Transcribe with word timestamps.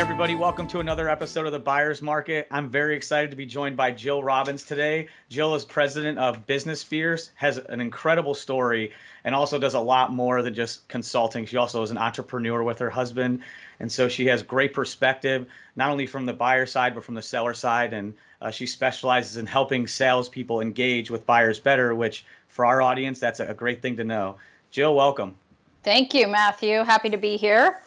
everybody. 0.00 0.34
Welcome 0.34 0.66
to 0.68 0.80
another 0.80 1.10
episode 1.10 1.44
of 1.44 1.52
the 1.52 1.58
Buyer's 1.58 2.00
Market. 2.00 2.48
I'm 2.50 2.70
very 2.70 2.96
excited 2.96 3.30
to 3.32 3.36
be 3.36 3.44
joined 3.44 3.76
by 3.76 3.90
Jill 3.90 4.22
Robbins 4.22 4.62
today. 4.62 5.08
Jill 5.28 5.54
is 5.54 5.62
president 5.62 6.18
of 6.18 6.46
Business 6.46 6.82
Fierce, 6.82 7.32
has 7.34 7.58
an 7.58 7.82
incredible 7.82 8.32
story, 8.32 8.92
and 9.24 9.34
also 9.34 9.58
does 9.58 9.74
a 9.74 9.78
lot 9.78 10.10
more 10.10 10.40
than 10.40 10.54
just 10.54 10.88
consulting. 10.88 11.44
She 11.44 11.58
also 11.58 11.82
is 11.82 11.90
an 11.90 11.98
entrepreneur 11.98 12.62
with 12.62 12.78
her 12.78 12.88
husband. 12.88 13.42
And 13.78 13.92
so 13.92 14.08
she 14.08 14.24
has 14.24 14.42
great 14.42 14.72
perspective, 14.72 15.46
not 15.76 15.90
only 15.90 16.06
from 16.06 16.24
the 16.24 16.32
buyer 16.32 16.64
side, 16.64 16.94
but 16.94 17.04
from 17.04 17.14
the 17.14 17.20
seller 17.20 17.52
side. 17.52 17.92
And 17.92 18.14
uh, 18.40 18.50
she 18.50 18.64
specializes 18.64 19.36
in 19.36 19.44
helping 19.44 19.86
salespeople 19.86 20.62
engage 20.62 21.10
with 21.10 21.26
buyers 21.26 21.60
better, 21.60 21.94
which 21.94 22.24
for 22.48 22.64
our 22.64 22.80
audience, 22.80 23.20
that's 23.20 23.40
a 23.40 23.52
great 23.52 23.82
thing 23.82 23.98
to 23.98 24.04
know. 24.04 24.36
Jill, 24.70 24.94
welcome. 24.94 25.34
Thank 25.82 26.14
you, 26.14 26.26
Matthew. 26.26 26.84
Happy 26.84 27.10
to 27.10 27.18
be 27.18 27.36
here. 27.36 27.82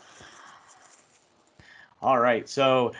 All 2.04 2.20
right. 2.20 2.48
So 2.50 2.92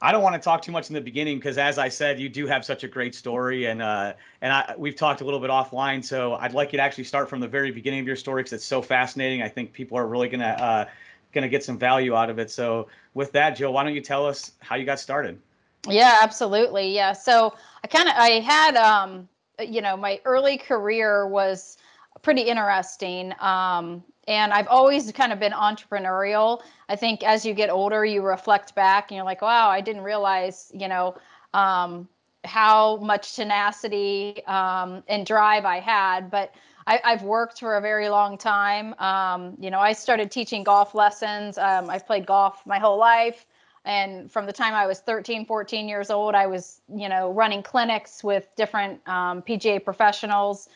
I 0.00 0.10
don't 0.10 0.22
want 0.22 0.34
to 0.34 0.40
talk 0.40 0.62
too 0.62 0.72
much 0.72 0.88
in 0.88 0.94
the 0.94 1.00
beginning 1.02 1.36
because, 1.38 1.58
as 1.58 1.76
I 1.76 1.88
said, 1.90 2.18
you 2.18 2.30
do 2.30 2.46
have 2.46 2.64
such 2.64 2.82
a 2.82 2.88
great 2.88 3.14
story, 3.14 3.66
and 3.66 3.82
uh, 3.82 4.14
and 4.40 4.52
I, 4.52 4.74
we've 4.78 4.96
talked 4.96 5.20
a 5.20 5.24
little 5.24 5.40
bit 5.40 5.50
offline. 5.50 6.02
So 6.02 6.34
I'd 6.34 6.54
like 6.54 6.72
you 6.72 6.78
to 6.78 6.82
actually 6.82 7.04
start 7.04 7.28
from 7.28 7.40
the 7.40 7.48
very 7.48 7.70
beginning 7.70 8.00
of 8.00 8.06
your 8.06 8.16
story 8.16 8.42
because 8.42 8.54
it's 8.54 8.64
so 8.64 8.80
fascinating. 8.80 9.42
I 9.42 9.48
think 9.48 9.72
people 9.72 9.98
are 9.98 10.06
really 10.06 10.28
gonna 10.28 10.44
uh, 10.46 10.84
gonna 11.32 11.48
get 11.48 11.62
some 11.62 11.78
value 11.78 12.14
out 12.14 12.30
of 12.30 12.38
it. 12.38 12.50
So 12.50 12.88
with 13.14 13.32
that, 13.32 13.50
Jill, 13.50 13.72
why 13.72 13.84
don't 13.84 13.94
you 13.94 14.00
tell 14.00 14.24
us 14.24 14.52
how 14.60 14.76
you 14.76 14.86
got 14.86 14.98
started? 14.98 15.38
Yeah, 15.86 16.18
absolutely. 16.22 16.94
Yeah. 16.94 17.12
So 17.12 17.54
I 17.84 17.86
kind 17.88 18.08
of 18.08 18.14
I 18.16 18.40
had 18.40 18.76
um, 18.76 19.28
you 19.60 19.82
know 19.82 19.96
my 19.96 20.20
early 20.24 20.56
career 20.56 21.26
was 21.26 21.76
pretty 22.22 22.42
interesting. 22.42 23.34
Um, 23.40 24.04
and 24.28 24.52
I've 24.52 24.68
always 24.68 25.10
kind 25.12 25.32
of 25.32 25.40
been 25.40 25.52
entrepreneurial. 25.52 26.60
I 26.88 26.96
think 26.96 27.24
as 27.24 27.46
you 27.46 27.54
get 27.54 27.70
older, 27.70 28.04
you 28.04 28.20
reflect 28.22 28.74
back 28.74 29.10
and 29.10 29.16
you're 29.16 29.24
like, 29.24 29.40
wow, 29.40 29.70
I 29.70 29.80
didn't 29.80 30.02
realize, 30.02 30.70
you 30.74 30.86
know, 30.86 31.16
um, 31.54 32.06
how 32.44 32.98
much 32.98 33.34
tenacity 33.34 34.44
um, 34.46 35.02
and 35.08 35.24
drive 35.24 35.64
I 35.64 35.80
had. 35.80 36.30
But 36.30 36.54
I, 36.86 37.00
have 37.04 37.22
worked 37.22 37.58
for 37.58 37.76
a 37.76 37.80
very 37.80 38.10
long 38.10 38.36
time. 38.36 38.94
Um, 38.98 39.56
you 39.58 39.70
know, 39.70 39.80
I 39.80 39.94
started 39.94 40.30
teaching 40.30 40.62
golf 40.62 40.94
lessons. 40.94 41.56
Um, 41.56 41.88
I've 41.88 42.06
played 42.06 42.26
golf 42.26 42.60
my 42.66 42.78
whole 42.78 42.98
life. 42.98 43.46
And 43.86 44.30
from 44.30 44.44
the 44.44 44.52
time 44.52 44.74
I 44.74 44.86
was 44.86 45.00
13, 45.00 45.46
14 45.46 45.88
years 45.88 46.10
old, 46.10 46.34
I 46.34 46.46
was, 46.46 46.82
you 46.94 47.08
know, 47.08 47.32
running 47.32 47.62
clinics 47.62 48.22
with 48.22 48.46
different 48.56 49.00
um, 49.08 49.40
PGA 49.40 49.82
professionals 49.82 50.68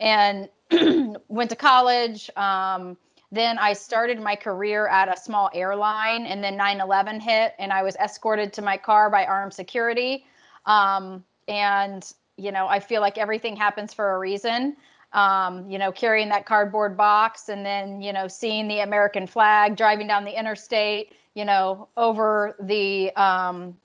and 0.00 0.48
went 1.28 1.50
to 1.50 1.56
college. 1.56 2.30
Um, 2.36 2.96
then 3.32 3.58
I 3.58 3.74
started 3.74 4.20
my 4.20 4.34
career 4.34 4.88
at 4.88 5.08
a 5.08 5.20
small 5.20 5.50
airline, 5.54 6.26
and 6.26 6.42
then 6.42 6.56
9 6.56 6.80
11 6.80 7.20
hit, 7.20 7.54
and 7.58 7.72
I 7.72 7.82
was 7.82 7.94
escorted 7.96 8.52
to 8.54 8.62
my 8.62 8.76
car 8.76 9.08
by 9.08 9.24
armed 9.24 9.54
security. 9.54 10.24
Um, 10.66 11.24
and, 11.46 12.04
you 12.36 12.50
know, 12.50 12.66
I 12.66 12.80
feel 12.80 13.00
like 13.00 13.18
everything 13.18 13.54
happens 13.56 13.94
for 13.94 14.14
a 14.14 14.18
reason. 14.18 14.76
Um, 15.12 15.68
you 15.68 15.78
know, 15.78 15.90
carrying 15.90 16.28
that 16.28 16.46
cardboard 16.46 16.96
box 16.96 17.48
and 17.48 17.66
then, 17.66 18.00
you 18.00 18.12
know, 18.12 18.28
seeing 18.28 18.68
the 18.68 18.80
American 18.80 19.26
flag, 19.26 19.76
driving 19.76 20.06
down 20.06 20.24
the 20.24 20.38
interstate, 20.38 21.14
you 21.34 21.44
know, 21.44 21.88
over 21.96 22.54
the 22.60 23.10
um, 23.16 23.76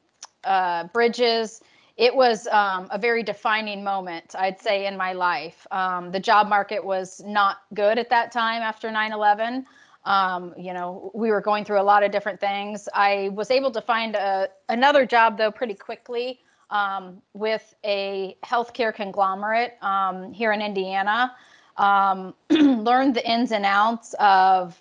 uh, 0.43 0.83
bridges 0.85 1.61
it 1.97 2.13
was 2.13 2.47
um, 2.47 2.87
a 2.91 2.99
very 2.99 3.23
defining 3.23 3.83
moment, 3.83 4.35
I'd 4.37 4.59
say, 4.59 4.85
in 4.85 4.97
my 4.97 5.13
life. 5.13 5.65
Um, 5.71 6.11
the 6.11 6.19
job 6.19 6.47
market 6.47 6.83
was 6.83 7.21
not 7.25 7.59
good 7.73 7.97
at 7.97 8.09
that 8.09 8.31
time 8.31 8.61
after 8.61 8.91
9 8.91 9.11
11. 9.13 9.65
Um, 10.03 10.53
you 10.57 10.73
know, 10.73 11.09
we 11.13 11.31
were 11.31 11.41
going 11.41 11.63
through 11.65 11.79
a 11.79 11.83
lot 11.83 12.03
of 12.03 12.11
different 12.11 12.39
things. 12.39 12.87
I 12.93 13.29
was 13.33 13.49
able 13.49 13.71
to 13.71 13.81
find 13.81 14.15
a, 14.15 14.49
another 14.69 15.05
job, 15.05 15.37
though, 15.37 15.51
pretty 15.51 15.73
quickly 15.73 16.41
um, 16.69 17.21
with 17.33 17.73
a 17.83 18.37
healthcare 18.43 18.93
conglomerate 18.93 19.77
um, 19.81 20.31
here 20.33 20.51
in 20.51 20.61
Indiana. 20.61 21.33
Um, 21.77 22.33
learned 22.49 23.15
the 23.15 23.29
ins 23.29 23.51
and 23.51 23.65
outs 23.65 24.13
of 24.19 24.79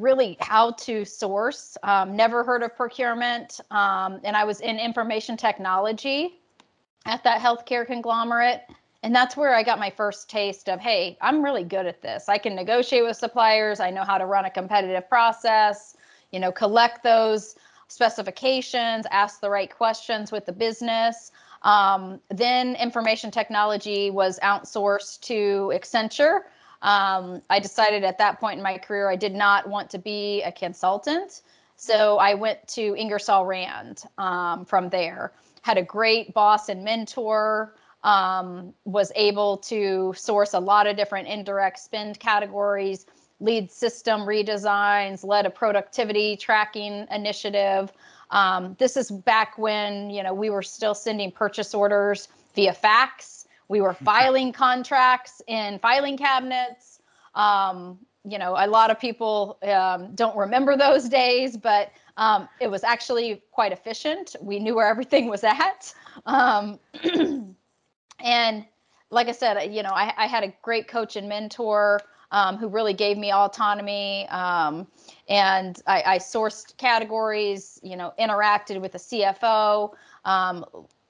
really 0.00 0.36
how 0.40 0.72
to 0.72 1.04
source. 1.04 1.76
Um, 1.82 2.16
never 2.16 2.44
heard 2.44 2.62
of 2.62 2.76
procurement. 2.76 3.60
Um, 3.70 4.20
and 4.24 4.36
I 4.36 4.44
was 4.44 4.60
in 4.60 4.78
information 4.78 5.36
technology 5.36 6.40
at 7.06 7.22
that 7.24 7.40
healthcare 7.40 7.86
conglomerate. 7.86 8.62
And 9.02 9.14
that's 9.14 9.36
where 9.36 9.54
I 9.54 9.62
got 9.62 9.78
my 9.78 9.90
first 9.90 10.28
taste 10.28 10.68
of, 10.68 10.80
hey, 10.80 11.16
I'm 11.20 11.44
really 11.44 11.62
good 11.62 11.86
at 11.86 12.02
this. 12.02 12.28
I 12.28 12.38
can 12.38 12.56
negotiate 12.56 13.04
with 13.04 13.16
suppliers. 13.16 13.78
I 13.78 13.90
know 13.90 14.02
how 14.02 14.18
to 14.18 14.26
run 14.26 14.44
a 14.46 14.50
competitive 14.50 15.08
process, 15.08 15.96
you 16.32 16.40
know, 16.40 16.50
collect 16.50 17.04
those 17.04 17.54
specifications, 17.88 19.06
ask 19.12 19.40
the 19.40 19.50
right 19.50 19.72
questions 19.72 20.32
with 20.32 20.44
the 20.44 20.52
business. 20.52 21.30
Um, 21.62 22.20
then 22.30 22.74
information 22.76 23.30
technology 23.30 24.10
was 24.10 24.40
outsourced 24.40 25.20
to 25.22 25.72
Accenture. 25.74 26.40
Um, 26.82 27.42
I 27.50 27.58
decided 27.58 28.04
at 28.04 28.18
that 28.18 28.40
point 28.40 28.58
in 28.58 28.62
my 28.62 28.78
career 28.78 29.10
I 29.10 29.16
did 29.16 29.34
not 29.34 29.68
want 29.68 29.90
to 29.90 29.98
be 29.98 30.42
a 30.42 30.52
consultant. 30.52 31.42
So 31.76 32.18
I 32.18 32.34
went 32.34 32.66
to 32.68 32.96
Ingersoll 32.96 33.44
Rand 33.44 34.04
um, 34.18 34.64
from 34.64 34.88
there. 34.88 35.32
Had 35.62 35.78
a 35.78 35.82
great 35.82 36.32
boss 36.32 36.68
and 36.68 36.84
mentor. 36.84 37.74
Um, 38.04 38.72
was 38.84 39.10
able 39.16 39.56
to 39.58 40.14
source 40.16 40.54
a 40.54 40.60
lot 40.60 40.86
of 40.86 40.96
different 40.96 41.26
indirect 41.26 41.80
spend 41.80 42.20
categories, 42.20 43.04
lead 43.40 43.72
system 43.72 44.20
redesigns, 44.20 45.24
led 45.24 45.44
a 45.44 45.50
productivity 45.50 46.36
tracking 46.36 47.06
initiative. 47.10 47.92
Um, 48.30 48.76
this 48.78 48.96
is 48.96 49.10
back 49.10 49.58
when 49.58 50.10
you 50.10 50.22
know 50.22 50.34
we 50.34 50.50
were 50.50 50.62
still 50.62 50.94
sending 50.94 51.32
purchase 51.32 51.74
orders 51.74 52.28
via 52.54 52.72
fax 52.72 53.35
we 53.68 53.80
were 53.80 53.94
filing 53.94 54.52
contracts 54.52 55.42
in 55.46 55.78
filing 55.78 56.16
cabinets. 56.16 57.00
Um, 57.34 57.98
you 58.24 58.38
know, 58.38 58.56
a 58.58 58.66
lot 58.66 58.90
of 58.90 58.98
people 58.98 59.58
um, 59.62 60.14
don't 60.14 60.36
remember 60.36 60.76
those 60.76 61.08
days, 61.08 61.56
but 61.56 61.90
um, 62.16 62.48
it 62.60 62.68
was 62.68 62.82
actually 62.82 63.42
quite 63.52 63.72
efficient. 63.72 64.34
We 64.40 64.58
knew 64.58 64.74
where 64.74 64.88
everything 64.88 65.28
was 65.28 65.44
at. 65.44 65.94
Um, 66.24 66.78
and 68.20 68.64
like 69.10 69.28
I 69.28 69.32
said, 69.32 69.72
you 69.72 69.82
know, 69.82 69.92
I, 69.92 70.12
I, 70.16 70.26
had 70.26 70.42
a 70.42 70.52
great 70.62 70.88
coach 70.88 71.14
and 71.14 71.28
mentor 71.28 72.00
um, 72.32 72.56
who 72.56 72.68
really 72.68 72.94
gave 72.94 73.16
me 73.16 73.32
autonomy. 73.32 74.26
Um, 74.28 74.88
and 75.28 75.80
I, 75.86 76.02
I, 76.06 76.18
sourced 76.18 76.76
categories, 76.76 77.78
you 77.84 77.96
know, 77.96 78.12
interacted 78.18 78.80
with 78.80 78.92
the 78.92 78.98
CFO, 78.98 79.92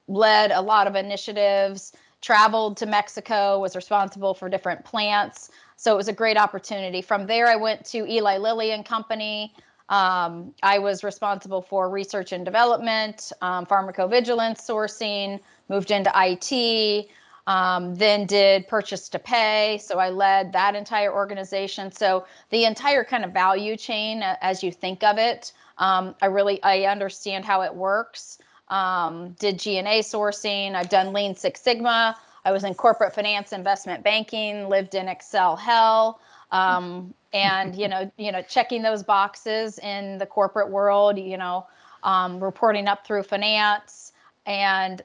led 0.09 0.51
a 0.51 0.61
lot 0.61 0.87
of 0.87 0.95
initiatives 0.95 1.93
traveled 2.27 2.77
to 2.77 2.87
Mexico, 2.87 3.61
was 3.61 3.77
responsible 3.77 4.35
for 4.35 4.49
different 4.49 4.85
plants. 4.85 5.49
So 5.77 5.95
it 5.95 5.97
was 5.97 6.09
a 6.09 6.13
great 6.13 6.37
opportunity. 6.37 7.01
From 7.01 7.25
there, 7.25 7.47
I 7.47 7.55
went 7.55 7.85
to 7.87 8.05
Eli 8.05 8.39
Lilly 8.39 8.73
and 8.73 8.85
Company. 8.85 9.55
Um, 9.91 10.53
I 10.61 10.81
was 10.81 11.05
responsible 11.05 11.63
for 11.63 11.89
research 11.89 12.33
and 12.33 12.45
development, 12.45 13.31
um, 13.43 13.65
pharmacovigilance 13.65 14.59
sourcing, 14.59 15.39
moved 15.69 15.93
into 15.93 16.11
IT, 16.17 17.07
um, 17.47 17.95
then 17.95 18.27
did 18.27 18.67
purchase 18.67 19.09
to 19.11 19.21
pay. 19.21 19.79
So 19.81 20.01
I 20.01 20.11
led 20.11 20.53
that 20.53 20.75
entire 20.75 21.15
organization. 21.15 21.93
So 21.93 22.27
the 22.51 22.65
entire 22.65 23.05
kind 23.05 23.25
of 23.25 23.31
value 23.31 23.77
chain, 23.77 24.25
as 24.41 24.65
you 24.65 24.73
think 24.73 25.05
of 25.05 25.17
it, 25.17 25.53
um, 25.79 26.17
I 26.21 26.27
really 26.27 26.61
I 26.65 26.87
understand 26.87 27.45
how 27.45 27.63
it 27.63 27.73
works 27.73 28.39
um, 28.69 29.31
did 29.39 29.59
G&A 29.59 30.01
sourcing. 30.01 30.75
I've 30.75 30.89
done 30.89 31.13
Lean 31.13 31.35
Six 31.35 31.61
Sigma. 31.61 32.17
I 32.45 32.53
was 32.53 32.65
in 32.65 32.75
corporate 32.75 33.15
finance, 33.15 33.53
investment 33.53 34.05
banking, 34.05 34.69
lived 34.69 34.95
in 34.95 35.09
Excel 35.09 35.57
hell. 35.57 36.21
Um, 36.53 37.13
and 37.33 37.77
you 37.77 37.89
know, 37.89 38.11
you 38.17 38.33
know, 38.33 38.43
checking 38.43 38.83
those 38.83 39.03
boxes 39.03 39.79
in 39.81 40.19
the 40.19 40.27
corporate 40.27 40.71
world, 40.71 41.19
you 41.19 41.37
know, 41.37 41.67
um, 42.03 42.43
reporting 42.43 42.87
up 42.89 43.07
through 43.07 43.25
finance. 43.25 44.13
And 44.47 45.03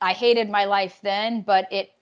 I 0.00 0.12
hated 0.12 0.50
my 0.50 0.64
life 0.64 0.98
then, 1.02 1.42
but 1.42 1.66
it 1.72 1.92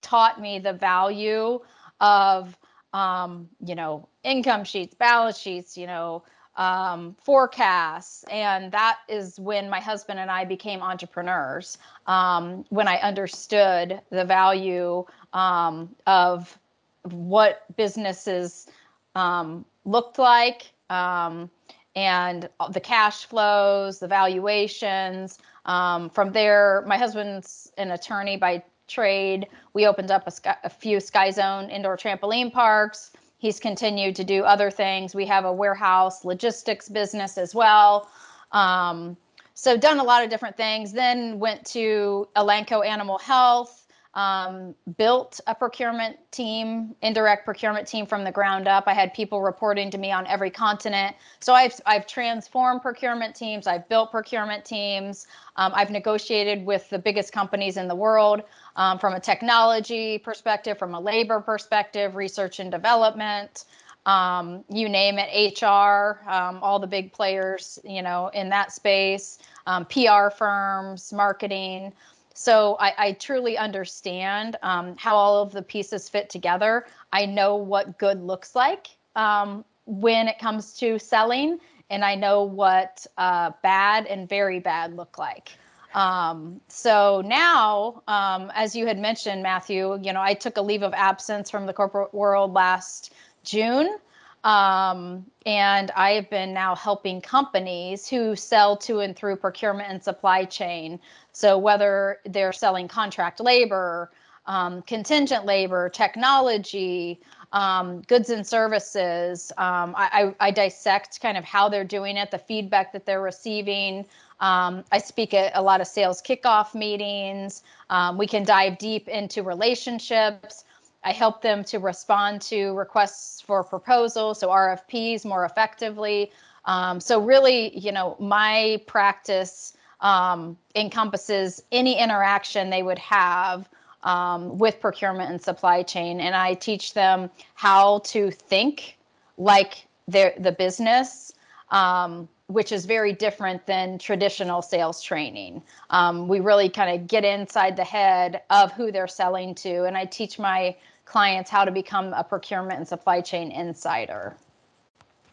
taught 0.00 0.40
me 0.40 0.58
the 0.58 0.72
value 0.72 1.60
of, 2.00 2.56
um, 2.92 3.48
you 3.64 3.74
know, 3.74 4.08
income 4.22 4.64
sheets, 4.64 4.94
balance 4.94 5.38
sheets, 5.38 5.76
you 5.76 5.86
know, 5.86 6.22
um, 6.56 7.16
forecasts. 7.22 8.24
And 8.24 8.70
that 8.72 8.98
is 9.08 9.38
when 9.38 9.68
my 9.68 9.80
husband 9.80 10.18
and 10.18 10.30
I 10.30 10.44
became 10.44 10.82
entrepreneurs, 10.82 11.78
um, 12.06 12.64
when 12.68 12.88
I 12.88 12.96
understood 12.98 14.00
the 14.10 14.24
value 14.24 15.04
um, 15.32 15.94
of 16.06 16.56
what 17.02 17.64
businesses 17.76 18.68
um, 19.14 19.64
looked 19.84 20.18
like 20.18 20.70
um, 20.90 21.50
and 21.96 22.48
the 22.70 22.80
cash 22.80 23.26
flows, 23.26 23.98
the 23.98 24.08
valuations. 24.08 25.38
Um, 25.66 26.10
from 26.10 26.32
there, 26.32 26.84
my 26.86 26.98
husband's 26.98 27.72
an 27.78 27.90
attorney 27.92 28.36
by 28.36 28.62
trade. 28.86 29.46
We 29.72 29.86
opened 29.86 30.10
up 30.10 30.26
a, 30.26 30.56
a 30.64 30.70
few 30.70 31.00
Sky 31.00 31.30
Zone 31.30 31.70
indoor 31.70 31.96
trampoline 31.96 32.52
parks 32.52 33.12
He's 33.44 33.60
continued 33.60 34.16
to 34.16 34.24
do 34.24 34.42
other 34.42 34.70
things. 34.70 35.14
We 35.14 35.26
have 35.26 35.44
a 35.44 35.52
warehouse 35.52 36.24
logistics 36.24 36.88
business 36.88 37.36
as 37.36 37.54
well. 37.54 38.08
Um, 38.52 39.18
so 39.52 39.76
done 39.76 39.98
a 39.98 40.02
lot 40.02 40.24
of 40.24 40.30
different 40.30 40.56
things. 40.56 40.92
Then 40.94 41.38
went 41.38 41.62
to 41.66 42.26
Elanco 42.36 42.82
Animal 42.82 43.18
Health 43.18 43.83
um, 44.14 44.74
built 44.96 45.40
a 45.46 45.54
procurement 45.54 46.16
team, 46.30 46.94
indirect 47.02 47.44
procurement 47.44 47.86
team 47.86 48.06
from 48.06 48.22
the 48.22 48.30
ground 48.30 48.68
up. 48.68 48.84
I 48.86 48.94
had 48.94 49.12
people 49.12 49.42
reporting 49.42 49.90
to 49.90 49.98
me 49.98 50.12
on 50.12 50.26
every 50.26 50.50
continent. 50.50 51.16
So 51.40 51.52
I've 51.52 51.80
I've 51.84 52.06
transformed 52.06 52.82
procurement 52.82 53.34
teams. 53.34 53.66
I've 53.66 53.88
built 53.88 54.12
procurement 54.12 54.64
teams. 54.64 55.26
Um, 55.56 55.72
I've 55.74 55.90
negotiated 55.90 56.64
with 56.64 56.88
the 56.90 56.98
biggest 56.98 57.32
companies 57.32 57.76
in 57.76 57.88
the 57.88 57.94
world 57.94 58.42
um, 58.76 58.98
from 58.98 59.14
a 59.14 59.20
technology 59.20 60.18
perspective, 60.18 60.78
from 60.78 60.94
a 60.94 61.00
labor 61.00 61.40
perspective, 61.40 62.14
research 62.14 62.60
and 62.60 62.70
development. 62.70 63.64
Um, 64.06 64.64
you 64.68 64.88
name 64.88 65.18
it, 65.18 65.62
HR, 65.62 66.20
um, 66.28 66.58
all 66.62 66.78
the 66.78 66.86
big 66.86 67.12
players, 67.12 67.78
you 67.84 68.02
know, 68.02 68.28
in 68.34 68.50
that 68.50 68.70
space, 68.70 69.38
um, 69.66 69.86
PR 69.86 70.28
firms, 70.28 71.10
marketing. 71.10 71.90
So 72.34 72.76
I, 72.80 72.94
I 72.98 73.12
truly 73.12 73.56
understand 73.56 74.56
um, 74.62 74.96
how 74.98 75.16
all 75.16 75.40
of 75.40 75.52
the 75.52 75.62
pieces 75.62 76.08
fit 76.08 76.28
together. 76.28 76.86
I 77.12 77.26
know 77.26 77.54
what 77.54 77.98
good 77.98 78.20
looks 78.22 78.54
like 78.54 78.88
um, 79.14 79.64
when 79.86 80.26
it 80.28 80.38
comes 80.38 80.74
to 80.78 80.98
selling, 80.98 81.58
and 81.90 82.04
I 82.04 82.16
know 82.16 82.42
what 82.42 83.06
uh, 83.16 83.52
bad 83.62 84.06
and 84.06 84.28
very 84.28 84.58
bad 84.58 84.96
look 84.96 85.16
like. 85.16 85.52
Um, 85.94 86.60
so 86.66 87.22
now, 87.24 88.02
um, 88.08 88.50
as 88.54 88.74
you 88.74 88.84
had 88.86 88.98
mentioned, 88.98 89.42
Matthew, 89.44 90.00
you 90.02 90.12
know, 90.12 90.20
I 90.20 90.34
took 90.34 90.56
a 90.56 90.62
leave 90.62 90.82
of 90.82 90.92
absence 90.92 91.50
from 91.50 91.66
the 91.66 91.72
corporate 91.72 92.12
world 92.12 92.52
last 92.52 93.12
June. 93.44 93.96
Um, 94.42 95.24
and 95.46 95.90
I 95.92 96.10
have 96.12 96.28
been 96.28 96.52
now 96.52 96.74
helping 96.74 97.22
companies 97.22 98.06
who 98.08 98.36
sell 98.36 98.76
to 98.78 99.00
and 99.00 99.16
through 99.16 99.36
procurement 99.36 99.88
and 99.90 100.02
supply 100.02 100.44
chain. 100.44 101.00
So 101.34 101.58
whether 101.58 102.20
they're 102.24 102.52
selling 102.52 102.86
contract 102.86 103.40
labor, 103.40 104.10
um, 104.46 104.82
contingent 104.82 105.44
labor, 105.44 105.88
technology, 105.88 107.20
um, 107.52 108.02
goods 108.02 108.30
and 108.30 108.46
services, 108.46 109.50
um, 109.58 109.94
I, 109.96 110.34
I, 110.40 110.48
I, 110.48 110.50
dissect 110.50 111.20
kind 111.20 111.36
of 111.36 111.44
how 111.44 111.68
they're 111.68 111.84
doing 111.84 112.16
it, 112.16 112.30
the 112.30 112.38
feedback 112.38 112.92
that 112.92 113.06
they're 113.06 113.22
receiving. 113.22 114.04
Um, 114.40 114.84
I 114.92 114.98
speak 114.98 115.34
at 115.34 115.52
a 115.54 115.62
lot 115.62 115.80
of 115.80 115.86
sales 115.86 116.20
kickoff 116.20 116.74
meetings. 116.74 117.62
Um, 117.90 118.18
we 118.18 118.26
can 118.26 118.44
dive 118.44 118.78
deep 118.78 119.08
into 119.08 119.42
relationships. 119.42 120.64
I 121.04 121.12
help 121.12 121.42
them 121.42 121.64
to 121.64 121.78
respond 121.78 122.42
to 122.42 122.72
requests 122.74 123.40
for 123.40 123.62
proposals, 123.64 124.40
so 124.40 124.48
RFPs 124.48 125.24
more 125.24 125.44
effectively. 125.44 126.32
Um, 126.64 127.00
so 127.00 127.20
really, 127.20 127.76
you 127.78 127.92
know, 127.92 128.16
my 128.18 128.80
practice 128.86 129.74
um, 130.00 130.56
encompasses 130.74 131.62
any 131.72 131.98
interaction 131.98 132.70
they 132.70 132.82
would 132.82 132.98
have 132.98 133.68
um, 134.04 134.58
with 134.58 134.80
procurement 134.80 135.30
and 135.30 135.40
supply 135.40 135.82
chain, 135.82 136.20
and 136.20 136.34
I 136.34 136.54
teach 136.54 136.94
them 136.94 137.30
how 137.54 138.00
to 138.00 138.30
think 138.30 138.98
like 139.38 139.86
the 140.06 140.34
the 140.38 140.52
business, 140.52 141.32
um, 141.70 142.28
which 142.48 142.70
is 142.70 142.84
very 142.84 143.12
different 143.12 143.66
than 143.66 143.98
traditional 143.98 144.60
sales 144.60 145.02
training. 145.02 145.62
Um, 145.90 146.28
we 146.28 146.40
really 146.40 146.68
kind 146.68 147.00
of 147.00 147.06
get 147.06 147.24
inside 147.24 147.76
the 147.76 147.84
head 147.84 148.42
of 148.50 148.72
who 148.72 148.92
they're 148.92 149.08
selling 149.08 149.54
to, 149.56 149.84
and 149.84 149.96
I 149.96 150.04
teach 150.04 150.38
my 150.38 150.76
clients 151.06 151.50
how 151.50 151.64
to 151.64 151.70
become 151.70 152.12
a 152.12 152.24
procurement 152.24 152.78
and 152.78 152.88
supply 152.88 153.20
chain 153.20 153.50
insider. 153.50 154.36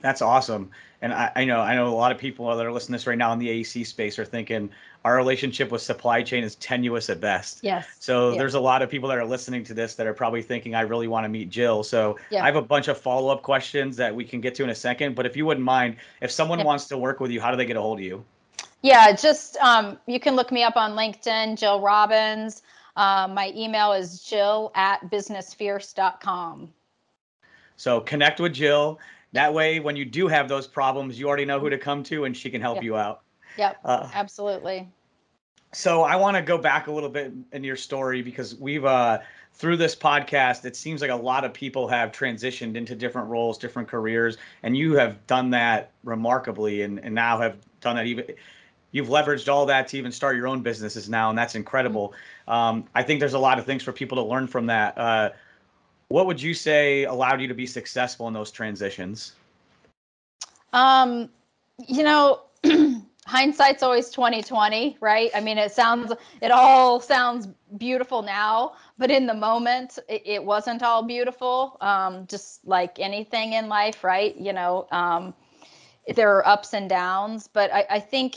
That's 0.02 0.22
awesome. 0.22 0.70
And 1.02 1.14
I, 1.14 1.32
I, 1.36 1.46
know 1.46 1.60
I 1.60 1.76
know 1.76 1.88
a 1.88 1.96
lot 1.96 2.12
of 2.12 2.18
people 2.18 2.56
that 2.56 2.66
are 2.66 2.72
listening 2.72 2.94
to 2.94 3.02
this 3.02 3.08
right 3.08 3.18
now 3.18 3.34
in 3.34 3.40
the 3.40 3.48
AEC 3.48 3.86
space 3.88 4.20
are 4.20 4.26
thinking 4.26 4.70
our 5.04 5.16
relationship 5.16 5.72
with 5.72 5.82
supply 5.82 6.22
chain 6.22 6.44
is 6.44 6.56
tenuous 6.56 7.10
at 7.10 7.20
best. 7.20 7.60
Yes. 7.64 7.88
So 8.00 8.32
yeah. 8.32 8.38
there's 8.38 8.54
a 8.54 8.60
lot 8.60 8.82
of 8.82 8.90
people 8.90 9.10
that 9.10 9.18
are 9.18 9.26
listening 9.26 9.64
to 9.64 9.74
this 9.74 9.96
that 9.96 10.06
are 10.06 10.14
probably 10.14 10.44
thinking 10.44 10.76
I 10.76 10.82
really 10.82 11.08
want 11.08 11.26
to 11.26 11.30
meet 11.30 11.50
Jill. 11.50 11.84
So 11.84 12.20
yeah. 12.30 12.44
I 12.44 12.46
have 12.46 12.56
a 12.56 12.62
bunch 12.62 12.88
of 12.88 13.00
follow-up 13.00 13.42
questions 13.42 13.98
that 13.98 14.16
we 14.16 14.24
can 14.24 14.42
get 14.42 14.54
to 14.56 14.64
in 14.64 14.70
a 14.70 14.76
second. 14.76 15.16
But 15.16 15.26
if 15.26 15.36
you 15.36 15.46
wouldn't 15.46 15.66
mind, 15.66 15.96
if 16.22 16.30
someone 16.30 16.60
yeah. 16.60 16.66
wants 16.66 16.86
to 16.90 16.98
work 16.98 17.20
with 17.20 17.32
you, 17.32 17.42
how 17.42 17.50
do 17.50 17.58
they 17.58 17.66
get 17.66 17.78
a 17.78 17.82
hold 17.82 18.00
of 18.00 18.06
you? 18.06 18.24
Yeah, 18.84 19.12
just 19.12 19.58
um, 19.58 19.98
you 20.08 20.20
can 20.20 20.36
look 20.36 20.52
me 20.52 20.64
up 20.64 20.76
on 20.76 20.92
LinkedIn, 20.92 21.58
Jill 21.58 21.82
Robbins. 21.82 22.64
Um, 22.96 23.34
my 23.34 23.52
email 23.56 23.94
is 23.94 24.22
jill 24.22 24.72
at 24.76 25.00
businessfierce.com. 25.10 26.74
So 27.78 28.02
connect 28.02 28.40
with 28.40 28.54
Jill. 28.54 29.00
That 29.34 29.54
way, 29.54 29.80
when 29.80 29.96
you 29.96 30.06
do 30.06 30.28
have 30.28 30.48
those 30.50 30.68
problems, 30.68 31.20
you 31.20 31.28
already 31.28 31.46
know 31.46 31.60
who 31.60 31.70
to 31.70 31.78
come 31.78 32.04
to 32.04 32.26
and 32.26 32.36
she 32.36 32.50
can 32.50 32.62
help 32.62 32.78
yep. 32.78 32.84
you 32.84 32.98
out. 32.98 33.22
Yep, 33.58 33.78
uh, 33.86 34.10
absolutely. 34.14 34.90
So 35.74 36.04
I 36.04 36.18
want 36.18 36.36
to 36.36 36.42
go 36.42 36.58
back 36.58 36.88
a 36.88 36.92
little 36.92 37.10
bit 37.10 37.32
in 37.54 37.64
your 37.64 37.78
story 37.78 38.22
because 38.22 38.56
we've, 38.56 38.84
uh, 38.84 39.20
through 39.54 39.78
this 39.78 39.96
podcast, 39.96 40.66
it 40.66 40.76
seems 40.76 41.02
like 41.02 41.12
a 41.12 41.16
lot 41.16 41.46
of 41.46 41.54
people 41.54 41.88
have 41.88 42.12
transitioned 42.12 42.76
into 42.76 42.94
different 42.96 43.30
roles, 43.30 43.58
different 43.58 43.88
careers, 43.88 44.38
and 44.64 44.76
you 44.76 44.94
have 44.96 45.26
done 45.28 45.50
that 45.52 45.92
remarkably 46.04 46.82
and, 46.82 47.00
and 47.00 47.16
now 47.16 47.40
have 47.40 47.58
done 47.80 47.96
that 47.96 48.06
even 48.06 48.26
you've 48.92 49.08
leveraged 49.08 49.52
all 49.52 49.66
that 49.66 49.88
to 49.90 49.98
even 49.98 50.12
start 50.12 50.36
your 50.36 50.48
own 50.48 50.62
businesses 50.62 51.10
now, 51.10 51.30
and 51.30 51.38
that's 51.38 51.56
incredible. 51.56 52.14
Um, 52.48 52.86
I 52.94 53.04
think 53.04 53.20
there's 53.20 53.34
a 53.34 53.40
lot 53.40 53.58
of 53.58 53.66
things 53.66 53.84
for 53.84 53.92
people 53.92 54.18
to 54.18 54.24
learn 54.24 54.48
from 54.48 54.68
that. 54.68 54.98
Uh, 54.98 55.30
what 56.12 56.26
would 56.26 56.42
you 56.42 56.54
say 56.54 57.06
allowed 57.06 57.42
you 57.42 57.48
to 57.48 57.54
be 57.54 57.66
successful 57.66 58.28
in 58.28 58.34
those 58.34 58.52
transitions? 58.52 59.34
Um, 60.74 61.30
you 61.88 62.04
know, 62.04 62.42
hindsight's 63.26 63.84
always 63.84 64.10
2020, 64.10 64.98
right? 65.00 65.32
I 65.34 65.40
mean, 65.40 65.58
it 65.58 65.72
sounds, 65.72 66.12
it 66.42 66.52
all 66.52 67.00
sounds 67.00 67.48
beautiful 67.78 68.22
now, 68.22 68.74
but 68.98 69.10
in 69.10 69.26
the 69.26 69.34
moment, 69.34 70.00
it, 70.10 70.22
it 70.26 70.44
wasn't 70.44 70.84
all 70.84 71.04
beautiful. 71.04 71.78
Um, 71.82 72.28
just 72.28 72.66
like 72.66 73.00
anything 73.00 73.54
in 73.54 73.70
life, 73.70 74.04
right? 74.04 74.36
You 74.36 74.54
know, 74.54 74.88
um, 74.92 75.34
there 76.16 76.36
are 76.36 76.48
ups 76.48 76.74
and 76.74 76.90
downs, 76.90 77.48
but 77.48 77.74
I, 77.74 77.86
I 77.90 78.00
think 78.00 78.36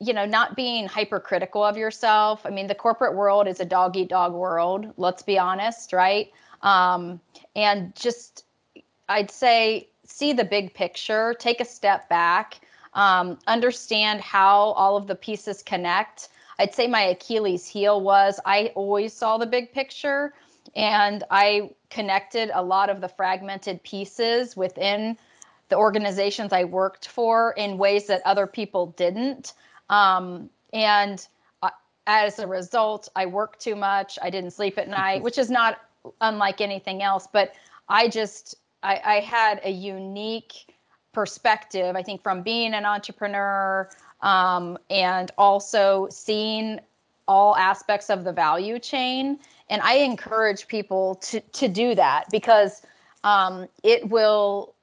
you 0.00 0.12
know, 0.12 0.24
not 0.24 0.56
being 0.56 0.88
hypercritical 0.88 1.62
of 1.62 1.76
yourself. 1.76 2.44
I 2.44 2.50
mean, 2.50 2.66
the 2.66 2.74
corporate 2.74 3.14
world 3.14 3.46
is 3.46 3.60
a 3.60 3.64
dog 3.64 3.96
eat 3.96 4.08
dog 4.08 4.32
world, 4.32 4.92
let's 4.96 5.22
be 5.22 5.38
honest, 5.38 5.92
right? 5.92 6.32
Um, 6.62 7.20
and 7.56 7.94
just, 7.94 8.44
I'd 9.08 9.30
say, 9.30 9.88
see 10.04 10.32
the 10.32 10.44
big 10.44 10.74
picture, 10.74 11.34
take 11.34 11.60
a 11.60 11.64
step 11.64 12.08
back, 12.08 12.60
um, 12.94 13.38
understand 13.46 14.20
how 14.20 14.72
all 14.72 14.96
of 14.96 15.06
the 15.06 15.14
pieces 15.14 15.62
connect. 15.62 16.28
I'd 16.58 16.74
say 16.74 16.86
my 16.86 17.02
Achilles 17.02 17.66
heel 17.66 18.00
was 18.00 18.38
I 18.44 18.72
always 18.74 19.12
saw 19.12 19.38
the 19.38 19.46
big 19.46 19.72
picture 19.72 20.34
and 20.76 21.24
I 21.30 21.70
connected 21.90 22.50
a 22.54 22.62
lot 22.62 22.90
of 22.90 23.00
the 23.00 23.08
fragmented 23.08 23.82
pieces 23.82 24.56
within 24.56 25.16
the 25.68 25.76
organizations 25.76 26.52
I 26.52 26.64
worked 26.64 27.08
for 27.08 27.52
in 27.52 27.78
ways 27.78 28.06
that 28.06 28.22
other 28.24 28.46
people 28.46 28.88
didn't. 28.96 29.54
Um, 29.88 30.50
and 30.72 31.26
uh, 31.62 31.70
as 32.06 32.38
a 32.38 32.46
result, 32.46 33.08
I 33.16 33.26
worked 33.26 33.60
too 33.60 33.74
much. 33.74 34.18
I 34.22 34.30
didn't 34.30 34.52
sleep 34.52 34.78
at 34.78 34.88
night, 34.88 35.22
which 35.22 35.38
is 35.38 35.50
not 35.50 35.80
unlike 36.20 36.60
anything 36.60 37.02
else. 37.02 37.26
But 37.32 37.52
I 37.88 38.08
just, 38.08 38.56
I, 38.82 39.00
I 39.04 39.20
had 39.20 39.60
a 39.64 39.70
unique 39.70 40.74
perspective, 41.12 41.94
I 41.96 42.02
think, 42.02 42.22
from 42.22 42.42
being 42.42 42.74
an 42.74 42.84
entrepreneur 42.84 43.88
um, 44.20 44.78
and 44.90 45.30
also 45.36 46.08
seeing 46.10 46.80
all 47.28 47.56
aspects 47.56 48.10
of 48.10 48.24
the 48.24 48.32
value 48.32 48.78
chain. 48.78 49.38
And 49.68 49.80
I 49.82 49.94
encourage 49.96 50.68
people 50.68 51.16
to, 51.16 51.40
to 51.40 51.68
do 51.68 51.94
that 51.94 52.24
because 52.30 52.82
um, 53.24 53.68
it 53.82 54.08
will 54.08 54.74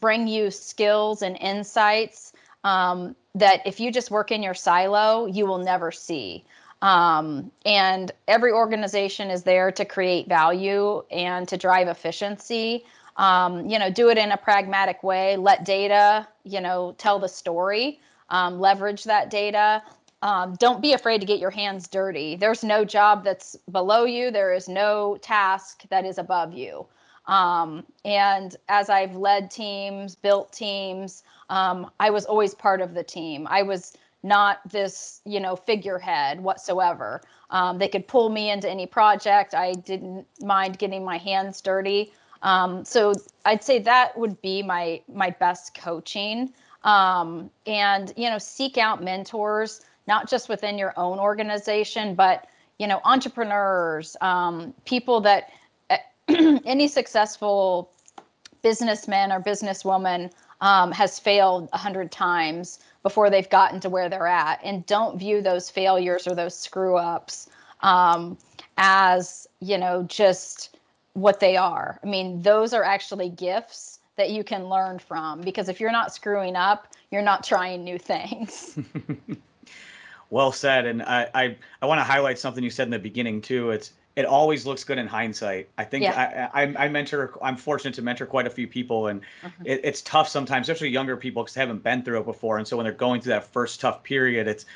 bring 0.00 0.26
you 0.26 0.50
skills 0.50 1.22
and 1.22 1.36
insights 1.38 2.32
um, 2.64 3.14
that 3.34 3.60
if 3.66 3.80
you 3.80 3.90
just 3.90 4.10
work 4.10 4.30
in 4.30 4.42
your 4.42 4.54
silo, 4.54 5.26
you 5.26 5.46
will 5.46 5.58
never 5.58 5.90
see. 5.90 6.44
Um, 6.82 7.52
and 7.64 8.10
every 8.26 8.52
organization 8.52 9.30
is 9.30 9.44
there 9.44 9.70
to 9.72 9.84
create 9.84 10.28
value 10.28 11.02
and 11.10 11.48
to 11.48 11.56
drive 11.56 11.88
efficiency. 11.88 12.84
Um, 13.16 13.66
you 13.68 13.78
know, 13.78 13.90
do 13.90 14.10
it 14.10 14.18
in 14.18 14.32
a 14.32 14.36
pragmatic 14.36 15.02
way. 15.02 15.36
Let 15.36 15.64
data, 15.64 16.26
you 16.44 16.60
know, 16.60 16.94
tell 16.98 17.18
the 17.18 17.28
story. 17.28 18.00
Um, 18.30 18.58
leverage 18.58 19.04
that 19.04 19.30
data. 19.30 19.82
Um, 20.22 20.56
don't 20.56 20.82
be 20.82 20.92
afraid 20.92 21.20
to 21.20 21.26
get 21.26 21.38
your 21.38 21.50
hands 21.50 21.88
dirty. 21.88 22.36
There's 22.36 22.64
no 22.64 22.84
job 22.84 23.24
that's 23.24 23.56
below 23.70 24.04
you. 24.04 24.30
There 24.30 24.52
is 24.52 24.68
no 24.68 25.18
task 25.20 25.82
that 25.90 26.04
is 26.04 26.18
above 26.18 26.52
you. 26.52 26.86
Um, 27.26 27.84
and 28.04 28.56
as 28.68 28.88
I've 28.90 29.14
led 29.14 29.50
teams, 29.50 30.14
built 30.14 30.52
teams, 30.52 31.22
um, 31.50 31.90
I 32.00 32.10
was 32.10 32.24
always 32.24 32.54
part 32.54 32.80
of 32.80 32.94
the 32.94 33.04
team. 33.04 33.46
I 33.48 33.62
was 33.62 33.96
not 34.22 34.60
this, 34.70 35.20
you 35.24 35.40
know, 35.40 35.56
figurehead 35.56 36.40
whatsoever. 36.40 37.22
Um, 37.50 37.78
they 37.78 37.88
could 37.88 38.06
pull 38.06 38.28
me 38.30 38.50
into 38.50 38.68
any 38.68 38.86
project. 38.86 39.54
I 39.54 39.72
didn't 39.72 40.26
mind 40.40 40.78
getting 40.78 41.04
my 41.04 41.18
hands 41.18 41.60
dirty. 41.60 42.12
Um, 42.42 42.84
so 42.84 43.12
I'd 43.44 43.62
say 43.62 43.78
that 43.80 44.18
would 44.18 44.40
be 44.42 44.62
my 44.62 45.00
my 45.12 45.30
best 45.30 45.74
coaching 45.74 46.52
um, 46.84 47.50
and 47.66 48.12
you 48.16 48.28
know 48.28 48.38
seek 48.38 48.78
out 48.78 49.02
mentors 49.02 49.80
not 50.08 50.28
just 50.28 50.48
within 50.48 50.76
your 50.78 50.92
own 50.96 51.18
organization 51.18 52.14
but 52.14 52.46
you 52.78 52.86
know 52.86 53.00
entrepreneurs 53.04 54.16
um, 54.20 54.74
people 54.84 55.20
that 55.20 55.50
any 56.28 56.88
successful 56.88 57.90
businessman 58.62 59.32
or 59.32 59.40
businesswoman 59.40 60.30
um, 60.60 60.92
has 60.92 61.18
failed 61.18 61.68
a 61.72 61.78
hundred 61.78 62.10
times 62.10 62.78
before 63.02 63.30
they've 63.30 63.48
gotten 63.50 63.80
to 63.80 63.88
where 63.88 64.08
they're 64.08 64.26
at. 64.26 64.60
And 64.64 64.86
don't 64.86 65.18
view 65.18 65.42
those 65.42 65.70
failures 65.70 66.26
or 66.26 66.34
those 66.34 66.56
screw 66.56 66.96
ups 66.96 67.48
um, 67.80 68.38
as 68.76 69.46
you 69.60 69.78
know 69.78 70.04
just 70.04 70.76
what 71.14 71.40
they 71.40 71.56
are. 71.56 71.98
I 72.02 72.06
mean 72.06 72.42
those 72.42 72.72
are 72.72 72.84
actually 72.84 73.28
gifts 73.28 74.00
that 74.16 74.30
you 74.30 74.44
can 74.44 74.68
learn 74.68 74.98
from 74.98 75.40
because 75.40 75.68
if 75.68 75.80
you're 75.80 75.92
not 75.92 76.14
screwing 76.14 76.56
up 76.56 76.88
you're 77.10 77.22
not 77.22 77.44
trying 77.44 77.84
new 77.84 77.98
things. 77.98 78.78
Well 80.30 80.50
said 80.50 80.86
and 80.86 81.02
i 81.02 81.28
i, 81.34 81.56
I 81.82 81.86
want 81.86 81.98
to 81.98 82.04
highlight 82.04 82.38
something 82.38 82.64
you 82.64 82.70
said 82.70 82.86
in 82.86 82.90
the 82.90 82.98
beginning 82.98 83.42
too. 83.42 83.70
It's 83.70 83.92
it 84.14 84.26
always 84.26 84.66
looks 84.66 84.84
good 84.84 84.98
in 84.98 85.06
hindsight. 85.06 85.68
I 85.78 85.84
think 85.84 86.04
yeah. 86.04 86.50
I, 86.52 86.64
I, 86.64 86.84
I 86.84 86.88
mentor. 86.88 87.32
I'm 87.42 87.56
fortunate 87.56 87.94
to 87.94 88.02
mentor 88.02 88.26
quite 88.26 88.46
a 88.46 88.50
few 88.50 88.66
people, 88.66 89.06
and 89.06 89.22
mm-hmm. 89.42 89.66
it, 89.66 89.80
it's 89.84 90.02
tough 90.02 90.28
sometimes, 90.28 90.68
especially 90.68 90.90
younger 90.90 91.16
people, 91.16 91.42
because 91.42 91.54
they 91.54 91.60
haven't 91.60 91.82
been 91.82 92.02
through 92.02 92.20
it 92.20 92.26
before. 92.26 92.58
And 92.58 92.68
so 92.68 92.76
when 92.76 92.84
they're 92.84 92.92
going 92.92 93.22
through 93.22 93.32
that 93.32 93.50
first 93.52 93.80
tough 93.80 94.02
period, 94.02 94.46
it's 94.46 94.66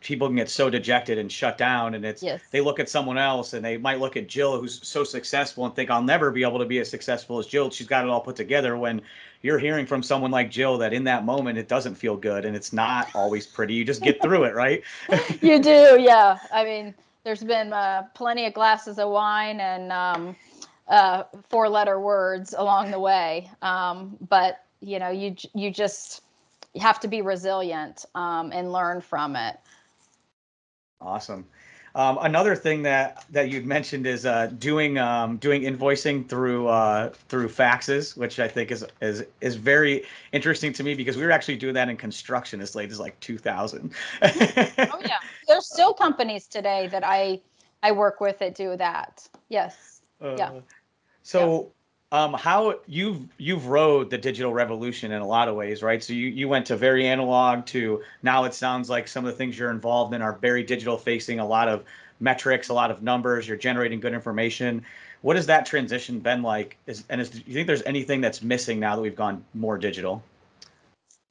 people 0.00 0.28
can 0.28 0.36
get 0.36 0.50
so 0.50 0.68
dejected 0.68 1.16
and 1.16 1.32
shut 1.32 1.56
down. 1.56 1.94
And 1.94 2.04
it's 2.04 2.22
yes. 2.22 2.42
they 2.50 2.60
look 2.60 2.78
at 2.78 2.90
someone 2.90 3.16
else, 3.16 3.54
and 3.54 3.64
they 3.64 3.78
might 3.78 4.00
look 4.00 4.18
at 4.18 4.28
Jill, 4.28 4.60
who's 4.60 4.86
so 4.86 5.02
successful, 5.02 5.64
and 5.64 5.74
think 5.74 5.90
I'll 5.90 6.02
never 6.02 6.30
be 6.30 6.42
able 6.42 6.58
to 6.58 6.66
be 6.66 6.78
as 6.78 6.90
successful 6.90 7.38
as 7.38 7.46
Jill. 7.46 7.70
She's 7.70 7.86
got 7.86 8.04
it 8.04 8.10
all 8.10 8.20
put 8.20 8.36
together. 8.36 8.76
When 8.76 9.00
you're 9.40 9.58
hearing 9.58 9.86
from 9.86 10.02
someone 10.02 10.30
like 10.30 10.50
Jill 10.50 10.76
that 10.78 10.92
in 10.92 11.04
that 11.04 11.24
moment 11.24 11.56
it 11.56 11.68
doesn't 11.68 11.94
feel 11.94 12.18
good, 12.18 12.44
and 12.44 12.54
it's 12.54 12.74
not 12.74 13.08
always 13.14 13.46
pretty. 13.46 13.72
You 13.72 13.84
just 13.86 14.02
get 14.02 14.20
through 14.20 14.44
it, 14.44 14.54
right? 14.54 14.82
you 15.40 15.58
do, 15.58 15.98
yeah. 15.98 16.38
I 16.52 16.64
mean 16.64 16.94
there's 17.24 17.42
been 17.42 17.72
uh, 17.72 18.04
plenty 18.14 18.46
of 18.46 18.54
glasses 18.54 18.98
of 18.98 19.10
wine 19.10 19.60
and 19.60 19.90
um, 19.90 20.36
uh, 20.88 21.24
four 21.48 21.68
letter 21.68 21.98
words 21.98 22.54
along 22.56 22.90
the 22.90 23.00
way. 23.00 23.50
Um, 23.62 24.16
but 24.28 24.64
you 24.80 24.98
know, 24.98 25.10
you 25.10 25.34
you 25.54 25.70
just 25.70 26.22
have 26.80 27.00
to 27.00 27.08
be 27.08 27.22
resilient 27.22 28.04
um, 28.14 28.52
and 28.52 28.72
learn 28.72 29.00
from 29.00 29.36
it. 29.36 29.58
Awesome. 31.00 31.46
Um, 31.96 32.18
another 32.22 32.56
thing 32.56 32.82
that 32.82 33.24
that 33.30 33.50
you'd 33.50 33.66
mentioned 33.66 34.06
is 34.06 34.26
uh, 34.26 34.46
doing 34.58 34.98
um, 34.98 35.36
doing 35.36 35.62
invoicing 35.62 36.28
through 36.28 36.66
uh, 36.66 37.10
through 37.28 37.48
faxes, 37.48 38.16
which 38.16 38.40
I 38.40 38.48
think 38.48 38.72
is 38.72 38.84
is 39.00 39.24
is 39.40 39.54
very 39.54 40.04
interesting 40.32 40.72
to 40.72 40.82
me 40.82 40.94
because 40.94 41.16
we 41.16 41.22
were 41.22 41.30
actually 41.30 41.56
doing 41.56 41.74
that 41.74 41.88
in 41.88 41.96
construction 41.96 42.60
as 42.60 42.74
late 42.74 42.90
as 42.90 42.98
like 42.98 43.18
2000. 43.20 43.92
oh 44.22 44.28
yeah, 44.76 45.18
there's 45.46 45.66
still 45.72 45.94
companies 45.94 46.48
today 46.48 46.88
that 46.88 47.04
I 47.04 47.40
I 47.84 47.92
work 47.92 48.20
with 48.20 48.40
that 48.40 48.56
do 48.56 48.76
that. 48.76 49.28
Yes. 49.48 50.00
Uh, 50.20 50.34
yeah. 50.36 50.50
So. 51.22 51.62
Yeah. 51.62 51.68
Um, 52.14 52.32
how 52.32 52.78
you've 52.86 53.26
you've 53.38 53.66
rode 53.66 54.08
the 54.08 54.16
digital 54.16 54.52
revolution 54.52 55.10
in 55.10 55.20
a 55.20 55.26
lot 55.26 55.48
of 55.48 55.56
ways, 55.56 55.82
right? 55.82 56.00
So 56.00 56.12
you 56.12 56.28
you 56.28 56.48
went 56.48 56.64
to 56.66 56.76
very 56.76 57.08
analog 57.08 57.66
to 57.66 58.04
now 58.22 58.44
it 58.44 58.54
sounds 58.54 58.88
like 58.88 59.08
some 59.08 59.24
of 59.24 59.32
the 59.32 59.36
things 59.36 59.58
you're 59.58 59.72
involved 59.72 60.14
in 60.14 60.22
are 60.22 60.34
very 60.34 60.62
digital 60.62 60.96
facing, 60.96 61.40
a 61.40 61.44
lot 61.44 61.66
of 61.66 61.82
metrics, 62.20 62.68
a 62.68 62.72
lot 62.72 62.92
of 62.92 63.02
numbers. 63.02 63.48
You're 63.48 63.56
generating 63.56 63.98
good 63.98 64.14
information. 64.14 64.86
What 65.22 65.34
has 65.34 65.46
that 65.46 65.66
transition 65.66 66.20
been 66.20 66.40
like? 66.40 66.76
Is 66.86 67.02
and 67.08 67.20
is, 67.20 67.30
do 67.30 67.42
you 67.46 67.54
think 67.54 67.66
there's 67.66 67.82
anything 67.82 68.20
that's 68.20 68.42
missing 68.42 68.78
now 68.78 68.94
that 68.94 69.02
we've 69.02 69.16
gone 69.16 69.44
more 69.52 69.76
digital? 69.76 70.22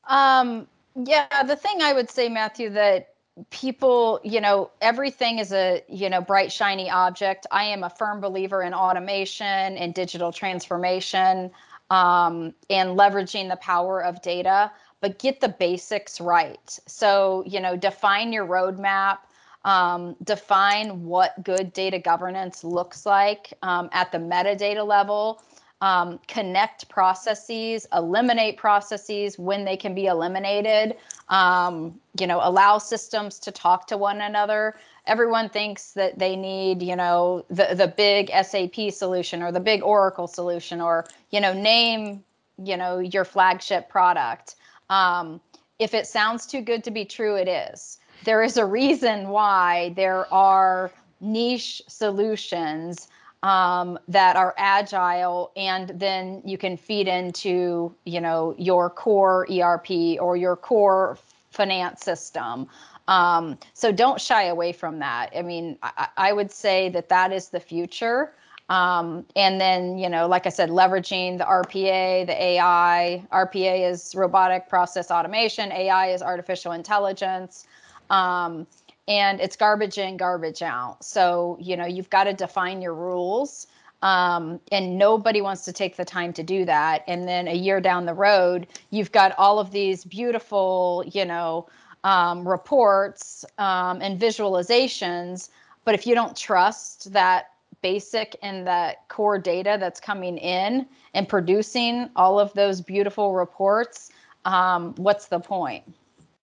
Um, 0.10 0.68
yeah, 0.96 1.44
the 1.44 1.56
thing 1.56 1.82
I 1.82 1.94
would 1.94 2.10
say, 2.10 2.28
Matthew, 2.28 2.70
that 2.72 3.13
people 3.50 4.20
you 4.24 4.40
know 4.40 4.70
everything 4.82 5.40
is 5.40 5.52
a 5.52 5.84
you 5.88 6.10
know 6.10 6.22
bright 6.22 6.52
shiny 6.52 6.90
object. 6.90 7.48
I 7.52 7.66
am 7.66 7.84
a 7.84 7.90
firm 7.90 8.22
believer 8.22 8.62
in 8.62 8.74
automation 8.74 9.46
and 9.78 9.94
digital 9.94 10.32
transformation 10.32 11.52
um, 11.90 12.54
and 12.70 12.98
leveraging 12.98 13.50
the 13.50 13.58
power 13.58 14.04
of 14.04 14.22
data 14.22 14.72
but 15.02 15.20
get 15.20 15.42
the 15.42 15.50
basics 15.50 16.22
right. 16.22 16.80
So 16.88 17.44
you 17.48 17.60
know 17.60 17.76
define 17.76 18.34
your 18.34 18.46
roadmap 18.46 19.20
um, 19.66 20.16
define 20.24 21.06
what 21.06 21.42
good 21.44 21.74
data 21.74 21.98
governance 22.00 22.64
looks 22.64 23.06
like 23.06 23.54
um, 23.62 23.90
at 23.94 24.12
the 24.12 24.18
metadata 24.18 24.86
level 24.86 25.42
um, 25.84 26.18
connect 26.30 26.88
processes, 26.88 27.86
eliminate 27.92 28.56
processes 28.56 29.38
when 29.38 29.66
they 29.66 29.76
can 29.76 29.94
be 29.94 30.06
eliminated, 30.06 30.96
um, 31.28 32.00
you 32.18 32.26
know, 32.26 32.40
allow 32.42 32.78
systems 32.78 33.38
to 33.40 33.52
talk 33.52 33.86
to 33.88 33.98
one 33.98 34.22
another. 34.22 34.78
Everyone 35.08 35.50
thinks 35.50 35.92
that 35.92 36.18
they 36.18 36.38
need, 36.38 36.82
you 36.82 36.96
know, 36.96 37.44
the, 37.50 37.76
the 37.76 37.90
big 37.90 38.30
SAP 38.30 38.94
solution 38.94 39.44
or 39.44 39.52
the 39.52 39.60
big 39.60 39.84
Oracle 39.84 40.26
solution 40.26 40.80
or, 40.80 41.04
you 41.32 41.42
know, 41.42 41.52
name, 41.52 42.24
you 42.64 42.78
know, 42.78 43.00
your 43.00 43.26
flagship 43.26 43.90
product. 43.90 44.56
Um, 44.90 45.42
if 45.80 45.94
it 45.94 46.08
sounds 46.08 46.46
too 46.46 46.62
good 46.62 46.86
to 46.86 46.92
be 46.92 47.04
true, 47.04 47.36
it 47.36 47.50
is. 47.50 48.00
There 48.24 48.42
is 48.42 48.56
a 48.56 48.66
reason 48.66 49.28
why 49.28 49.92
there 49.98 50.34
are 50.34 50.94
niche 51.20 51.82
solutions 51.90 53.10
um, 53.44 54.00
that 54.08 54.36
are 54.38 54.56
agile 54.58 55.52
and 55.56 55.90
then 55.90 56.42
you 56.46 56.58
can 56.58 56.78
feed 56.78 57.08
into 57.08 57.94
you 58.06 58.20
know 58.22 58.56
your 58.58 58.90
core 58.90 59.46
erp 59.52 59.90
or 60.20 60.36
your 60.38 60.56
core 60.56 61.18
finance 61.52 62.02
system. 62.02 62.68
Um, 63.08 63.58
so 63.74 63.92
don't 63.92 64.20
shy 64.20 64.46
away 64.46 64.72
from 64.72 64.98
that. 65.00 65.30
I 65.38 65.42
mean 65.42 65.78
I, 65.84 66.08
I 66.18 66.34
would 66.34 66.52
say 66.52 66.90
that 66.90 67.10
that 67.10 67.32
is 67.34 67.50
the 67.50 67.60
future. 67.60 68.34
Um, 68.70 69.26
and 69.36 69.60
then 69.60 69.98
you 69.98 70.08
know 70.08 70.26
like 70.26 70.48
i 70.48 70.50
said 70.50 70.70
leveraging 70.70 71.38
the 71.38 71.44
rpa 71.44 72.26
the 72.26 72.42
ai 72.42 73.22
rpa 73.32 73.92
is 73.92 74.16
robotic 74.16 74.70
process 74.70 75.12
automation. 75.12 75.70
Ai 75.74 76.12
is 76.12 76.22
artificial 76.22 76.72
intelligence. 76.72 77.68
Um, 78.10 78.66
and 79.08 79.40
it's 79.42 79.56
garbage 79.56 79.98
in, 79.98 80.18
garbage 80.18 80.62
out. 80.62 81.04
So, 81.04 81.58
you 81.60 81.76
know, 81.76 81.86
you've 81.86 82.10
got 82.10 82.26
to 82.26 82.34
define 82.34 82.82
your 82.82 82.94
rules. 82.94 83.68
Um, 84.02 84.60
and 84.70 84.98
nobody 84.98 85.40
wants 85.40 85.64
to 85.64 85.72
take 85.72 85.96
the 85.96 86.04
time 86.04 86.34
to 86.34 86.44
do 86.44 86.66
that. 86.66 87.06
And 87.08 87.26
then 87.26 87.48
a 87.48 87.56
year 87.56 87.80
down 87.80 88.06
the 88.06 88.14
road, 88.14 88.68
you've 88.90 89.14
got 89.14 89.34
all 89.38 89.60
of 89.60 89.72
these 89.72 90.04
beautiful, 90.04 91.06
you 91.08 91.24
know, 91.24 91.68
um, 92.04 92.46
reports 92.46 93.46
um, 93.58 94.02
and 94.02 94.20
visualizations. 94.20 95.50
But 95.86 95.96
if 95.96 96.06
you 96.06 96.16
don't 96.16 96.36
trust 96.36 97.14
that 97.14 97.52
basic 97.82 98.36
and 98.42 98.68
that 98.68 99.08
core 99.08 99.38
data 99.38 99.78
that's 99.80 100.02
coming 100.02 100.38
in 100.38 100.86
and 101.14 101.28
producing 101.28 102.10
all 102.18 102.40
of 102.40 102.52
those 102.54 102.82
beautiful 102.82 103.34
reports, 103.34 104.12
um, 104.44 104.96
what's 104.96 105.28
the 105.28 105.40
point? 105.40 105.84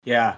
Yeah, 0.03 0.35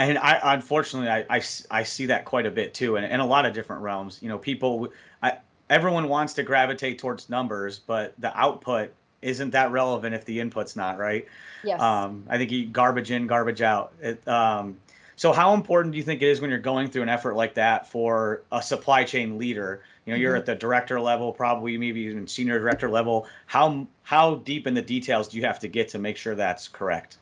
and 0.00 0.18
I 0.18 0.54
unfortunately 0.54 1.10
I, 1.10 1.24
I, 1.28 1.42
I 1.70 1.82
see 1.82 2.06
that 2.06 2.24
quite 2.24 2.46
a 2.46 2.50
bit 2.50 2.72
too, 2.72 2.96
and 2.96 3.04
in, 3.04 3.12
in 3.12 3.20
a 3.20 3.26
lot 3.26 3.44
of 3.44 3.52
different 3.52 3.82
realms. 3.82 4.18
You 4.22 4.30
know, 4.30 4.38
people, 4.38 4.88
I, 5.22 5.36
everyone 5.68 6.08
wants 6.08 6.32
to 6.34 6.42
gravitate 6.42 6.98
towards 6.98 7.28
numbers, 7.28 7.78
but 7.78 8.14
the 8.18 8.36
output 8.38 8.92
isn't 9.20 9.50
that 9.50 9.70
relevant 9.70 10.14
if 10.14 10.24
the 10.24 10.40
input's 10.40 10.74
not 10.74 10.98
right. 10.98 11.26
Yes. 11.62 11.80
Um, 11.80 12.24
I 12.30 12.38
think 12.38 12.50
you 12.50 12.66
garbage 12.66 13.10
in, 13.10 13.26
garbage 13.26 13.60
out. 13.60 13.92
It, 14.00 14.26
um, 14.26 14.78
so 15.16 15.32
how 15.32 15.52
important 15.52 15.92
do 15.92 15.98
you 15.98 16.04
think 16.04 16.22
it 16.22 16.28
is 16.28 16.40
when 16.40 16.48
you're 16.48 16.58
going 16.58 16.88
through 16.88 17.02
an 17.02 17.10
effort 17.10 17.34
like 17.34 17.52
that 17.54 17.86
for 17.86 18.42
a 18.50 18.62
supply 18.62 19.04
chain 19.04 19.36
leader? 19.36 19.82
You 20.06 20.12
know, 20.12 20.16
mm-hmm. 20.16 20.22
you're 20.22 20.36
at 20.36 20.46
the 20.46 20.54
director 20.54 20.98
level, 20.98 21.30
probably 21.30 21.76
maybe 21.76 22.00
even 22.00 22.26
senior 22.26 22.58
director 22.58 22.88
level. 22.88 23.26
How 23.44 23.86
how 24.02 24.36
deep 24.36 24.66
in 24.66 24.72
the 24.72 24.80
details 24.80 25.28
do 25.28 25.36
you 25.36 25.44
have 25.44 25.58
to 25.58 25.68
get 25.68 25.90
to 25.90 25.98
make 25.98 26.16
sure 26.16 26.34
that's 26.34 26.68
correct? 26.68 27.18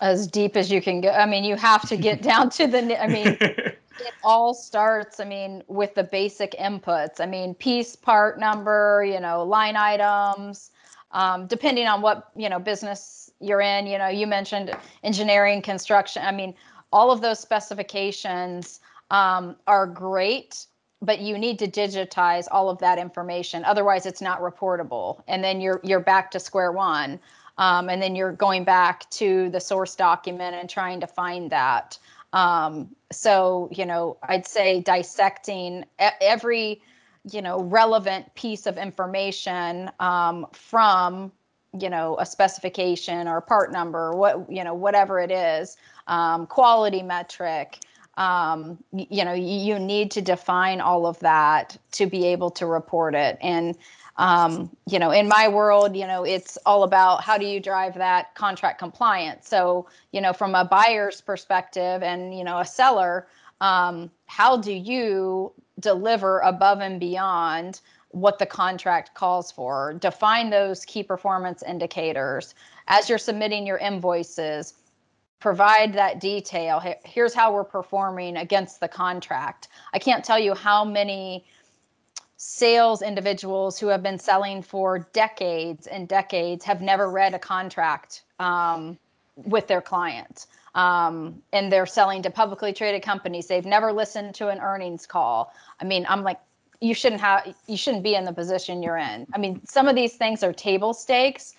As 0.00 0.26
deep 0.26 0.56
as 0.56 0.70
you 0.70 0.80
can 0.80 1.00
go. 1.00 1.10
I 1.10 1.26
mean, 1.26 1.44
you 1.44 1.56
have 1.56 1.88
to 1.88 1.96
get 1.96 2.22
down 2.22 2.50
to 2.50 2.66
the. 2.66 3.02
I 3.02 3.06
mean, 3.06 3.26
it 3.40 3.76
all 4.24 4.54
starts. 4.54 5.20
I 5.20 5.24
mean, 5.24 5.62
with 5.68 5.94
the 5.94 6.04
basic 6.04 6.52
inputs. 6.52 7.20
I 7.20 7.26
mean, 7.26 7.54
piece 7.54 7.96
part 7.96 8.38
number. 8.38 9.04
You 9.06 9.20
know, 9.20 9.44
line 9.44 9.76
items. 9.76 10.70
Um, 11.12 11.46
depending 11.46 11.86
on 11.86 12.02
what 12.02 12.30
you 12.36 12.48
know 12.48 12.58
business 12.58 13.30
you're 13.40 13.60
in. 13.60 13.86
You 13.86 13.98
know, 13.98 14.08
you 14.08 14.26
mentioned 14.26 14.74
engineering, 15.02 15.62
construction. 15.62 16.22
I 16.24 16.32
mean, 16.32 16.54
all 16.92 17.10
of 17.10 17.20
those 17.20 17.38
specifications 17.38 18.80
um, 19.10 19.56
are 19.66 19.86
great 19.86 20.66
but 21.02 21.20
you 21.20 21.38
need 21.38 21.58
to 21.58 21.66
digitize 21.66 22.46
all 22.50 22.68
of 22.68 22.78
that 22.78 22.98
information 22.98 23.64
otherwise 23.64 24.06
it's 24.06 24.20
not 24.20 24.40
reportable 24.40 25.22
and 25.28 25.42
then 25.42 25.60
you're 25.60 25.80
you're 25.82 26.00
back 26.00 26.30
to 26.30 26.38
square 26.38 26.72
one 26.72 27.18
um, 27.60 27.90
and 27.90 28.00
then 28.02 28.16
you're 28.16 28.32
going 28.32 28.64
back 28.64 29.08
to 29.10 29.50
the 29.50 29.60
source 29.60 29.94
document 29.94 30.56
and 30.56 30.68
trying 30.68 30.98
to 31.00 31.06
find 31.06 31.52
that. 31.52 31.98
Um, 32.32 32.96
so, 33.12 33.68
you 33.70 33.84
know, 33.84 34.16
I'd 34.22 34.46
say 34.46 34.80
dissecting 34.80 35.84
every, 35.98 36.80
you 37.30 37.42
know, 37.42 37.60
relevant 37.60 38.34
piece 38.34 38.66
of 38.66 38.78
information 38.78 39.90
um, 40.00 40.46
from 40.52 41.32
you 41.78 41.88
know 41.88 42.16
a 42.18 42.26
specification 42.26 43.28
or 43.28 43.40
part 43.40 43.70
number 43.70 44.12
what 44.12 44.50
you 44.50 44.64
know 44.64 44.74
whatever 44.74 45.20
it 45.20 45.30
is 45.30 45.76
um, 46.08 46.44
quality 46.48 47.00
metric 47.00 47.78
um, 48.16 48.76
you 48.92 49.24
know 49.24 49.32
you 49.32 49.78
need 49.78 50.10
to 50.10 50.20
define 50.20 50.80
all 50.80 51.06
of 51.06 51.16
that 51.20 51.76
to 51.92 52.06
be 52.06 52.26
able 52.26 52.50
to 52.50 52.66
report 52.66 53.14
it 53.14 53.38
and 53.40 53.76
um, 54.20 54.70
you 54.86 54.98
know 54.98 55.10
in 55.10 55.26
my 55.26 55.48
world 55.48 55.96
you 55.96 56.06
know 56.06 56.24
it's 56.24 56.58
all 56.66 56.84
about 56.84 57.24
how 57.24 57.38
do 57.38 57.46
you 57.46 57.58
drive 57.58 57.94
that 57.94 58.34
contract 58.34 58.78
compliance 58.78 59.48
so 59.48 59.88
you 60.12 60.20
know 60.20 60.32
from 60.32 60.54
a 60.54 60.64
buyer's 60.64 61.20
perspective 61.22 62.02
and 62.02 62.36
you 62.36 62.44
know 62.44 62.58
a 62.58 62.64
seller 62.64 63.26
um, 63.62 64.10
how 64.26 64.56
do 64.56 64.72
you 64.72 65.52
deliver 65.80 66.40
above 66.40 66.80
and 66.80 67.00
beyond 67.00 67.80
what 68.10 68.38
the 68.38 68.46
contract 68.46 69.14
calls 69.14 69.50
for 69.50 69.94
define 69.94 70.50
those 70.50 70.84
key 70.84 71.02
performance 71.02 71.62
indicators 71.66 72.54
as 72.88 73.08
you're 73.08 73.18
submitting 73.18 73.66
your 73.66 73.78
invoices 73.78 74.74
provide 75.38 75.94
that 75.94 76.20
detail. 76.20 76.82
Here's 77.02 77.32
how 77.32 77.50
we're 77.54 77.64
performing 77.64 78.36
against 78.36 78.78
the 78.78 78.88
contract. 78.88 79.68
I 79.94 79.98
can't 79.98 80.22
tell 80.22 80.38
you 80.38 80.54
how 80.54 80.84
many 80.84 81.46
sales 82.42 83.02
individuals 83.02 83.78
who 83.78 83.88
have 83.88 84.02
been 84.02 84.18
selling 84.18 84.62
for 84.62 85.00
decades 85.12 85.86
and 85.86 86.08
decades 86.08 86.64
have 86.64 86.80
never 86.80 87.10
read 87.10 87.34
a 87.34 87.38
contract 87.38 88.22
um, 88.38 88.98
with 89.36 89.66
their 89.66 89.82
clients. 89.82 90.46
Um, 90.74 91.42
and 91.52 91.70
they're 91.70 91.84
selling 91.84 92.22
to 92.22 92.30
publicly 92.30 92.72
traded 92.72 93.02
companies. 93.02 93.46
They've 93.46 93.66
never 93.66 93.92
listened 93.92 94.34
to 94.36 94.48
an 94.48 94.58
earnings 94.58 95.06
call. 95.06 95.52
I 95.82 95.84
mean, 95.84 96.06
I'm 96.08 96.22
like, 96.22 96.40
you 96.80 96.94
shouldn't 96.94 97.20
have, 97.20 97.54
you 97.66 97.76
shouldn't 97.76 98.02
be 98.02 98.14
in 98.14 98.24
the 98.24 98.32
position 98.32 98.82
you're 98.82 98.96
in. 98.96 99.26
I 99.34 99.38
mean, 99.38 99.60
some 99.66 99.86
of 99.86 99.94
these 99.94 100.14
things 100.14 100.42
are 100.42 100.54
table 100.54 100.94
stakes, 100.94 101.52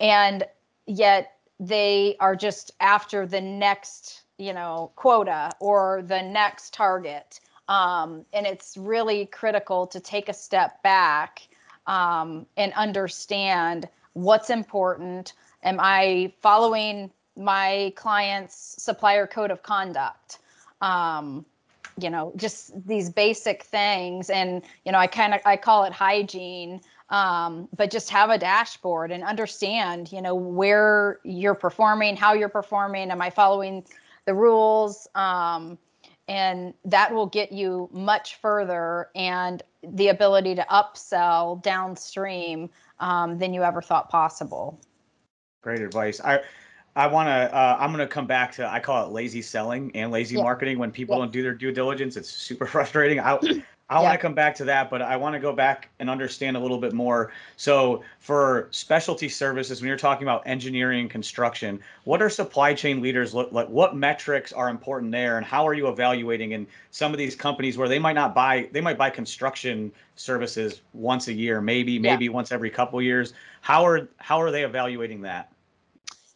and 0.00 0.44
yet 0.86 1.34
they 1.60 2.16
are 2.20 2.34
just 2.34 2.70
after 2.80 3.26
the 3.26 3.42
next 3.42 4.22
you 4.38 4.52
know 4.54 4.92
quota 4.96 5.50
or 5.60 6.02
the 6.06 6.22
next 6.22 6.72
target 6.72 7.40
um, 7.68 8.24
and 8.32 8.46
it's 8.46 8.76
really 8.76 9.26
critical 9.26 9.86
to 9.88 10.00
take 10.00 10.28
a 10.28 10.34
step 10.34 10.82
back 10.82 11.42
um, 11.86 12.46
and 12.56 12.72
understand 12.74 13.88
what's 14.12 14.50
important. 14.50 15.34
Am 15.62 15.78
i 15.80 16.32
following 16.40 17.10
my 17.36 17.92
client's 17.96 18.82
supplier 18.82 19.26
code 19.26 19.50
of 19.50 19.62
conduct? 19.62 20.38
Um, 20.80 21.44
you 21.98 22.10
know 22.10 22.32
just 22.36 22.72
these 22.86 23.10
basic 23.10 23.62
things. 23.62 24.30
And 24.30 24.62
you 24.84 24.92
know 24.92 24.98
i 24.98 25.06
kind 25.06 25.34
of 25.34 25.40
i 25.44 25.56
call 25.56 25.84
it 25.84 25.92
hygiene 25.92 26.80
um, 27.08 27.68
but 27.76 27.90
just 27.90 28.10
have 28.10 28.30
a 28.30 28.38
dashboard 28.38 29.12
and 29.12 29.22
understand 29.22 30.10
you 30.10 30.20
know 30.20 30.34
where 30.34 31.20
you're 31.24 31.54
performing 31.54 32.16
how 32.16 32.34
you're 32.34 32.48
performing. 32.48 33.10
Am 33.10 33.22
i 33.22 33.30
following 33.30 33.84
the 34.24 34.34
rules? 34.34 35.08
Um, 35.14 35.78
and 36.28 36.74
that 36.84 37.12
will 37.12 37.26
get 37.26 37.52
you 37.52 37.88
much 37.92 38.36
further 38.36 39.08
and 39.14 39.62
the 39.82 40.08
ability 40.08 40.54
to 40.54 40.66
upsell 40.70 41.62
downstream 41.62 42.68
um, 43.00 43.38
than 43.38 43.54
you 43.54 43.62
ever 43.62 43.80
thought 43.80 44.08
possible 44.08 44.80
great 45.62 45.80
advice 45.80 46.20
i 46.20 46.40
I 46.96 47.06
want 47.06 47.26
to. 47.26 47.54
Uh, 47.54 47.76
I'm 47.78 47.92
going 47.92 47.98
to 48.00 48.12
come 48.12 48.26
back 48.26 48.52
to. 48.52 48.66
I 48.66 48.80
call 48.80 49.04
it 49.04 49.12
lazy 49.12 49.42
selling 49.42 49.94
and 49.94 50.10
lazy 50.10 50.36
marketing. 50.36 50.78
When 50.78 50.90
people 50.90 51.18
don't 51.18 51.30
do 51.30 51.42
their 51.42 51.52
due 51.52 51.70
diligence, 51.70 52.16
it's 52.16 52.30
super 52.30 52.64
frustrating. 52.74 53.20
I 53.20 53.38
I 53.88 54.02
want 54.02 54.14
to 54.14 54.18
come 54.18 54.34
back 54.34 54.56
to 54.56 54.64
that, 54.64 54.90
but 54.90 55.00
I 55.00 55.16
want 55.16 55.34
to 55.34 55.38
go 55.38 55.52
back 55.52 55.90
and 56.00 56.10
understand 56.10 56.56
a 56.56 56.60
little 56.60 56.78
bit 56.78 56.92
more. 56.92 57.30
So, 57.56 58.02
for 58.18 58.66
specialty 58.72 59.28
services, 59.28 59.80
when 59.80 59.86
you're 59.86 59.96
talking 59.96 60.26
about 60.26 60.42
engineering 60.44 61.02
and 61.02 61.10
construction, 61.10 61.80
what 62.02 62.20
are 62.20 62.28
supply 62.28 62.74
chain 62.74 63.00
leaders 63.00 63.32
look 63.32 63.52
like? 63.52 63.68
What 63.68 63.94
metrics 63.94 64.52
are 64.52 64.68
important 64.70 65.12
there, 65.12 65.36
and 65.36 65.46
how 65.46 65.66
are 65.68 65.72
you 65.72 65.86
evaluating 65.86 66.50
in 66.50 66.66
some 66.90 67.12
of 67.12 67.18
these 67.18 67.36
companies 67.36 67.78
where 67.78 67.88
they 67.88 68.00
might 68.00 68.14
not 68.14 68.34
buy, 68.34 68.68
they 68.72 68.80
might 68.80 68.98
buy 68.98 69.08
construction 69.08 69.92
services 70.16 70.80
once 70.92 71.28
a 71.28 71.32
year, 71.32 71.60
maybe, 71.60 71.96
maybe 71.96 72.24
yeah. 72.24 72.32
once 72.32 72.50
every 72.50 72.70
couple 72.70 73.00
years. 73.00 73.34
How 73.60 73.86
are 73.86 74.08
how 74.16 74.42
are 74.42 74.50
they 74.50 74.64
evaluating 74.64 75.20
that? 75.22 75.52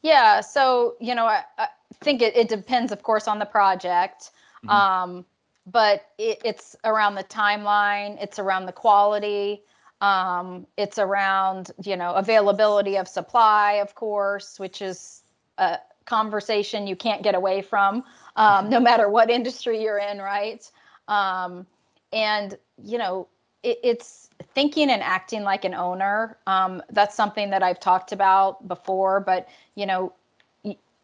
Yeah, 0.03 0.41
so 0.41 0.95
you 1.01 1.17
know, 1.17 1.27
I, 1.27 1.43
I 1.59 1.67
think 2.01 2.23
it, 2.23 2.37
it 2.37 2.49
depends, 2.49 2.93
of 2.93 3.03
course, 3.03 3.27
on 3.27 3.41
the 3.41 3.45
project. 3.45 4.31
Mm-hmm. 4.65 4.71
Um, 4.71 5.25
but 5.71 6.07
it, 6.19 6.41
it's 6.45 6.77
around 6.85 7.15
the 7.15 7.25
timeline, 7.25 8.23
it's 8.23 8.39
around 8.39 8.67
the 8.67 8.73
quality, 8.73 9.63
um, 10.01 10.67
it's 10.77 10.99
around 10.99 11.71
you 11.83 11.97
know 11.97 12.15
availability 12.15 12.97
of 12.97 13.09
supply, 13.09 13.75
of 13.75 13.95
course, 13.95 14.59
which 14.59 14.83
is 14.83 15.23
a 15.59 15.79
conversation 16.07 16.87
you 16.87 16.97
can't 16.97 17.23
get 17.23 17.35
away 17.35 17.63
from, 17.63 18.03
um, 18.37 18.69
no 18.71 18.81
matter 18.81 19.09
what 19.09 19.31
industry 19.31 19.83
you're 19.83 19.99
in, 19.99 20.19
right? 20.19 20.71
Um, 21.09 21.67
and 22.13 22.57
you 22.83 22.99
know 22.99 23.29
it, 23.63 23.79
it's 23.83 24.31
thinking 24.55 24.91
and 24.91 25.03
acting 25.03 25.43
like 25.43 25.65
an 25.65 25.75
owner. 25.75 26.39
Um, 26.47 26.83
that's 26.91 27.15
something 27.15 27.51
that 27.51 27.63
I've 27.63 27.81
talked 27.81 28.13
about 28.13 28.67
before, 28.67 29.21
but 29.21 29.49
you 29.75 29.87
know, 29.87 30.13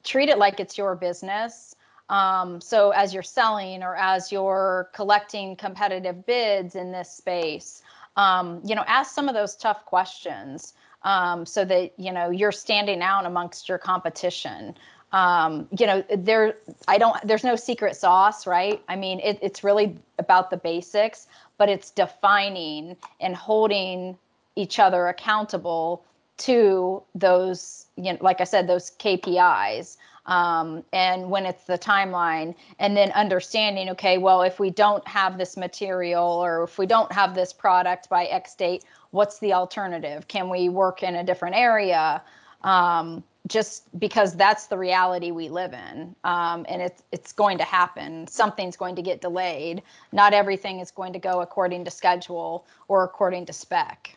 treat 0.05 0.29
it 0.29 0.39
like 0.39 0.61
it's 0.61 0.79
your 0.79 0.95
business. 0.95 1.76
Um, 2.09 2.61
so 2.61 2.91
as 2.91 3.13
you're 3.13 3.23
selling 3.23 3.83
or 3.83 3.97
as 3.97 4.31
you're 4.31 4.91
collecting 4.93 5.57
competitive 5.57 6.25
bids 6.27 6.77
in 6.77 6.93
this 6.93 7.11
space, 7.11 7.83
um, 8.17 8.61
you 8.65 8.75
know, 8.75 8.85
ask 8.87 9.15
some 9.15 9.29
of 9.29 9.35
those 9.35 9.57
tough 9.57 9.85
questions 9.85 10.75
um, 11.03 11.47
so 11.47 11.65
that 11.65 11.93
you 11.99 12.13
know 12.13 12.31
you're 12.31 12.53
standing 12.53 13.03
out 13.03 13.27
amongst 13.27 13.69
your 13.69 13.79
competition. 13.79 14.77
Um, 15.13 15.69
you 15.79 15.87
know, 15.87 16.05
there 16.17 16.57
I 16.89 16.99
don't 16.99 17.17
there's 17.25 17.45
no 17.45 17.57
secret 17.57 17.97
sauce, 17.97 18.47
right? 18.47 18.83
I 18.89 18.97
mean, 18.97 19.21
it, 19.21 19.39
it's 19.43 19.63
really 19.63 19.97
about 20.19 20.51
the 20.51 20.57
basics, 20.57 21.29
but 21.59 21.69
it's 21.69 21.91
defining 21.91 22.97
and 23.21 23.35
holding 23.35 24.17
each 24.57 24.79
other 24.79 25.09
accountable 25.09 26.05
to 26.39 27.03
those, 27.15 27.87
you 27.97 28.13
know, 28.13 28.19
like 28.21 28.41
I 28.41 28.45
said, 28.45 28.67
those 28.67 28.91
KPIs 28.99 29.97
um, 30.27 30.85
and 30.93 31.31
when 31.31 31.47
it's 31.47 31.65
the 31.65 31.79
timeline 31.79 32.55
and 32.79 32.97
then 32.97 33.11
understanding 33.13 33.89
okay 33.91 34.19
well 34.19 34.43
if 34.43 34.61
we 34.61 34.71
don't 34.71 35.07
have 35.07 35.39
this 35.39 35.57
material 35.57 36.25
or 36.25 36.65
if 36.65 36.79
we 36.79 36.87
don't 36.87 37.11
have 37.13 37.35
this 37.35 37.53
product 37.53 38.09
by 38.09 38.25
x 38.27 38.55
date 38.55 38.85
what's 39.17 39.39
the 39.39 39.55
alternative? 39.55 40.29
Can 40.29 40.49
we 40.49 40.69
work 40.69 41.03
in 41.03 41.17
a 41.17 41.25
different 41.25 41.57
area? 41.57 42.23
Um, 42.63 43.25
just 43.49 43.85
because 44.01 44.35
that's 44.35 44.67
the 44.67 44.77
reality 44.77 45.31
we 45.31 45.49
live 45.49 45.73
in 45.73 46.17
um, 46.25 46.67
and 46.69 46.83
it's 46.83 47.03
it's 47.13 47.33
going 47.33 47.59
to 47.59 47.65
happen. 47.65 48.27
Something's 48.27 48.77
going 48.77 48.97
to 48.97 49.03
get 49.03 49.21
delayed. 49.21 49.83
Not 50.13 50.33
everything 50.33 50.81
is 50.81 50.91
going 50.91 51.13
to 51.13 51.21
go 51.21 51.41
according 51.41 51.85
to 51.85 51.91
schedule 51.91 52.67
or 52.89 53.05
according 53.05 53.47
to 53.47 53.53
spec. 53.53 54.17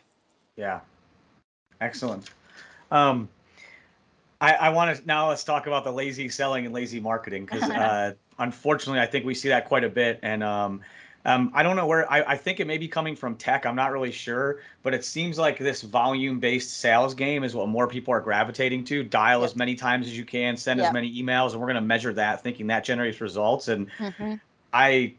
Yeah. 0.56 0.80
Excellent. 1.80 2.30
Um, 2.90 3.28
I, 4.40 4.54
I 4.54 4.68
want 4.70 4.96
to 4.96 5.06
now 5.06 5.28
let's 5.28 5.44
talk 5.44 5.66
about 5.66 5.84
the 5.84 5.92
lazy 5.92 6.28
selling 6.28 6.64
and 6.64 6.74
lazy 6.74 7.00
marketing 7.00 7.44
because 7.44 7.62
uh, 7.70 8.14
unfortunately 8.38 9.00
I 9.00 9.06
think 9.06 9.24
we 9.24 9.34
see 9.34 9.48
that 9.48 9.68
quite 9.68 9.84
a 9.84 9.88
bit 9.88 10.18
and 10.22 10.42
um, 10.42 10.80
um, 11.24 11.50
I 11.54 11.62
don't 11.62 11.76
know 11.76 11.86
where 11.86 12.10
I, 12.10 12.22
I 12.22 12.36
think 12.36 12.60
it 12.60 12.66
may 12.66 12.78
be 12.78 12.88
coming 12.88 13.14
from 13.14 13.36
tech. 13.36 13.66
I'm 13.66 13.76
not 13.76 13.92
really 13.92 14.10
sure, 14.10 14.60
but 14.82 14.94
it 14.94 15.04
seems 15.04 15.38
like 15.38 15.58
this 15.58 15.82
volume 15.82 16.40
based 16.40 16.78
sales 16.78 17.14
game 17.14 17.44
is 17.44 17.54
what 17.54 17.68
more 17.68 17.86
people 17.86 18.14
are 18.14 18.20
gravitating 18.20 18.84
to. 18.84 19.02
Dial 19.02 19.40
yep. 19.40 19.50
as 19.50 19.56
many 19.56 19.74
times 19.74 20.06
as 20.06 20.16
you 20.16 20.24
can, 20.24 20.56
send 20.56 20.78
yep. 20.78 20.88
as 20.88 20.92
many 20.94 21.22
emails, 21.22 21.52
and 21.52 21.60
we're 21.60 21.66
going 21.66 21.74
to 21.74 21.82
measure 21.82 22.14
that, 22.14 22.42
thinking 22.42 22.68
that 22.68 22.84
generates 22.84 23.20
results. 23.20 23.68
And 23.68 23.88
mm-hmm. 23.98 24.34
I 24.72 25.12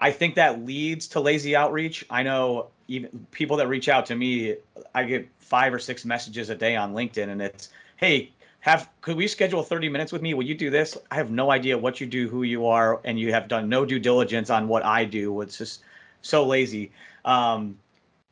I 0.00 0.12
think 0.12 0.36
that 0.36 0.64
leads 0.64 1.08
to 1.08 1.20
lazy 1.20 1.56
outreach. 1.56 2.04
I 2.10 2.22
know 2.22 2.68
even 2.86 3.26
people 3.32 3.56
that 3.56 3.66
reach 3.66 3.88
out 3.88 4.06
to 4.06 4.14
me, 4.14 4.56
I 4.94 5.02
get 5.02 5.28
five 5.38 5.74
or 5.74 5.80
six 5.80 6.04
messages 6.04 6.48
a 6.48 6.54
day 6.54 6.76
on 6.76 6.94
LinkedIn, 6.94 7.28
and 7.28 7.42
it's, 7.42 7.70
hey, 7.96 8.30
have 8.64 8.88
could 9.02 9.18
we 9.18 9.28
schedule 9.28 9.62
30 9.62 9.90
minutes 9.90 10.10
with 10.10 10.22
me? 10.22 10.32
Will 10.32 10.42
you 10.42 10.54
do 10.54 10.70
this? 10.70 10.96
I 11.10 11.16
have 11.16 11.30
no 11.30 11.50
idea 11.50 11.76
what 11.76 12.00
you 12.00 12.06
do 12.06 12.30
who 12.30 12.44
you 12.44 12.66
are 12.66 12.98
and 13.04 13.20
you 13.20 13.30
have 13.30 13.46
done 13.46 13.68
no 13.68 13.84
due 13.84 13.98
diligence 13.98 14.48
on 14.48 14.68
what 14.68 14.82
i 14.86 15.04
do 15.04 15.38
it's 15.42 15.58
just 15.58 15.82
so 16.22 16.46
lazy. 16.46 16.90
Um, 17.26 17.78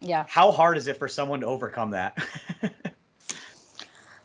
yeah. 0.00 0.24
how 0.26 0.50
hard 0.50 0.78
is 0.78 0.86
it 0.86 0.96
for 0.96 1.06
someone 1.06 1.40
to 1.40 1.46
overcome 1.46 1.90
that? 1.90 2.16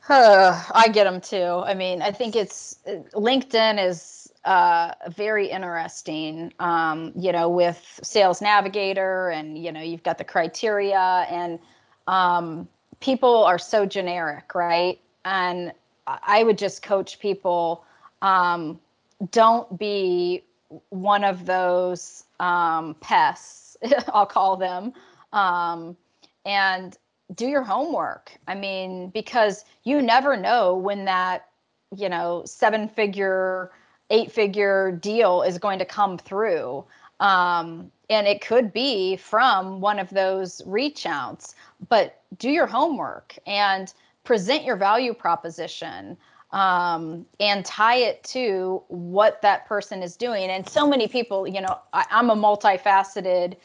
Uh, 0.07 0.63
i 0.73 0.87
get 0.87 1.03
them 1.03 1.19
too. 1.19 1.61
I 1.65 1.73
mean 1.73 2.01
i 2.01 2.11
think 2.11 2.37
it's 2.37 2.77
linkedin 3.13 3.85
is 3.85 4.31
uh, 4.45 4.93
very 5.09 5.47
interesting 5.49 6.53
um, 6.59 7.11
you 7.17 7.33
know 7.33 7.49
with 7.49 7.99
sales 8.01 8.41
navigator 8.41 9.27
and 9.31 9.57
you 9.57 9.73
know 9.73 9.81
you've 9.81 10.03
got 10.03 10.17
the 10.17 10.23
criteria 10.23 11.27
and 11.29 11.59
um, 12.07 12.65
people 13.01 13.43
are 13.43 13.59
so 13.59 13.85
generic 13.85 14.55
right? 14.55 15.01
And 15.25 15.73
I 16.07 16.43
would 16.43 16.57
just 16.57 16.81
coach 16.81 17.19
people 17.19 17.83
um, 18.21 18.79
don't 19.31 19.77
be 19.77 20.43
one 20.89 21.23
of 21.23 21.45
those 21.45 22.23
um, 22.39 22.95
pests, 23.01 23.77
I'll 24.13 24.25
call 24.25 24.57
them. 24.57 24.93
Um, 25.33 25.97
and 26.45 26.97
do 27.35 27.47
your 27.47 27.63
homework. 27.63 28.31
I 28.47 28.55
mean, 28.55 29.09
because 29.09 29.65
you 29.83 30.01
never 30.01 30.37
know 30.37 30.75
when 30.75 31.05
that, 31.05 31.47
you 31.95 32.07
know, 32.09 32.43
seven 32.45 32.87
figure, 32.87 33.71
eight 34.09 34.31
figure 34.31 34.91
deal 34.91 35.41
is 35.41 35.57
going 35.57 35.79
to 35.79 35.85
come 35.85 36.17
through. 36.17 36.85
Um, 37.19 37.91
and 38.09 38.27
it 38.27 38.41
could 38.41 38.71
be 38.71 39.17
from 39.17 39.81
one 39.81 39.99
of 39.99 40.09
those 40.11 40.61
reach 40.65 41.05
outs, 41.05 41.55
but 41.89 42.21
do 42.37 42.49
your 42.49 42.67
homework 42.67 43.35
and 43.45 43.93
present 44.27 44.65
your 44.65 44.75
value 44.75 45.13
proposition 45.13 46.17
um, 46.51 47.25
and 47.39 47.63
tie 47.63 47.95
it 47.95 48.21
to 48.25 48.83
what 48.89 49.41
that 49.41 49.65
person 49.65 50.03
is 50.03 50.17
doing. 50.17 50.49
And 50.49 50.67
so 50.67 50.85
many 50.85 51.07
people, 51.07 51.47
you 51.47 51.61
know, 51.61 51.79
I, 51.93 52.03
am 52.11 52.29
a 52.29 52.35
multifaceted 52.35 53.55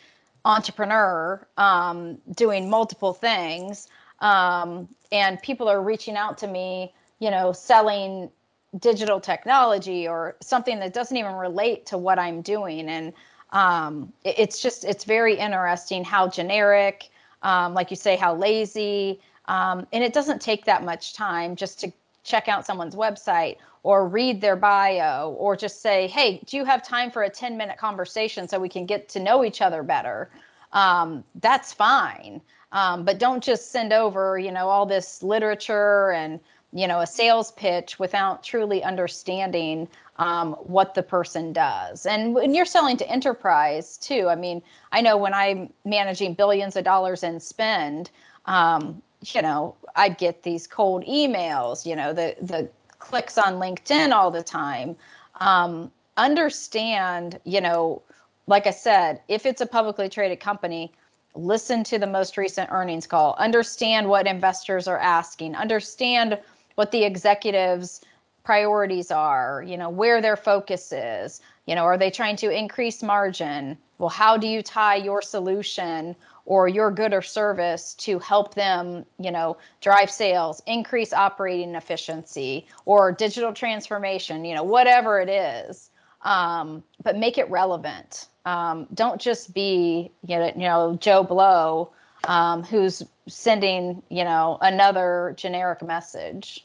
entrepreneur 0.44 1.44
um, 1.56 2.16
doing 2.36 2.70
multiple 2.70 3.12
things. 3.12 3.88
Um, 4.20 4.88
and 5.10 5.42
people 5.42 5.68
are 5.68 5.82
reaching 5.82 6.16
out 6.16 6.38
to 6.38 6.46
me, 6.46 6.94
you 7.18 7.32
know, 7.32 7.52
selling 7.52 8.30
digital 8.78 9.18
technology 9.18 10.06
or 10.06 10.36
something 10.40 10.78
that 10.78 10.94
doesn't 10.94 11.16
even 11.16 11.34
relate 11.34 11.86
to 11.86 11.98
what 11.98 12.20
I'm 12.20 12.40
doing. 12.40 12.88
And 12.88 13.12
um, 13.50 14.12
it, 14.22 14.36
it's 14.38 14.62
just, 14.62 14.84
it's 14.84 15.02
very 15.02 15.34
interesting 15.34 16.04
how 16.04 16.28
generic, 16.28 17.10
um, 17.42 17.74
like 17.74 17.90
you 17.90 17.96
say, 17.96 18.14
how 18.14 18.36
lazy. 18.36 19.20
Um, 19.52 19.86
and 19.92 20.02
it 20.02 20.14
doesn't 20.14 20.40
take 20.40 20.64
that 20.64 20.82
much 20.82 21.12
time 21.12 21.56
just 21.56 21.78
to 21.80 21.92
check 22.24 22.48
out 22.48 22.64
someone's 22.64 22.94
website 22.94 23.58
or 23.82 24.08
read 24.08 24.40
their 24.40 24.56
bio 24.56 25.32
or 25.32 25.56
just 25.56 25.82
say, 25.82 26.06
hey, 26.06 26.40
do 26.46 26.56
you 26.56 26.64
have 26.64 26.82
time 26.82 27.10
for 27.10 27.24
a 27.24 27.28
10 27.28 27.58
minute 27.58 27.76
conversation 27.76 28.48
so 28.48 28.58
we 28.58 28.70
can 28.70 28.86
get 28.86 29.10
to 29.10 29.20
know 29.20 29.44
each 29.44 29.60
other 29.60 29.82
better? 29.82 30.30
Um, 30.72 31.22
that's 31.42 31.70
fine. 31.70 32.40
Um, 32.72 33.04
but 33.04 33.18
don't 33.18 33.44
just 33.44 33.70
send 33.70 33.92
over, 33.92 34.38
you 34.38 34.50
know, 34.50 34.68
all 34.68 34.86
this 34.86 35.22
literature 35.22 36.12
and, 36.12 36.40
you 36.72 36.88
know, 36.88 37.00
a 37.00 37.06
sales 37.06 37.52
pitch 37.52 37.98
without 37.98 38.42
truly 38.42 38.82
understanding 38.82 39.86
um, 40.16 40.54
what 40.54 40.94
the 40.94 41.02
person 41.02 41.52
does. 41.52 42.06
And 42.06 42.34
when 42.34 42.54
you're 42.54 42.64
selling 42.64 42.96
to 42.96 43.10
enterprise 43.10 43.98
too, 43.98 44.28
I 44.30 44.34
mean, 44.34 44.62
I 44.92 45.02
know 45.02 45.18
when 45.18 45.34
I'm 45.34 45.70
managing 45.84 46.32
billions 46.32 46.74
of 46.74 46.84
dollars 46.84 47.22
in 47.22 47.38
spend, 47.38 48.10
um, 48.46 49.02
you 49.24 49.42
know, 49.42 49.76
I'd 49.96 50.18
get 50.18 50.42
these 50.42 50.66
cold 50.66 51.04
emails, 51.04 51.86
you 51.86 51.96
know, 51.96 52.12
the 52.12 52.36
the 52.40 52.68
clicks 52.98 53.38
on 53.38 53.54
LinkedIn 53.54 54.12
all 54.12 54.30
the 54.30 54.42
time. 54.42 54.96
Um, 55.40 55.90
understand, 56.16 57.40
you 57.44 57.60
know, 57.60 58.02
like 58.46 58.66
I 58.66 58.70
said, 58.70 59.20
if 59.28 59.46
it's 59.46 59.60
a 59.60 59.66
publicly 59.66 60.08
traded 60.08 60.40
company, 60.40 60.92
listen 61.34 61.82
to 61.84 61.98
the 61.98 62.06
most 62.06 62.36
recent 62.36 62.70
earnings 62.70 63.06
call, 63.06 63.34
understand 63.38 64.08
what 64.08 64.26
investors 64.26 64.86
are 64.86 64.98
asking, 64.98 65.54
understand 65.56 66.38
what 66.74 66.90
the 66.90 67.04
executives 67.04 68.02
priorities 68.44 69.10
are, 69.10 69.62
you 69.66 69.76
know, 69.76 69.88
where 69.88 70.20
their 70.20 70.36
focus 70.36 70.92
is, 70.92 71.40
you 71.66 71.74
know, 71.74 71.84
are 71.84 71.96
they 71.96 72.10
trying 72.10 72.36
to 72.36 72.50
increase 72.50 73.02
margin? 73.02 73.78
Well, 73.98 74.08
how 74.08 74.36
do 74.36 74.48
you 74.48 74.62
tie 74.62 74.96
your 74.96 75.22
solution 75.22 76.16
or 76.44 76.68
your 76.68 76.90
good 76.90 77.12
or 77.12 77.22
service 77.22 77.94
to 77.94 78.18
help 78.18 78.54
them, 78.54 79.04
you 79.18 79.30
know, 79.30 79.56
drive 79.80 80.10
sales, 80.10 80.62
increase 80.66 81.12
operating 81.12 81.74
efficiency, 81.74 82.66
or 82.84 83.12
digital 83.12 83.52
transformation, 83.52 84.44
you 84.44 84.54
know, 84.54 84.64
whatever 84.64 85.20
it 85.20 85.28
is. 85.28 85.90
Um, 86.22 86.82
but 87.02 87.16
make 87.16 87.38
it 87.38 87.50
relevant. 87.50 88.28
Um, 88.44 88.86
don't 88.94 89.20
just 89.20 89.54
be, 89.54 90.10
you 90.26 90.38
know, 90.38 90.46
you 90.46 90.60
know 90.60 90.96
Joe 91.00 91.22
Blow, 91.22 91.92
um, 92.24 92.62
who's 92.62 93.02
sending, 93.28 94.02
you 94.08 94.24
know, 94.24 94.58
another 94.60 95.34
generic 95.36 95.82
message. 95.82 96.64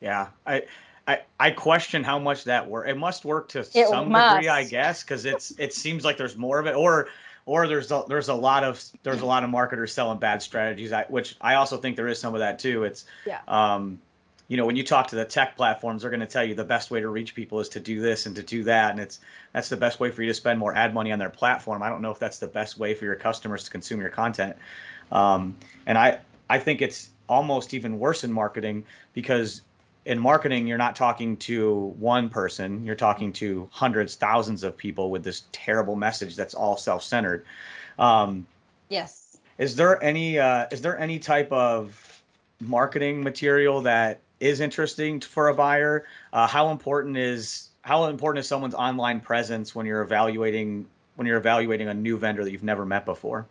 Yeah, 0.00 0.28
I, 0.46 0.62
I, 1.06 1.20
I 1.38 1.50
question 1.50 2.04
how 2.04 2.18
much 2.18 2.44
that 2.44 2.68
work. 2.68 2.88
It 2.88 2.96
must 2.96 3.24
work 3.24 3.48
to 3.50 3.60
it 3.60 3.88
some 3.88 4.10
must. 4.10 4.36
degree, 4.36 4.48
I 4.48 4.64
guess, 4.64 5.02
because 5.02 5.24
it's 5.24 5.52
it 5.58 5.74
seems 5.74 6.04
like 6.04 6.16
there's 6.16 6.36
more 6.36 6.58
of 6.58 6.66
it, 6.66 6.74
or 6.74 7.08
or 7.46 7.68
there's 7.68 7.90
a, 7.90 8.04
there's 8.08 8.28
a 8.28 8.34
lot 8.34 8.64
of 8.64 8.82
there's 9.02 9.20
a 9.20 9.26
lot 9.26 9.44
of 9.44 9.50
marketers 9.50 9.92
selling 9.92 10.18
bad 10.18 10.42
strategies, 10.42 10.92
which 11.08 11.36
I 11.40 11.54
also 11.54 11.76
think 11.76 11.96
there 11.96 12.08
is 12.08 12.18
some 12.18 12.34
of 12.34 12.40
that 12.40 12.58
too. 12.58 12.84
It's 12.84 13.04
yeah. 13.26 13.40
Um, 13.48 14.00
you 14.46 14.58
know, 14.58 14.66
when 14.66 14.76
you 14.76 14.84
talk 14.84 15.08
to 15.08 15.16
the 15.16 15.24
tech 15.24 15.56
platforms, 15.56 16.02
they're 16.02 16.10
going 16.10 16.20
to 16.20 16.26
tell 16.26 16.44
you 16.44 16.54
the 16.54 16.64
best 16.64 16.90
way 16.90 17.00
to 17.00 17.08
reach 17.08 17.34
people 17.34 17.60
is 17.60 17.68
to 17.70 17.80
do 17.80 18.02
this 18.02 18.26
and 18.26 18.36
to 18.36 18.42
do 18.42 18.62
that, 18.64 18.90
and 18.90 19.00
it's 19.00 19.20
that's 19.52 19.68
the 19.70 19.76
best 19.76 20.00
way 20.00 20.10
for 20.10 20.22
you 20.22 20.28
to 20.28 20.34
spend 20.34 20.58
more 20.58 20.74
ad 20.74 20.92
money 20.92 21.12
on 21.12 21.18
their 21.18 21.30
platform. 21.30 21.82
I 21.82 21.88
don't 21.88 22.02
know 22.02 22.10
if 22.10 22.18
that's 22.18 22.38
the 22.38 22.46
best 22.46 22.78
way 22.78 22.94
for 22.94 23.06
your 23.06 23.14
customers 23.14 23.64
to 23.64 23.70
consume 23.70 24.00
your 24.00 24.10
content, 24.10 24.56
um, 25.12 25.56
and 25.86 25.96
I 25.96 26.18
I 26.50 26.58
think 26.58 26.82
it's 26.82 27.08
almost 27.26 27.72
even 27.72 27.98
worse 27.98 28.22
in 28.22 28.32
marketing 28.32 28.84
because 29.14 29.62
in 30.06 30.18
marketing, 30.18 30.66
you're 30.66 30.78
not 30.78 30.94
talking 30.94 31.36
to 31.38 31.94
one 31.98 32.28
person, 32.28 32.84
you're 32.84 32.94
talking 32.94 33.32
to 33.34 33.68
hundreds, 33.72 34.14
thousands 34.16 34.62
of 34.62 34.76
people 34.76 35.10
with 35.10 35.24
this 35.24 35.44
terrible 35.52 35.96
message 35.96 36.36
that's 36.36 36.54
all 36.54 36.76
self-centered. 36.76 37.44
Um, 37.98 38.46
yes. 38.88 39.38
Is 39.58 39.76
there 39.76 40.02
any 40.02 40.38
uh, 40.38 40.66
is 40.72 40.80
there 40.80 40.98
any 40.98 41.18
type 41.18 41.50
of 41.52 42.22
marketing 42.60 43.22
material 43.22 43.80
that 43.82 44.20
is 44.40 44.60
interesting 44.60 45.20
for 45.20 45.48
a 45.48 45.54
buyer? 45.54 46.06
Uh, 46.32 46.46
how 46.46 46.70
important 46.70 47.16
is 47.16 47.68
how 47.82 48.06
important 48.06 48.40
is 48.40 48.48
someone's 48.48 48.74
online 48.74 49.20
presence 49.20 49.74
when 49.74 49.86
you're 49.86 50.02
evaluating 50.02 50.86
when 51.14 51.26
you're 51.26 51.38
evaluating 51.38 51.88
a 51.88 51.94
new 51.94 52.18
vendor 52.18 52.42
that 52.42 52.50
you've 52.50 52.64
never 52.64 52.84
met 52.84 53.04
before? 53.04 53.46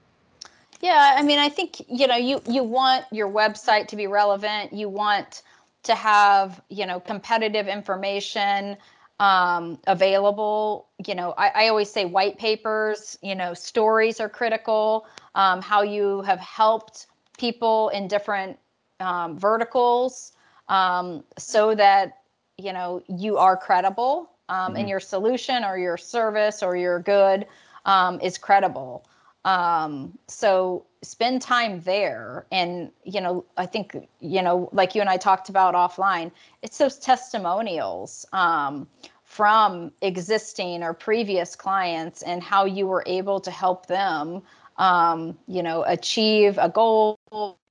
Yeah, 0.81 1.15
I 1.17 1.23
mean, 1.23 1.39
I 1.39 1.47
think 1.47 1.79
you 1.87 2.05
know 2.07 2.17
you 2.17 2.41
you 2.49 2.63
want 2.63 3.05
your 3.11 3.29
website 3.29 3.87
to 3.87 3.95
be 3.95 4.07
relevant. 4.07 4.73
You 4.73 4.89
want 4.89 5.41
to 5.83 5.95
have 5.95 6.61
you 6.69 6.85
know 6.85 6.99
competitive 6.99 7.67
information 7.67 8.77
um, 9.19 9.79
available 9.87 10.87
you 11.05 11.15
know 11.15 11.33
I, 11.37 11.49
I, 11.49 11.67
always 11.67 11.89
say 11.89 12.05
white 12.05 12.37
papers 12.37 13.17
you 13.21 13.35
know 13.35 13.53
stories 13.53 14.19
are 14.19 14.29
critical 14.29 15.05
um, 15.35 15.61
how 15.61 15.83
you 15.83 16.21
have 16.21 16.39
helped 16.39 17.07
people 17.37 17.89
in 17.89 18.07
different 18.07 18.57
um, 18.99 19.37
verticals 19.37 20.33
um, 20.67 21.23
so 21.37 21.75
that 21.75 22.19
you 22.57 22.73
know 22.73 23.03
you 23.07 23.37
are 23.37 23.55
credible 23.55 24.29
um, 24.49 24.73
mm-hmm. 24.73 24.87
your 24.87 24.99
solution 24.99 25.63
or 25.63 25.77
your 25.77 25.97
service 25.97 26.63
or 26.63 26.75
your 26.75 26.99
good 26.99 27.45
um, 27.85 28.19
is 28.19 28.37
credible 28.37 29.05
um, 29.45 30.17
so 30.27 30.85
spend 31.03 31.41
time 31.41 31.81
there. 31.81 32.45
And, 32.51 32.91
you 33.03 33.21
know, 33.21 33.45
I 33.57 33.65
think, 33.65 34.07
you 34.19 34.41
know, 34.41 34.69
like 34.71 34.95
you 34.95 35.01
and 35.01 35.09
I 35.09 35.17
talked 35.17 35.49
about 35.49 35.75
offline, 35.75 36.31
it's 36.61 36.77
those 36.77 36.97
testimonials 36.97 38.25
um, 38.33 38.87
from 39.23 39.91
existing 40.01 40.83
or 40.83 40.93
previous 40.93 41.55
clients 41.55 42.21
and 42.21 42.41
how 42.41 42.65
you 42.65 42.87
were 42.87 43.03
able 43.05 43.39
to 43.41 43.51
help 43.51 43.87
them, 43.87 44.41
um, 44.77 45.37
you 45.47 45.61
know, 45.61 45.83
achieve 45.83 46.57
a 46.57 46.69
goal 46.69 47.19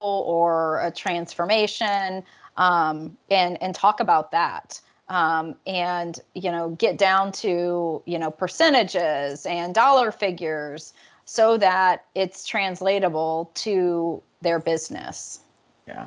or 0.01 0.81
a 0.81 0.91
transformation 0.91 2.23
um, 2.57 3.17
and, 3.31 3.61
and 3.63 3.75
talk 3.75 4.01
about 4.01 4.31
that. 4.33 4.81
Um, 5.09 5.57
and 5.67 6.19
you 6.35 6.51
know 6.51 6.71
get 6.71 6.97
down 6.97 7.33
to 7.33 8.03
you 8.07 8.19
know 8.19 8.31
percentages 8.31 9.45
and 9.45 9.75
dollar 9.75 10.11
figures 10.11 10.95
so 11.33 11.57
that 11.57 12.05
it's 12.15 12.47
translatable 12.47 13.51
to 13.55 14.23
their 14.43 14.59
business. 14.59 15.41
Yeah. 15.89 16.05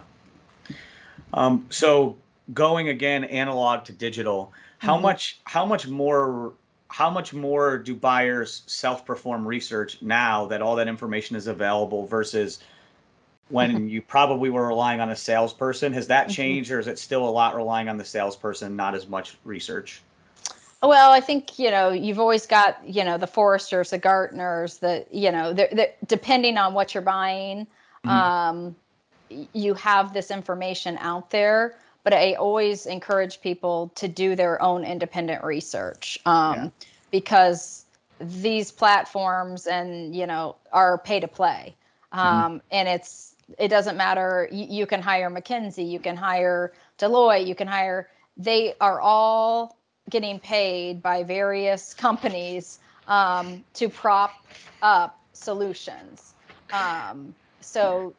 Um, 1.34 1.66
so 1.72 2.16
going 2.54 2.90
again 2.90 3.24
analog 3.24 3.86
to 3.86 3.92
digital, 3.92 4.54
how 4.78 4.94
mm-hmm. 4.94 5.02
much 5.02 5.40
how 5.46 5.66
much 5.66 5.88
more 5.88 6.54
how 6.90 7.10
much 7.10 7.34
more 7.34 7.80
do 7.80 7.96
buyers 7.96 8.62
self-perform 8.68 9.48
research 9.48 10.00
now 10.04 10.46
that 10.46 10.62
all 10.62 10.76
that 10.76 10.88
information 10.88 11.36
is 11.36 11.48
available 11.48 12.06
versus 12.06 12.60
when 13.50 13.90
you 13.90 14.04
probably 14.04 14.52
were 14.52 14.68
relying 14.68 15.00
on 15.00 15.10
a 15.10 15.16
salesperson? 15.16 15.92
Has 15.94 16.06
that 16.06 16.26
mm-hmm. 16.28 16.34
changed 16.34 16.70
or 16.70 16.78
is 16.78 16.86
it 16.86 17.00
still 17.00 17.28
a 17.28 17.32
lot 17.32 17.56
relying 17.56 17.90
on 17.90 17.98
the 17.98 18.06
salesperson, 18.06 18.76
not 18.76 18.94
as 18.94 19.08
much 19.08 19.38
research? 19.44 20.04
Well, 20.88 21.12
I 21.12 21.20
think 21.20 21.58
you 21.58 21.72
know 21.72 21.90
you've 21.90 22.20
always 22.20 22.46
got 22.46 22.78
you 22.86 23.04
know 23.04 23.18
the 23.18 23.28
Forresters, 23.28 23.90
the 23.90 24.00
Gartners, 24.00 24.80
the 24.80 25.06
you 25.12 25.32
know 25.32 25.54
they're, 25.54 25.70
they're, 25.72 25.94
depending 26.06 26.58
on 26.58 26.74
what 26.74 26.94
you're 26.94 27.04
buying, 27.04 27.66
mm-hmm. 28.06 28.10
um, 28.10 28.76
you 29.54 29.74
have 29.74 30.14
this 30.14 30.30
information 30.32 30.98
out 31.00 31.32
there. 31.32 31.76
But 32.04 32.14
I 32.14 32.34
always 32.34 32.86
encourage 32.86 33.42
people 33.42 33.92
to 33.96 34.08
do 34.08 34.36
their 34.36 34.62
own 34.62 34.84
independent 34.84 35.44
research 35.44 36.20
um, 36.28 36.56
yeah. 36.56 36.70
because 37.10 37.86
these 38.20 38.72
platforms 38.72 39.66
and 39.66 40.16
you 40.16 40.28
know 40.28 40.56
are 40.72 41.00
pay 41.00 41.20
to 41.20 41.28
play, 41.28 41.76
mm-hmm. 42.14 42.20
um, 42.20 42.36
mm-hmm. 42.36 42.68
and 42.72 42.88
it's 42.88 43.36
it 43.58 43.70
doesn't 43.70 43.98
matter. 43.98 44.48
You, 44.52 44.68
you 44.70 44.86
can 44.86 45.02
hire 45.02 45.32
McKinsey, 45.32 45.90
you 45.90 46.00
can 46.00 46.16
hire 46.16 46.74
Deloitte, 47.00 47.48
you 47.48 47.56
can 47.56 47.68
hire. 47.68 48.10
They 48.38 48.76
are 48.82 49.00
all 49.00 49.78
getting 50.10 50.40
paid 50.40 51.02
by 51.02 51.24
various 51.24 51.94
companies 51.94 52.80
um, 53.08 53.64
to 53.74 53.90
prop 53.90 54.32
up 54.82 55.20
solutions. 55.34 56.34
Um, 56.72 57.34
so 57.62 58.14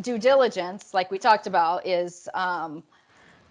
due 0.00 0.18
diligence, 0.18 0.94
like 0.94 1.10
we 1.10 1.18
talked 1.18 1.46
about, 1.46 1.86
is 1.86 2.28
um, 2.34 2.82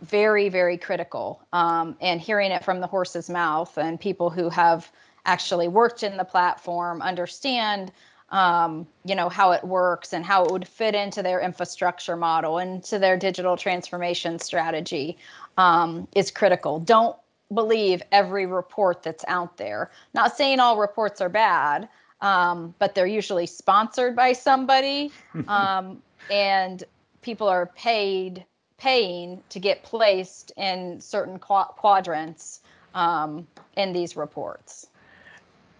very, 0.01 0.49
very 0.49 0.77
critical. 0.77 1.41
Um, 1.53 1.95
and 2.01 2.21
hearing 2.21 2.51
it 2.51 2.63
from 2.63 2.79
the 2.79 2.87
horse's 2.87 3.29
mouth 3.29 3.77
and 3.77 3.99
people 3.99 4.29
who 4.29 4.49
have 4.49 4.91
actually 5.25 5.67
worked 5.67 6.03
in 6.03 6.17
the 6.17 6.23
platform 6.23 7.01
understand 7.01 7.91
um, 8.31 8.87
you 9.05 9.15
know 9.15 9.27
how 9.27 9.51
it 9.51 9.63
works 9.63 10.13
and 10.13 10.23
how 10.23 10.45
it 10.45 10.51
would 10.51 10.67
fit 10.67 10.93
into 10.93 11.23
their 11.23 11.39
infrastructure 11.41 12.15
model 12.15 12.59
and 12.59 12.83
to 12.83 12.99
their 12.99 13.17
digital 13.17 13.57
transformation 13.57 14.37
strategy 14.37 15.17
um, 15.57 16.07
is 16.15 16.29
critical 16.29 16.79
don't 16.79 17.15
believe 17.53 18.01
every 18.11 18.45
report 18.45 19.03
that's 19.03 19.25
out 19.27 19.57
there 19.57 19.89
not 20.13 20.35
saying 20.35 20.59
all 20.59 20.77
reports 20.77 21.21
are 21.21 21.29
bad 21.29 21.87
um, 22.21 22.73
but 22.79 22.95
they're 22.95 23.07
usually 23.07 23.45
sponsored 23.45 24.15
by 24.15 24.33
somebody 24.33 25.11
um, 25.47 26.01
and 26.29 26.83
people 27.21 27.47
are 27.47 27.67
paid 27.67 28.45
paying 28.77 29.41
to 29.49 29.59
get 29.59 29.83
placed 29.83 30.51
in 30.57 31.01
certain 31.01 31.37
qu- 31.39 31.73
quadrants 31.75 32.61
um, 32.93 33.45
in 33.75 33.93
these 33.93 34.15
reports 34.15 34.87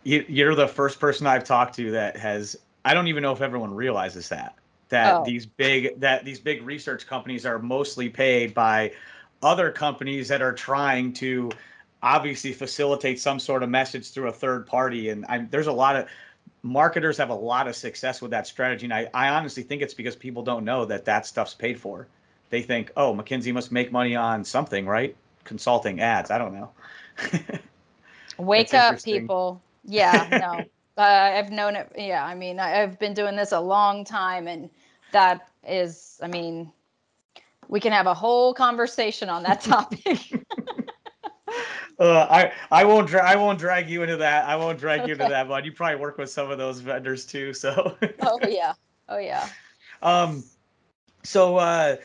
you, 0.04 0.48
are 0.48 0.56
the 0.56 0.68
first 0.68 1.00
person 1.00 1.28
I've 1.28 1.44
talked 1.44 1.76
to 1.76 1.92
that 1.92 2.18
has. 2.18 2.56
I 2.86 2.94
don't 2.94 3.08
even 3.08 3.22
know 3.22 3.32
if 3.32 3.42
everyone 3.42 3.74
realizes 3.74 4.30
that 4.30 4.56
that 4.90 5.16
oh. 5.16 5.24
these 5.26 5.46
big 5.46 6.00
that 6.00 6.26
these 6.26 6.40
big 6.40 6.64
research 6.64 7.06
companies 7.06 7.46
are 7.46 7.60
mostly 7.60 8.10
paid 8.10 8.54
by 8.54 8.92
other 9.42 9.72
companies 9.72 10.28
that 10.28 10.42
are 10.42 10.54
trying 10.54 11.14
to 11.14 11.50
obviously 12.02 12.54
facilitate 12.54 13.20
some 13.20 13.40
sort 13.40 13.64
of 13.64 13.70
message 13.70 14.12
through 14.12 14.28
a 14.28 14.32
third 14.32 14.66
party. 14.66 15.10
And 15.10 15.26
I'm, 15.28 15.48
there's 15.50 15.68
a 15.68 15.74
lot 15.74 15.96
of 15.96 16.08
marketers 16.64 17.18
have 17.18 17.30
a 17.30 17.36
lot 17.36 17.68
of 17.68 17.76
success 17.76 18.22
with 18.22 18.32
that 18.32 18.48
strategy. 18.48 18.86
And 18.86 18.94
I, 18.94 19.10
I 19.14 19.30
honestly 19.30 19.64
think 19.64 19.82
it's 19.82 19.94
because 19.94 20.16
people 20.16 20.44
don't 20.44 20.66
know 20.66 20.86
that 20.86 21.06
that 21.06 21.26
stuff's 21.26 21.54
paid 21.54 21.80
for. 21.80 22.08
They 22.50 22.62
think 22.62 22.92
oh 22.98 23.14
mckinsey 23.14 23.54
must 23.54 23.72
make 23.72 23.92
money 23.92 24.16
on 24.16 24.44
something 24.44 24.86
right? 24.86 25.16
Consulting 25.44 26.00
ads. 26.02 26.32
I 26.32 26.38
don't 26.38 26.54
know. 26.54 26.72
Wake 28.38 28.74
up 28.74 29.04
people. 29.04 29.62
Yeah, 29.84 30.28
no. 30.32 30.66
uh, 31.02 31.06
I've 31.06 31.52
known 31.52 31.76
it. 31.76 31.92
Yeah, 31.98 32.26
I 32.26 32.36
mean, 32.36 32.60
I, 32.60 32.82
I've 32.82 33.00
been 33.00 33.14
doing 33.14 33.36
this 33.36 33.52
a 33.52 33.60
long 33.60 34.06
time, 34.06 34.48
and 34.48 34.70
that 35.12 35.48
is, 35.68 36.20
I 36.24 36.28
mean, 36.28 36.72
we 37.70 37.80
can 37.80 37.94
have 37.94 38.08
a 38.08 38.14
whole 38.14 38.54
conversation 38.54 39.30
on 39.30 39.44
that 39.44 39.62
topic. 39.62 40.20
uh, 42.00 42.28
I 42.30 42.52
I 42.70 42.84
won't 42.84 43.08
dra- 43.08 43.26
I 43.26 43.36
won't 43.36 43.60
drag 43.60 43.90
you 43.90 44.04
into 44.04 44.18
that. 44.18 44.46
I 44.46 44.58
won't 44.58 44.80
drag 44.80 45.02
okay. 45.02 45.10
you 45.10 45.14
into 45.14 45.30
that, 45.30 45.48
but 45.48 45.64
you 45.64 45.72
probably 45.72 46.02
work 46.02 46.18
with 46.18 46.30
some 46.30 46.52
of 46.52 46.58
those 46.58 46.82
vendors 46.82 47.26
too. 47.26 47.54
So. 47.54 47.96
oh 48.22 48.40
yeah. 48.48 48.74
Oh 49.08 49.20
yeah. 49.20 49.48
Um, 50.02 50.46
so 51.24 51.58
uh, 51.58 51.98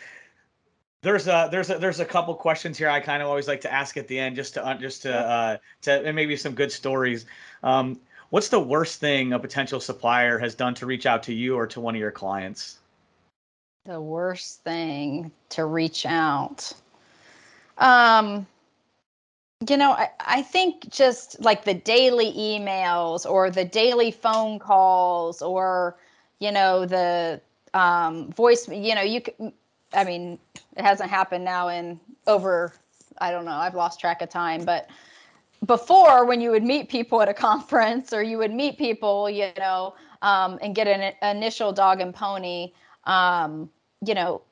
there's 1.03 1.29
a 1.29 1.49
there's 1.53 1.71
a 1.71 1.79
there's 1.79 2.01
a 2.01 2.05
couple 2.05 2.35
questions 2.35 2.77
here 2.77 2.89
I 2.89 2.99
kind 2.99 3.23
of 3.23 3.29
always 3.29 3.47
like 3.47 3.61
to 3.61 3.73
ask 3.73 3.97
at 3.97 4.09
the 4.09 4.19
end 4.19 4.35
just 4.35 4.55
to 4.55 4.77
just 4.81 5.03
to 5.03 5.17
uh, 5.17 5.57
to 5.83 6.05
and 6.05 6.17
maybe 6.17 6.37
some 6.37 6.57
good 6.57 6.73
stories. 6.73 7.27
Um, 7.63 8.01
what's 8.31 8.49
the 8.49 8.59
worst 8.59 8.99
thing 8.99 9.33
a 9.33 9.39
potential 9.39 9.79
supplier 9.79 10.41
has 10.41 10.57
done 10.57 10.75
to 10.75 10.87
reach 10.87 11.07
out 11.07 11.23
to 11.23 11.33
you 11.33 11.55
or 11.55 11.69
to 11.69 11.81
one 11.81 11.95
of 11.95 12.01
your 12.01 12.11
clients? 12.11 12.81
The 13.85 14.01
worst 14.01 14.63
thing 14.63 15.31
to 15.51 15.67
reach 15.67 16.07
out. 16.07 16.73
Um, 17.77 18.47
you 19.69 19.77
know, 19.77 19.93
I, 19.93 20.09
I 20.21 20.43
think 20.43 20.89
just 20.89 21.39
like 21.41 21.65
the 21.65 21.75
daily 21.75 22.33
emails 22.33 23.29
or 23.29 23.51
the 23.51 23.65
daily 23.65 24.11
phone 24.11 24.59
calls 24.59 25.43
or, 25.43 25.97
you 26.39 26.51
know, 26.51 26.87
the 26.87 27.43
um, 27.75 28.33
voice, 28.33 28.67
you 28.69 28.95
know, 28.95 29.03
you 29.03 29.21
I 29.93 30.05
mean, 30.05 30.39
it 30.77 30.83
hasn't 30.83 31.11
happened 31.11 31.45
now 31.45 31.69
in 31.69 32.01
over, 32.27 32.73
I 33.19 33.31
don't 33.31 33.45
know, 33.45 33.53
I've 33.53 33.75
lost 33.75 34.01
track 34.01 34.23
of 34.23 34.31
time, 34.31 34.65
but 34.65 34.89
before 35.67 36.25
when 36.25 36.41
you 36.41 36.51
would 36.51 36.65
meet 36.65 36.89
people 36.89 37.21
at 37.21 37.29
a 37.29 37.35
conference 37.49 38.15
or 38.15 38.23
you 38.23 38.39
would 38.39 38.53
meet 38.53 38.79
people, 38.79 39.29
you 39.29 39.51
know, 39.59 39.95
um, 40.23 40.59
and 40.63 40.75
get 40.75 40.87
an 40.87 41.13
initial 41.23 41.71
dog 41.71 42.01
and 42.01 42.15
pony, 42.15 42.73
um, 43.07 43.71
you 44.07 44.15
know, 44.15 44.43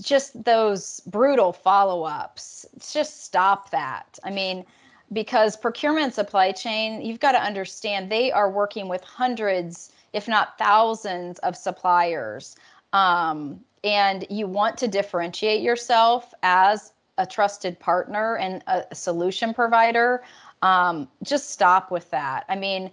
just 0.00 0.44
those 0.44 1.00
brutal 1.06 1.52
follow 1.52 2.04
ups. 2.04 2.66
Just 2.78 3.24
stop 3.24 3.70
that. 3.70 4.18
I 4.24 4.30
mean, 4.30 4.64
because 5.12 5.56
procurement 5.56 6.14
supply 6.14 6.52
chain, 6.52 7.00
you've 7.00 7.20
got 7.20 7.32
to 7.32 7.42
understand 7.42 8.10
they 8.10 8.32
are 8.32 8.50
working 8.50 8.88
with 8.88 9.02
hundreds, 9.02 9.92
if 10.12 10.28
not 10.28 10.58
thousands, 10.58 11.38
of 11.40 11.56
suppliers. 11.56 12.56
Um, 12.92 13.60
and 13.84 14.26
you 14.30 14.46
want 14.46 14.76
to 14.78 14.88
differentiate 14.88 15.62
yourself 15.62 16.32
as 16.42 16.92
a 17.18 17.26
trusted 17.26 17.78
partner 17.78 18.36
and 18.36 18.62
a 18.66 18.94
solution 18.94 19.54
provider, 19.54 20.22
um, 20.62 21.08
just 21.22 21.50
stop 21.50 21.90
with 21.90 22.10
that. 22.10 22.44
I 22.48 22.56
mean, 22.56 22.90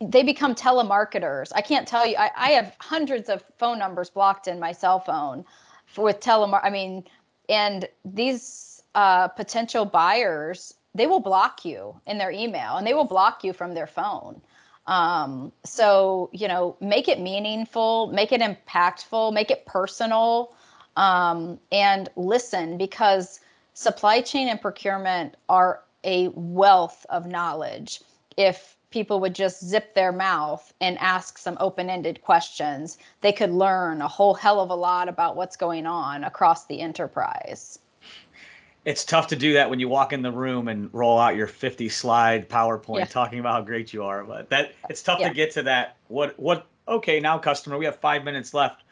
they 0.00 0.22
become 0.22 0.54
telemarketers. 0.54 1.50
I 1.54 1.60
can't 1.60 1.88
tell 1.88 2.06
you, 2.06 2.16
I, 2.16 2.30
I 2.36 2.50
have 2.50 2.76
hundreds 2.78 3.28
of 3.28 3.42
phone 3.58 3.78
numbers 3.78 4.10
blocked 4.10 4.46
in 4.46 4.60
my 4.60 4.72
cell 4.72 5.00
phone 5.00 5.44
for, 5.86 6.04
with 6.04 6.20
telemark. 6.20 6.60
I 6.62 6.70
mean, 6.70 7.04
and 7.48 7.88
these 8.04 8.82
uh, 8.94 9.28
potential 9.28 9.84
buyers, 9.84 10.74
they 10.94 11.06
will 11.06 11.20
block 11.20 11.64
you 11.64 12.00
in 12.06 12.18
their 12.18 12.30
email 12.30 12.76
and 12.76 12.86
they 12.86 12.94
will 12.94 13.04
block 13.04 13.42
you 13.42 13.52
from 13.52 13.74
their 13.74 13.86
phone. 13.86 14.40
Um, 14.86 15.52
so, 15.64 16.30
you 16.32 16.48
know, 16.48 16.76
make 16.80 17.08
it 17.08 17.20
meaningful, 17.20 18.08
make 18.08 18.32
it 18.32 18.40
impactful, 18.40 19.32
make 19.32 19.50
it 19.50 19.64
personal, 19.66 20.54
um, 20.96 21.58
and 21.70 22.08
listen 22.16 22.78
because 22.78 23.40
supply 23.74 24.20
chain 24.20 24.48
and 24.48 24.60
procurement 24.60 25.36
are 25.48 25.82
a 26.04 26.28
wealth 26.34 27.06
of 27.10 27.26
knowledge. 27.26 28.00
If 28.36 28.76
people 28.92 29.18
would 29.20 29.34
just 29.34 29.64
zip 29.64 29.94
their 29.94 30.12
mouth 30.12 30.72
and 30.80 30.98
ask 30.98 31.38
some 31.38 31.56
open 31.58 31.90
ended 31.90 32.22
questions, 32.22 32.98
they 33.20 33.32
could 33.32 33.50
learn 33.50 34.02
a 34.02 34.08
whole 34.08 34.34
hell 34.34 34.60
of 34.60 34.70
a 34.70 34.74
lot 34.74 35.08
about 35.08 35.36
what's 35.36 35.56
going 35.56 35.86
on 35.86 36.24
across 36.24 36.66
the 36.66 36.80
enterprise 36.80 37.78
it's 38.84 39.04
tough 39.04 39.28
to 39.28 39.36
do 39.36 39.52
that 39.52 39.70
when 39.70 39.78
you 39.78 39.88
walk 39.88 40.12
in 40.12 40.22
the 40.22 40.32
room 40.32 40.68
and 40.68 40.90
roll 40.92 41.18
out 41.18 41.36
your 41.36 41.46
50 41.46 41.88
slide 41.88 42.48
PowerPoint 42.48 42.98
yeah. 42.98 43.04
talking 43.04 43.38
about 43.38 43.52
how 43.52 43.60
great 43.62 43.92
you 43.92 44.02
are. 44.02 44.24
But 44.24 44.50
that 44.50 44.74
it's 44.90 45.02
tough 45.02 45.20
yeah. 45.20 45.28
to 45.28 45.34
get 45.34 45.52
to 45.52 45.62
that. 45.64 45.96
What 46.08 46.38
what? 46.38 46.66
Okay, 46.88 47.20
now 47.20 47.38
customer, 47.38 47.78
we 47.78 47.84
have 47.84 47.96
five 47.96 48.24
minutes 48.24 48.54
left. 48.54 48.82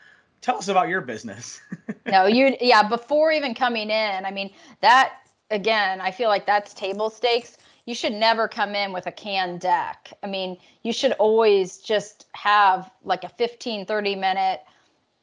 Tell 0.43 0.57
us 0.57 0.69
about 0.69 0.89
your 0.89 1.01
business. 1.01 1.61
no, 2.07 2.27
you 2.27 2.57
yeah. 2.61 2.89
Before 2.89 3.33
even 3.33 3.55
coming 3.55 3.91
in, 3.91 4.25
I 4.25 4.31
mean 4.31 4.53
that 4.81 5.15
again. 5.51 6.01
I 6.01 6.13
feel 6.13 6.29
like 6.29 6.47
that's 6.47 6.73
table 6.73 7.11
stakes. 7.11 7.57
You 7.87 7.95
should 7.95 8.13
never 8.13 8.49
come 8.49 8.75
in 8.75 8.93
with 8.93 9.07
a 9.07 9.13
canned 9.13 9.61
deck. 9.61 10.13
I 10.23 10.27
mean, 10.27 10.57
you 10.83 10.93
should 10.93 11.13
always 11.13 11.79
just 11.79 12.27
have 12.33 12.91
like 13.05 13.25
a 13.25 13.29
15, 13.29 13.87
30 13.87 14.17
minute 14.17 14.63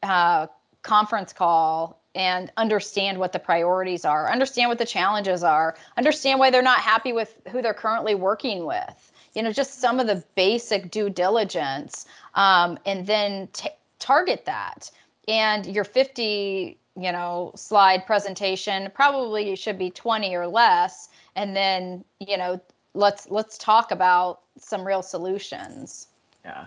uh, 0.04 0.48
conference 0.82 1.34
call 1.34 2.02
and 2.16 2.52
understand 2.58 3.20
what 3.20 3.32
the 3.32 3.40
priorities 3.40 4.04
are, 4.04 4.32
understand 4.32 4.70
what 4.70 4.80
the 4.80 4.86
challenges 4.86 5.44
are, 5.44 5.76
understand 5.98 6.40
why 6.40 6.50
they're 6.50 6.64
not 6.64 6.80
happy 6.80 7.14
with 7.14 7.40
who 7.52 7.62
they're 7.62 7.76
currently 7.76 8.16
working 8.16 8.66
with. 8.66 9.12
You 9.36 9.44
know, 9.44 9.52
just 9.52 9.80
some 9.80 10.00
of 10.00 10.08
the 10.08 10.24
basic 10.34 10.90
due 10.90 11.12
diligence, 11.12 12.08
um, 12.34 12.80
and 12.88 13.06
then 13.06 13.50
t- 13.54 13.70
target 14.00 14.46
that. 14.46 14.90
And 15.28 15.68
your 15.68 15.84
50, 15.84 16.80
you 17.00 17.12
know, 17.12 17.52
slide 17.56 18.08
presentation 18.08 18.90
probably 18.96 19.56
should 19.56 19.78
be 19.78 19.92
20 19.92 20.34
or 20.36 20.48
less, 20.48 21.10
and 21.38 21.56
then 21.56 22.04
you 22.20 22.38
know, 22.38 22.60
let's 22.94 23.30
let's 23.30 23.58
talk 23.58 23.92
about 23.92 24.42
some 24.58 24.86
real 24.86 25.02
solutions. 25.02 26.08
Yeah. 26.44 26.66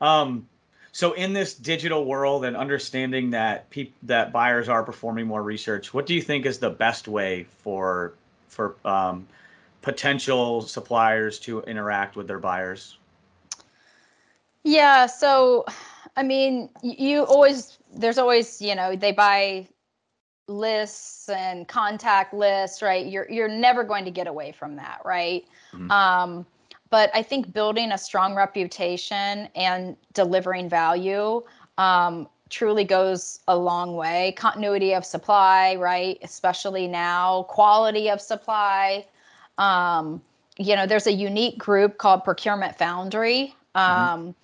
Um, 0.00 0.48
so 0.92 1.12
in 1.12 1.34
this 1.34 1.54
digital 1.54 2.06
world 2.06 2.44
and 2.44 2.56
understanding 2.56 3.30
that 3.30 3.68
people 3.68 3.92
that 4.04 4.32
buyers 4.32 4.68
are 4.68 4.82
performing 4.82 5.26
more 5.26 5.42
research, 5.42 5.92
what 5.92 6.06
do 6.06 6.14
you 6.14 6.22
think 6.22 6.46
is 6.46 6.58
the 6.58 6.70
best 6.70 7.06
way 7.06 7.44
for 7.58 8.14
for 8.48 8.76
um, 8.84 9.26
potential 9.82 10.62
suppliers 10.62 11.38
to 11.40 11.60
interact 11.62 12.16
with 12.16 12.26
their 12.26 12.38
buyers? 12.38 12.96
Yeah, 14.62 15.06
so 15.06 15.64
I 16.16 16.22
mean, 16.22 16.70
you 16.82 17.24
always 17.24 17.78
there's 17.92 18.18
always 18.18 18.62
you 18.62 18.74
know 18.74 18.96
they 18.96 19.12
buy 19.12 19.68
lists 20.50 21.28
and 21.28 21.66
contact 21.68 22.34
lists, 22.34 22.82
right? 22.82 23.06
You're 23.06 23.30
you're 23.30 23.48
never 23.48 23.84
going 23.84 24.04
to 24.04 24.10
get 24.10 24.26
away 24.26 24.52
from 24.52 24.76
that, 24.76 25.00
right? 25.04 25.46
Mm-hmm. 25.72 25.90
Um, 25.90 26.46
but 26.90 27.10
I 27.14 27.22
think 27.22 27.52
building 27.52 27.92
a 27.92 27.98
strong 27.98 28.34
reputation 28.34 29.48
and 29.54 29.96
delivering 30.12 30.68
value 30.68 31.42
um, 31.78 32.28
truly 32.48 32.84
goes 32.84 33.40
a 33.46 33.56
long 33.56 33.94
way. 33.94 34.34
Continuity 34.36 34.92
of 34.92 35.04
supply, 35.04 35.76
right? 35.76 36.18
Especially 36.22 36.88
now, 36.88 37.44
quality 37.44 38.10
of 38.10 38.20
supply. 38.20 39.06
Um, 39.56 40.20
you 40.58 40.74
know, 40.74 40.86
there's 40.86 41.06
a 41.06 41.12
unique 41.12 41.58
group 41.58 41.98
called 41.98 42.24
Procurement 42.24 42.76
Foundry. 42.78 43.54
Mm-hmm. 43.74 44.18
Um. 44.26 44.34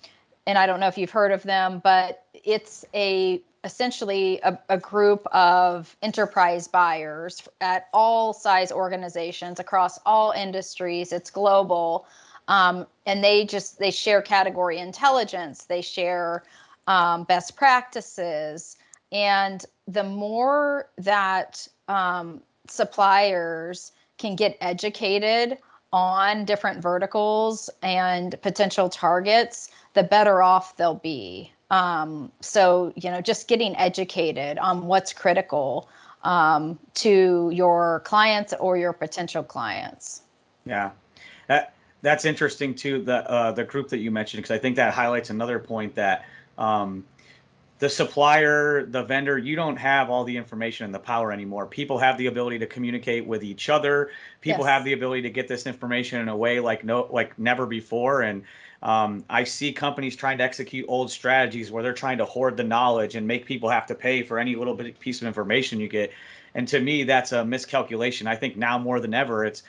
And 0.47 0.57
I 0.57 0.65
don't 0.65 0.79
know 0.79 0.87
if 0.87 0.97
you've 0.97 1.11
heard 1.11 1.33
of 1.33 1.43
them, 1.43 1.81
but 1.83 2.23
it's 2.33 2.85
a 2.93 3.41
essentially 3.67 4.39
a, 4.43 4.57
a, 4.69 4.77
group 4.77 5.27
of 5.33 5.95
enterprise 6.01 6.69
buyers 6.69 7.45
at 7.59 7.89
all 7.93 8.31
size 8.33 8.71
organizations 8.71 9.59
across 9.59 9.99
all 10.05 10.31
industries. 10.31 11.11
It's 11.11 11.29
global, 11.29 12.07
um, 12.47 12.87
and 13.05 13.21
they 13.21 13.45
just 13.45 13.77
they 13.77 13.91
share 13.91 14.21
category 14.21 14.77
intelligence. 14.77 15.65
They 15.65 15.81
share 15.81 16.43
um, 16.87 17.25
best 17.25 17.57
practices, 17.57 18.77
and 19.11 19.65
the 19.85 20.05
more 20.05 20.89
that 20.97 21.67
um, 21.89 22.41
suppliers 22.69 23.91
can 24.17 24.37
get 24.37 24.57
educated 24.61 25.57
on 25.91 26.45
different 26.45 26.81
verticals 26.81 27.69
and 27.83 28.41
potential 28.41 28.87
targets, 28.87 29.69
the 29.93 30.03
better 30.03 30.41
off 30.41 30.77
they'll 30.77 30.95
be. 30.95 31.51
Um, 31.69 32.31
so, 32.41 32.93
you 32.95 33.11
know, 33.11 33.21
just 33.21 33.47
getting 33.47 33.75
educated 33.75 34.57
on 34.57 34.87
what's 34.87 35.13
critical 35.13 35.89
um, 36.23 36.79
to 36.95 37.51
your 37.53 38.01
clients 38.05 38.53
or 38.59 38.77
your 38.77 38.93
potential 38.93 39.43
clients. 39.43 40.21
Yeah. 40.65 40.91
That, 41.47 41.73
that's 42.01 42.25
interesting 42.25 42.75
too. 42.75 43.03
The 43.03 43.29
uh, 43.29 43.51
the 43.51 43.63
group 43.63 43.89
that 43.89 43.97
you 43.97 44.11
mentioned, 44.11 44.43
because 44.43 44.55
I 44.55 44.59
think 44.59 44.75
that 44.75 44.93
highlights 44.93 45.29
another 45.29 45.59
point 45.59 45.95
that 45.95 46.25
um, 46.57 47.03
the 47.79 47.89
supplier, 47.89 48.85
the 48.85 49.03
vendor, 49.03 49.37
you 49.37 49.55
don't 49.55 49.77
have 49.77 50.09
all 50.09 50.23
the 50.23 50.35
information 50.35 50.85
and 50.85 50.93
the 50.93 50.99
power 50.99 51.31
anymore. 51.31 51.65
People 51.65 51.97
have 51.97 52.17
the 52.17 52.27
ability 52.27 52.59
to 52.59 52.65
communicate 52.65 53.25
with 53.25 53.43
each 53.43 53.69
other. 53.69 54.11
People 54.41 54.65
yes. 54.65 54.69
have 54.69 54.85
the 54.85 54.93
ability 54.93 55.23
to 55.23 55.29
get 55.29 55.47
this 55.47 55.67
information 55.67 56.21
in 56.21 56.29
a 56.29 56.35
way 56.35 56.59
like 56.59 56.83
no 56.83 57.07
like 57.11 57.37
never 57.37 57.65
before. 57.65 58.21
And 58.21 58.43
um, 58.83 59.25
I 59.29 59.43
see 59.43 59.73
companies 59.73 60.15
trying 60.15 60.37
to 60.37 60.43
execute 60.43 60.85
old 60.87 61.09
strategies 61.11 61.71
where 61.71 61.81
they're 61.81 61.93
trying 61.93 62.19
to 62.19 62.25
hoard 62.25 62.57
the 62.57 62.63
knowledge 62.63 63.15
and 63.15 63.27
make 63.27 63.45
people 63.45 63.69
have 63.69 63.85
to 63.87 63.95
pay 63.95 64.23
for 64.23 64.39
any 64.39 64.55
little 64.55 64.75
bit 64.75 64.99
piece 64.99 65.21
of 65.21 65.27
information 65.27 65.79
you 65.79 65.87
get. 65.87 66.11
And 66.53 66.67
to 66.69 66.79
me, 66.79 67.03
that's 67.03 67.31
a 67.31 67.43
miscalculation. 67.43 68.27
I 68.27 68.35
think 68.35 68.55
now 68.55 68.77
more 68.77 68.99
than 68.99 69.13
ever, 69.13 69.45
it's 69.45 69.63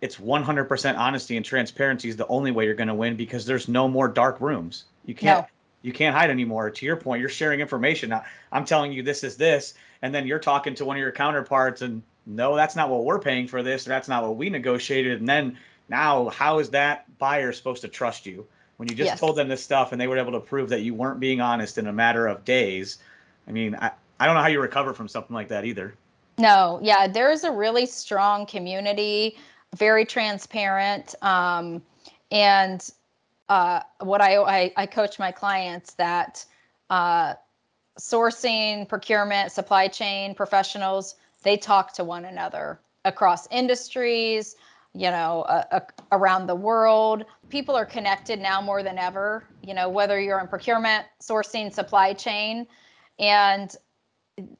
it's 0.00 0.16
100% 0.16 0.96
honesty 0.96 1.36
and 1.36 1.44
transparency 1.44 2.08
is 2.08 2.16
the 2.16 2.26
only 2.28 2.52
way 2.52 2.64
you're 2.64 2.74
going 2.74 2.88
to 2.88 2.94
win 2.94 3.16
because 3.16 3.44
there's 3.44 3.68
no 3.68 3.86
more 3.86 4.08
dark 4.08 4.40
rooms. 4.40 4.84
You 5.04 5.14
can't. 5.14 5.42
No 5.42 5.48
you 5.82 5.92
can't 5.92 6.14
hide 6.14 6.30
anymore. 6.30 6.70
To 6.70 6.86
your 6.86 6.96
point, 6.96 7.20
you're 7.20 7.28
sharing 7.28 7.60
information. 7.60 8.10
Now, 8.10 8.24
I'm 8.52 8.64
telling 8.64 8.92
you 8.92 9.02
this 9.02 9.24
is 9.24 9.36
this, 9.36 9.74
and 10.02 10.14
then 10.14 10.26
you're 10.26 10.38
talking 10.38 10.74
to 10.76 10.84
one 10.84 10.96
of 10.96 11.00
your 11.00 11.12
counterparts, 11.12 11.82
and 11.82 12.02
no, 12.26 12.54
that's 12.54 12.76
not 12.76 12.90
what 12.90 13.04
we're 13.04 13.18
paying 13.18 13.46
for 13.48 13.62
this, 13.62 13.86
or 13.86 13.90
that's 13.90 14.08
not 14.08 14.22
what 14.22 14.36
we 14.36 14.50
negotiated. 14.50 15.20
And 15.20 15.28
then 15.28 15.56
now, 15.90 16.28
how 16.28 16.58
is 16.58 16.70
that 16.70 17.18
buyer 17.18 17.52
supposed 17.52 17.82
to 17.82 17.88
trust 17.88 18.26
you 18.26 18.46
when 18.76 18.88
you 18.88 18.94
just 18.94 19.08
yes. 19.08 19.20
told 19.20 19.36
them 19.36 19.48
this 19.48 19.62
stuff 19.62 19.92
and 19.92 20.00
they 20.00 20.06
were 20.06 20.18
able 20.18 20.32
to 20.32 20.40
prove 20.40 20.70
that 20.70 20.80
you 20.80 20.94
weren't 20.94 21.20
being 21.20 21.40
honest 21.40 21.78
in 21.78 21.86
a 21.86 21.92
matter 21.92 22.26
of 22.26 22.44
days? 22.44 22.98
I 23.46 23.52
mean, 23.52 23.74
I, 23.74 23.90
I 24.18 24.26
don't 24.26 24.34
know 24.34 24.42
how 24.42 24.48
you 24.48 24.60
recover 24.60 24.94
from 24.94 25.08
something 25.08 25.34
like 25.34 25.48
that 25.48 25.64
either. 25.64 25.94
No, 26.38 26.80
yeah, 26.82 27.06
there's 27.06 27.44
a 27.44 27.50
really 27.50 27.86
strong 27.86 28.46
community, 28.46 29.36
very 29.76 30.06
transparent. 30.06 31.14
Um, 31.22 31.82
and 32.30 32.88
uh, 33.48 33.80
what 33.98 34.22
I, 34.22 34.36
I, 34.36 34.72
I 34.76 34.86
coach 34.86 35.18
my 35.18 35.32
clients 35.32 35.94
that 35.94 36.44
uh, 36.88 37.34
sourcing, 37.98 38.88
procurement, 38.88 39.52
supply 39.52 39.88
chain 39.88 40.34
professionals 40.34 41.16
they 41.42 41.56
talk 41.56 41.94
to 41.94 42.04
one 42.04 42.24
another 42.24 42.80
across 43.04 43.48
industries, 43.50 44.56
you 44.94 45.10
know, 45.10 45.42
uh, 45.42 45.64
uh, 45.70 45.80
around 46.12 46.46
the 46.46 46.54
world. 46.54 47.24
People 47.48 47.76
are 47.76 47.86
connected 47.86 48.40
now 48.40 48.60
more 48.60 48.82
than 48.82 48.98
ever. 48.98 49.44
You 49.62 49.74
know, 49.74 49.88
whether 49.88 50.20
you're 50.20 50.40
in 50.40 50.48
procurement, 50.48 51.06
sourcing, 51.22 51.72
supply 51.72 52.12
chain, 52.12 52.66
and 53.18 53.74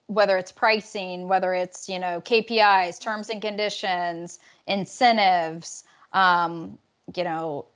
whether 0.06 0.36
it's 0.36 0.52
pricing, 0.52 1.28
whether 1.28 1.54
it's 1.54 1.88
you 1.88 1.98
know 1.98 2.20
KPIs, 2.20 3.00
terms 3.00 3.30
and 3.30 3.40
conditions, 3.40 4.38
incentives, 4.66 5.84
um, 6.12 6.78
you 7.14 7.24
know 7.24 7.66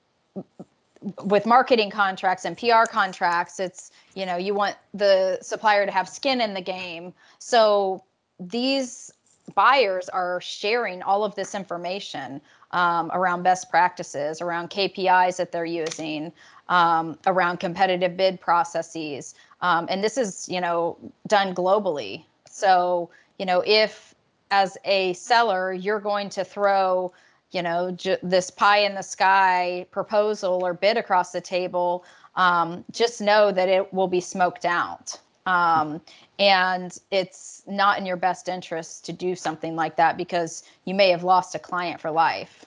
with 1.25 1.47
marketing 1.47 1.91
contracts 1.91 2.45
and 2.45 2.57
PR 2.57 2.85
contracts, 2.89 3.61
it's, 3.61 3.91
you 4.15 4.25
know, 4.25 4.37
you 4.37 4.55
want 4.55 4.77
the 4.95 5.39
supplier 5.43 5.85
to 5.85 5.93
have 5.93 6.09
skin 6.09 6.41
in 6.41 6.55
the 6.55 6.61
game. 6.61 7.13
So 7.39 8.03
these 8.41 9.13
buyers 9.55 10.09
are 10.09 10.41
sharing 10.41 11.03
all 11.03 11.25
of 11.25 11.35
this 11.35 11.55
information 11.55 12.41
um, 12.71 13.11
around 13.13 13.43
best 13.43 13.71
practices, 13.71 14.41
around 14.41 14.71
KPIs 14.71 15.37
that 15.37 15.53
they're 15.53 15.65
using, 15.65 16.33
um, 16.69 17.19
around 17.27 17.59
competitive 17.59 18.17
bid 18.17 18.41
processes. 18.41 19.35
Um, 19.61 19.87
and 19.89 20.03
this 20.03 20.17
is, 20.17 20.49
you 20.49 20.61
know, 20.61 20.97
done 21.27 21.55
globally. 21.55 22.25
So, 22.49 23.11
you 23.39 23.47
know, 23.47 23.63
if 23.67 24.15
as 24.51 24.77
a 24.85 25.13
seller, 25.15 25.73
you're 25.73 26.01
going 26.01 26.29
to 26.31 26.45
throw 26.45 27.13
you 27.55 27.63
know, 27.63 27.93
j- 27.93 28.19
this 28.23 28.51
pie 28.51 28.79
in 28.79 28.95
the 28.95 29.03
sky 29.03 29.87
proposal 29.93 30.65
or 30.65 30.75
bid 30.75 30.97
across 30.97 31.31
the 31.31 31.41
table, 31.41 32.05
um, 32.35 32.85
just 32.91 33.21
know 33.21 33.53
that 33.53 33.69
it 33.69 33.95
will 33.95 34.09
be 34.09 34.21
smoked 34.21 34.65
out. 34.65 35.19
Um, 35.47 36.01
and 36.39 36.97
it's 37.11 37.63
not 37.67 37.99
in 37.99 38.07
your 38.07 38.17
best 38.17 38.49
interest 38.49 39.05
to 39.07 39.13
do 39.13 39.35
something 39.35 39.77
like 39.77 39.97
that 39.97 40.17
because 40.17 40.65
you 40.85 40.95
may 40.95 41.11
have 41.11 41.23
lost 41.23 41.55
a 41.55 41.59
client 41.59 42.01
for 42.01 42.11
life. 42.11 42.65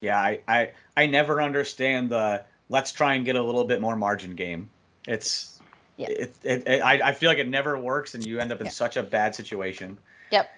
Yeah, 0.00 0.18
I, 0.18 0.40
I, 0.46 0.70
I 0.96 1.06
never 1.06 1.42
understand 1.42 2.10
the 2.10 2.44
let's 2.68 2.92
try 2.92 3.14
and 3.14 3.24
get 3.24 3.36
a 3.36 3.42
little 3.42 3.64
bit 3.64 3.80
more 3.80 3.96
margin 3.96 4.34
game. 4.34 4.70
It's, 5.06 5.58
yeah. 5.96 6.08
it, 6.08 6.36
it, 6.44 6.68
it 6.68 6.80
I, 6.80 7.08
I 7.08 7.12
feel 7.12 7.28
like 7.28 7.38
it 7.38 7.48
never 7.48 7.78
works 7.78 8.14
and 8.14 8.24
you 8.24 8.38
end 8.38 8.52
up 8.52 8.60
in 8.60 8.66
yeah. 8.66 8.72
such 8.72 8.96
a 8.96 9.02
bad 9.02 9.34
situation. 9.34 9.98
Yep. 10.30 10.48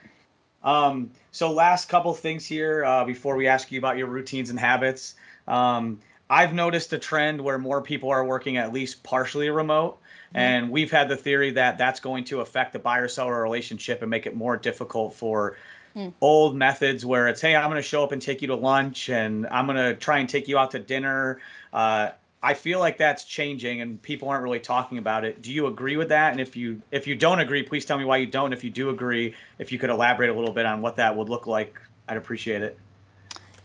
Um, 0.62 1.10
so 1.32 1.50
last 1.50 1.88
couple 1.88 2.12
things 2.14 2.46
here 2.46 2.84
uh, 2.84 3.04
before 3.04 3.34
we 3.34 3.48
ask 3.48 3.72
you 3.72 3.78
about 3.78 3.96
your 3.96 4.06
routines 4.06 4.50
and 4.50 4.60
habits. 4.60 5.14
Um, 5.48 5.98
I've 6.30 6.54
noticed 6.54 6.92
a 6.92 6.98
trend 6.98 7.40
where 7.40 7.58
more 7.58 7.82
people 7.82 8.10
are 8.10 8.24
working 8.24 8.56
at 8.56 8.72
least 8.72 9.02
partially 9.02 9.50
remote. 9.50 9.98
Mm-hmm. 10.32 10.38
And 10.38 10.70
we've 10.70 10.90
had 10.90 11.08
the 11.08 11.16
theory 11.16 11.50
that 11.52 11.78
that's 11.78 12.00
going 12.00 12.24
to 12.24 12.40
affect 12.40 12.72
the 12.72 12.78
buyer 12.78 13.08
seller 13.08 13.42
relationship 13.42 14.00
and 14.00 14.10
make 14.10 14.26
it 14.26 14.34
more 14.34 14.56
difficult 14.56 15.14
for 15.14 15.56
mm. 15.94 16.12
old 16.20 16.56
methods 16.56 17.04
where 17.04 17.28
it's, 17.28 17.40
hey, 17.40 17.54
I'm 17.54 17.68
going 17.70 17.82
to 17.82 17.86
show 17.86 18.02
up 18.02 18.12
and 18.12 18.22
take 18.22 18.40
you 18.40 18.48
to 18.48 18.54
lunch 18.54 19.08
and 19.10 19.46
I'm 19.48 19.66
going 19.66 19.76
to 19.76 19.94
try 19.94 20.18
and 20.18 20.28
take 20.28 20.48
you 20.48 20.58
out 20.58 20.70
to 20.70 20.78
dinner. 20.78 21.40
Uh, 21.72 22.10
I 22.42 22.54
feel 22.54 22.80
like 22.80 22.98
that's 22.98 23.24
changing 23.24 23.82
and 23.82 24.00
people 24.02 24.28
aren't 24.28 24.42
really 24.42 24.58
talking 24.58 24.98
about 24.98 25.24
it. 25.24 25.42
Do 25.42 25.52
you 25.52 25.68
agree 25.68 25.96
with 25.96 26.08
that? 26.08 26.32
And 26.32 26.40
if 26.40 26.56
you 26.56 26.82
if 26.90 27.06
you 27.06 27.14
don't 27.14 27.38
agree, 27.38 27.62
please 27.62 27.84
tell 27.84 27.98
me 27.98 28.04
why 28.04 28.16
you 28.16 28.26
don't. 28.26 28.52
If 28.52 28.64
you 28.64 28.70
do 28.70 28.88
agree, 28.90 29.34
if 29.58 29.70
you 29.70 29.78
could 29.78 29.90
elaborate 29.90 30.28
a 30.28 30.34
little 30.34 30.52
bit 30.52 30.66
on 30.66 30.82
what 30.82 30.96
that 30.96 31.16
would 31.16 31.28
look 31.28 31.46
like, 31.46 31.78
I'd 32.08 32.16
appreciate 32.16 32.62
it. 32.62 32.78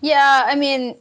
Yeah, 0.02 0.44
I 0.46 0.54
mean, 0.54 0.96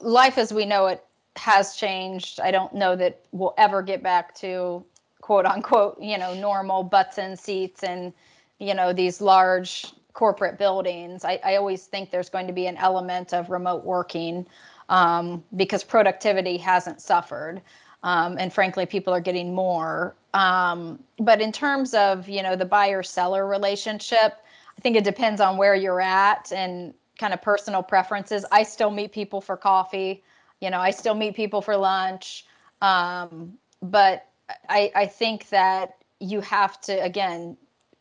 life 0.00 0.38
as 0.38 0.54
we 0.54 0.64
know 0.64 0.86
it 0.86 1.04
has 1.36 1.76
changed. 1.76 2.40
I 2.40 2.50
don't 2.50 2.72
know 2.74 2.96
that 2.96 3.20
we'll 3.32 3.54
ever 3.58 3.82
get 3.82 4.02
back 4.02 4.34
to 4.36 4.84
quote 5.32 5.46
unquote, 5.46 5.98
you 5.98 6.18
know, 6.18 6.34
normal 6.34 6.82
butts 6.82 7.16
and 7.16 7.38
seats 7.38 7.82
and, 7.82 8.12
you 8.58 8.74
know, 8.74 8.92
these 8.92 9.22
large 9.22 9.86
corporate 10.12 10.58
buildings. 10.58 11.24
I, 11.24 11.40
I 11.42 11.56
always 11.56 11.86
think 11.86 12.10
there's 12.10 12.28
going 12.28 12.46
to 12.48 12.52
be 12.52 12.66
an 12.66 12.76
element 12.76 13.32
of 13.32 13.48
remote 13.48 13.82
working 13.82 14.46
um, 14.90 15.42
because 15.56 15.84
productivity 15.84 16.58
hasn't 16.58 17.00
suffered. 17.00 17.62
Um, 18.02 18.36
and 18.38 18.52
frankly, 18.52 18.84
people 18.84 19.14
are 19.14 19.22
getting 19.22 19.54
more. 19.54 20.14
Um, 20.34 21.02
but 21.18 21.40
in 21.40 21.50
terms 21.50 21.94
of 21.94 22.28
you 22.28 22.42
know 22.42 22.54
the 22.54 22.66
buyer 22.66 23.02
seller 23.02 23.46
relationship, 23.46 24.34
I 24.76 24.80
think 24.82 24.96
it 24.96 25.04
depends 25.04 25.40
on 25.40 25.56
where 25.56 25.74
you're 25.74 26.02
at 26.02 26.52
and 26.52 26.92
kind 27.18 27.32
of 27.32 27.40
personal 27.40 27.82
preferences. 27.82 28.44
I 28.52 28.64
still 28.64 28.90
meet 28.90 29.12
people 29.12 29.40
for 29.40 29.56
coffee. 29.56 30.22
You 30.60 30.68
know, 30.68 30.78
I 30.78 30.90
still 30.90 31.14
meet 31.14 31.34
people 31.34 31.62
for 31.62 31.74
lunch. 31.74 32.44
Um, 32.82 33.54
but 33.80 34.26
I, 34.68 34.90
I 34.94 35.06
think 35.06 35.48
that 35.50 35.96
you 36.20 36.40
have 36.40 36.80
to 36.82 36.92
again 37.02 37.56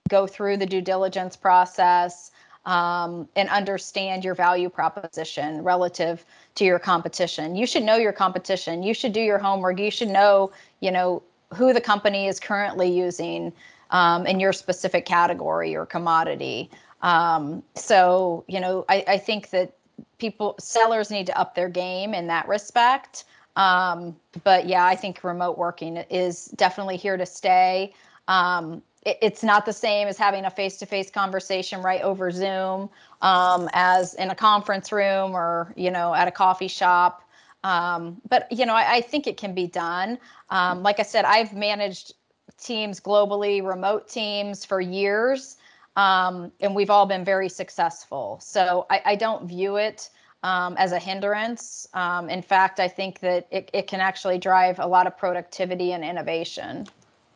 go 0.10 0.28
through 0.28 0.58
the 0.58 0.66
due 0.66 0.82
diligence 0.82 1.36
process 1.36 2.32
um, 2.66 3.28
and 3.36 3.50
understand 3.50 4.24
your 4.24 4.36
value 4.36 4.70
proposition 4.70 5.64
relative 5.64 6.26
to 6.56 6.66
your 6.66 6.80
competition. 6.80 7.56
You 7.56 7.66
should 7.66 7.84
know 7.84 7.96
your 7.96 8.12
competition. 8.12 8.84
You 8.84 8.94
should 8.94 9.14
do 9.14 9.22
your 9.22 9.40
homework. 9.40 9.80
You 9.80 9.90
should 9.90 10.10
know, 10.10 10.52
you 10.80 10.92
know, 10.92 11.24
who 11.54 11.74
the 11.74 11.82
company 11.82 12.28
is 12.28 12.40
currently 12.40 12.90
using 12.92 13.52
um, 13.90 14.26
in 14.26 14.40
your 14.40 14.54
specific 14.54 15.06
category 15.06 15.76
or 15.76 15.86
commodity. 15.86 16.70
Um, 17.02 17.64
so, 17.76 18.44
you 18.48 18.60
know, 18.60 18.86
I, 18.88 19.04
I, 19.08 19.18
think 19.18 19.50
that 19.50 19.74
people, 20.20 20.56
sellers 20.60 21.10
need 21.10 21.26
to 21.28 21.38
up 21.38 21.56
their 21.56 21.68
game 21.68 22.14
in 22.14 22.28
that 22.28 22.48
respect. 22.48 23.26
Um, 23.56 24.16
but 24.44 24.68
yeah, 24.68 24.86
I 24.86 24.96
think 24.96 25.24
remote 25.24 25.58
working 25.58 25.98
is 25.98 26.46
definitely 26.56 26.98
here 26.98 27.18
to 27.18 27.26
stay. 27.26 27.94
Um, 28.28 28.82
it's 29.04 29.44
not 29.44 29.66
the 29.66 29.74
same 29.74 30.08
as 30.08 30.18
having 30.18 30.46
a 30.46 30.50
face-to-face 30.52 31.10
conversation 31.10 31.82
right 31.82 32.02
over 32.02 32.30
zoom 32.30 32.88
um, 33.24 33.68
as 33.74 34.14
in 34.14 34.30
a 34.30 34.36
conference 34.36 34.92
room 34.92 35.34
or 35.34 35.74
you 35.76 35.90
know 35.90 36.14
at 36.14 36.28
a 36.28 36.32
coffee 36.32 36.68
shop 36.68 37.28
um, 37.64 38.22
but 38.30 38.46
you 38.52 38.64
know 38.64 38.76
I, 38.76 38.98
I, 38.98 39.02
think 39.02 39.26
it 39.26 39.38
can 39.38 39.56
be 39.56 39.66
done 39.66 40.20
um, 40.52 40.84
like 40.84 41.00
i 41.00 41.04
said 41.04 41.26
i've 41.26 41.52
managed 41.52 42.14
teams 42.62 43.00
globally, 43.00 43.66
remote 43.66 44.08
teams 44.08 44.64
for 44.64 44.80
years, 44.80 45.58
um, 45.96 46.52
and 46.62 46.76
we've 46.76 46.90
all 46.90 47.06
been 47.06 47.26
very 47.26 47.50
successful. 47.50 48.40
So 48.42 48.86
I, 48.90 49.02
I 49.06 49.16
don't 49.16 49.48
view 49.48 49.76
it 49.76 50.10
um, 50.44 50.76
as 50.78 50.92
a 50.92 51.00
hindrance. 51.00 51.88
Um, 51.94 52.30
in 52.30 52.42
fact, 52.42 52.80
I 52.80 52.88
think 52.88 53.20
that 53.20 53.48
it, 53.52 53.70
it 53.74 53.88
can 53.88 54.02
actually 54.02 54.38
drive 54.38 54.80
a 54.80 54.88
lot 54.88 55.08
of 55.08 55.18
productivity 55.18 55.94
and 55.94 56.04
innovation. 56.04 56.88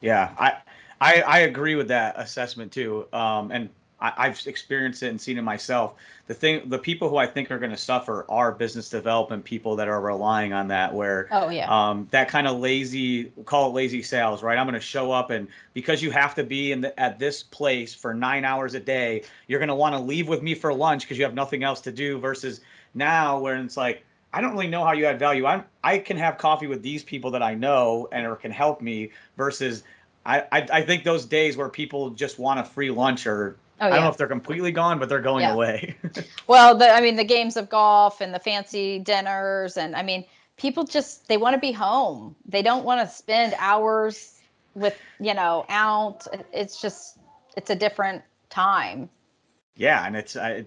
Yeah, 0.02 0.34
I 0.38 0.54
I, 1.02 1.22
I 1.22 1.40
agree 1.40 1.76
with 1.76 1.88
that 1.90 2.16
assessment 2.18 2.72
too. 2.72 3.08
Um, 3.12 3.52
and 3.52 3.70
I, 4.00 4.28
have 4.28 4.42
experienced 4.46 5.04
it 5.04 5.08
and 5.08 5.20
seen 5.20 5.38
it 5.38 5.42
myself. 5.42 5.96
The 6.28 6.34
thing, 6.34 6.70
the 6.70 6.78
people 6.78 7.10
who 7.10 7.18
I 7.18 7.26
think 7.26 7.50
are 7.50 7.58
going 7.58 7.72
to 7.72 7.78
suffer 7.78 8.26
are 8.30 8.52
business 8.52 8.90
development 8.90 9.46
people 9.46 9.76
that 9.78 9.88
are 9.88 10.02
relying 10.02 10.54
on 10.54 10.68
that. 10.68 10.94
Where, 10.94 11.28
oh 11.32 11.50
yeah, 11.50 11.68
um, 11.70 12.08
that 12.12 12.28
kind 12.28 12.48
of 12.48 12.60
lazy, 12.60 13.26
call 13.46 13.70
it 13.70 13.74
lazy 13.74 14.02
sales, 14.02 14.44
right? 14.44 14.58
I'm 14.58 14.66
going 14.66 14.74
to 14.74 14.80
show 14.80 15.12
up 15.12 15.30
and 15.30 15.48
because 15.74 16.04
you 16.04 16.12
have 16.12 16.36
to 16.36 16.44
be 16.44 16.72
in 16.72 16.82
the, 16.82 17.00
at 17.00 17.20
this 17.20 17.42
place 17.44 17.94
for 17.94 18.14
nine 18.14 18.44
hours 18.44 18.74
a 18.74 18.80
day, 18.80 19.24
you're 19.48 19.60
going 19.60 19.70
to 19.70 19.76
want 19.76 19.96
to 19.96 20.00
leave 20.00 20.28
with 20.28 20.44
me 20.44 20.56
for 20.56 20.74
lunch 20.74 21.04
because 21.04 21.18
you 21.18 21.24
have 21.24 21.34
nothing 21.34 21.64
else 21.64 21.82
to 21.82 21.92
do. 21.92 22.20
Versus 22.20 22.62
now, 22.96 23.40
where 23.40 23.56
it's 23.58 23.78
like, 23.78 24.04
I 24.34 24.42
don't 24.42 24.52
really 24.52 24.68
know 24.68 24.84
how 24.84 24.94
you 24.94 25.06
add 25.06 25.20
value. 25.20 25.46
I'm 25.46 25.64
I 25.84 26.00
can 26.00 26.18
have 26.18 26.38
coffee 26.38 26.68
with 26.68 26.82
these 26.82 27.04
people 27.04 27.32
that 27.32 27.44
I 27.44 27.54
know 27.54 28.08
and 28.12 28.26
or 28.26 28.36
can 28.36 28.52
help 28.52 28.82
me. 28.82 29.12
Versus, 29.38 29.84
I 30.26 30.42
I, 30.52 30.68
I 30.72 30.82
think 30.82 31.04
those 31.04 31.26
days 31.26 31.56
where 31.56 31.70
people 31.70 32.10
just 32.10 32.40
want 32.40 32.60
a 32.60 32.64
free 32.64 32.92
lunch 32.92 33.28
or 33.28 33.58
Oh, 33.82 33.88
I 33.88 33.90
don't 33.90 34.02
know 34.04 34.10
if 34.10 34.18
they're 34.18 34.28
completely 34.28 34.72
gone, 34.72 35.00
but 35.00 35.10
they're 35.10 35.20
going 35.20 35.42
yeah. 35.42 35.54
away. 35.54 35.98
well, 36.48 36.78
the, 36.78 36.90
I 36.90 37.02
mean, 37.02 37.18
the 37.18 37.26
games 37.26 37.58
of 37.58 37.68
golf 37.68 38.22
and 38.22 38.34
the 38.34 38.40
fancy 38.40 39.00
dinners, 39.00 39.76
and 39.76 39.98
I 39.98 40.04
mean, 40.04 40.24
people 40.56 40.86
just 40.86 41.28
they 41.28 41.36
want 41.36 41.56
to 41.56 41.60
be 41.60 41.74
home. 41.74 42.36
They 42.48 42.62
don't 42.62 42.86
want 42.86 43.02
to 43.02 43.14
spend 43.14 43.54
hours 43.58 44.40
with 44.76 44.98
you 45.20 45.34
know 45.34 45.66
out. 45.68 46.26
It's 46.54 46.82
just 46.82 47.18
it's 47.58 47.70
a 47.70 47.76
different 47.76 48.24
time. 48.50 49.10
Yeah, 49.76 50.06
and 50.08 50.16
it's 50.16 50.38
I, 50.38 50.66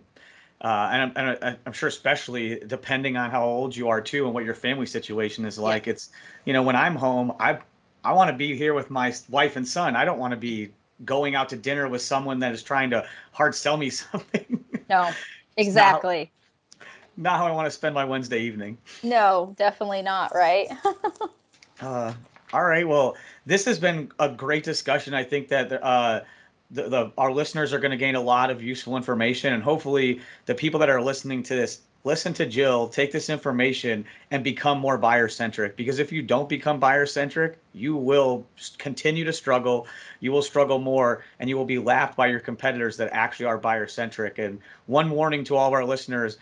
uh, 0.61 0.89
and, 0.91 1.13
I'm, 1.17 1.37
and 1.43 1.57
I'm 1.67 1.73
sure 1.73 1.89
especially 1.89 2.61
depending 2.67 3.17
on 3.17 3.31
how 3.31 3.45
old 3.45 3.77
you 3.77 3.89
are 3.89 4.01
too 4.01 4.25
and 4.25 4.35
what 4.35 4.45
your 4.45 4.55
family 4.55 4.87
situation 4.87 5.45
is 5.45 5.59
like. 5.59 5.87
Yeah. 5.87 5.93
It's 5.93 6.11
you 6.45 6.53
know 6.53 6.63
when 6.63 6.77
I'm 6.77 6.97
home, 6.97 7.33
I 7.39 7.59
I 8.05 8.13
want 8.13 8.31
to 8.31 8.37
be 8.37 8.57
here 8.57 8.75
with 8.75 8.91
my 8.91 9.15
wife 9.29 9.57
and 9.57 9.67
son. 9.67 9.95
I 9.95 10.05
don't 10.05 10.19
want 10.19 10.33
to 10.33 10.37
be 10.37 10.71
going 11.05 11.37
out 11.37 11.49
to 11.51 11.57
dinner 11.57 11.89
with 11.89 12.03
someone 12.03 12.41
that 12.41 12.53
is 12.53 12.63
trying 12.63 12.91
to 12.91 13.07
hard 13.33 13.55
sell 13.55 13.77
me 13.77 13.91
something. 13.91 14.65
No, 14.91 15.13
exactly. 15.57 16.31
not, 16.79 16.87
not, 17.17 17.39
how 17.39 17.47
I 17.47 17.51
want 17.53 17.67
to 17.67 17.71
spend 17.71 17.95
my 17.95 18.05
Wednesday 18.05 18.41
evening. 18.41 18.79
No, 19.03 19.55
definitely 19.57 20.03
not. 20.03 20.35
Right. 20.35 20.69
uh, 21.81 22.13
all 22.53 22.65
right. 22.65 22.87
Well, 22.87 23.17
this 23.47 23.65
has 23.67 23.79
been 23.79 24.11
a 24.19 24.29
great 24.29 24.65
discussion. 24.65 25.15
I 25.15 25.23
think 25.23 25.49
that 25.49 25.73
uh, 25.85 26.23
the, 26.71 26.89
the 26.89 27.13
our 27.17 27.33
listeners 27.33 27.73
are 27.73 27.79
going 27.79 27.91
to 27.91 27.97
gain 27.97 28.15
a 28.15 28.21
lot 28.21 28.51
of 28.51 28.63
useful 28.63 28.97
information, 28.97 29.53
and 29.55 29.63
hopefully, 29.63 30.21
the 30.47 30.55
people 30.55 30.81
that 30.81 30.91
are 30.91 31.01
listening 31.01 31.43
to 31.45 31.55
this 31.55 31.81
listen 32.05 32.33
to 32.33 32.47
Jill, 32.47 32.89
take 32.89 33.13
this 33.13 33.29
information 33.29 34.05
and 34.31 34.43
become 34.45 34.79
more 34.79 34.97
buyer 34.97 35.29
centric. 35.29 35.77
Because 35.77 35.99
if 35.99 36.13
you 36.13 36.23
don't 36.23 36.49
become 36.49 36.79
buyer 36.79 37.07
centric, 37.07 37.59
you 37.73 37.97
will 37.97 38.47
continue 38.79 39.25
to 39.25 39.33
struggle. 39.33 39.87
You 40.21 40.33
will 40.33 40.43
struggle 40.43 40.79
more 40.79 41.25
and 41.39 41.51
you 41.51 41.57
will 41.57 41.65
be 41.65 41.79
laughed 41.79 42.17
by 42.17 42.29
your 42.29 42.41
competitors 42.41 42.97
that 42.99 43.11
actually 43.13 43.47
are 43.47 43.59
buyer 43.59 43.89
centric. 43.89 44.39
And 44.39 44.61
one 44.87 45.11
warning 45.11 45.45
to 45.45 45.57
all 45.57 45.69
of 45.69 45.75
our 45.75 45.85
listeners 45.85 46.39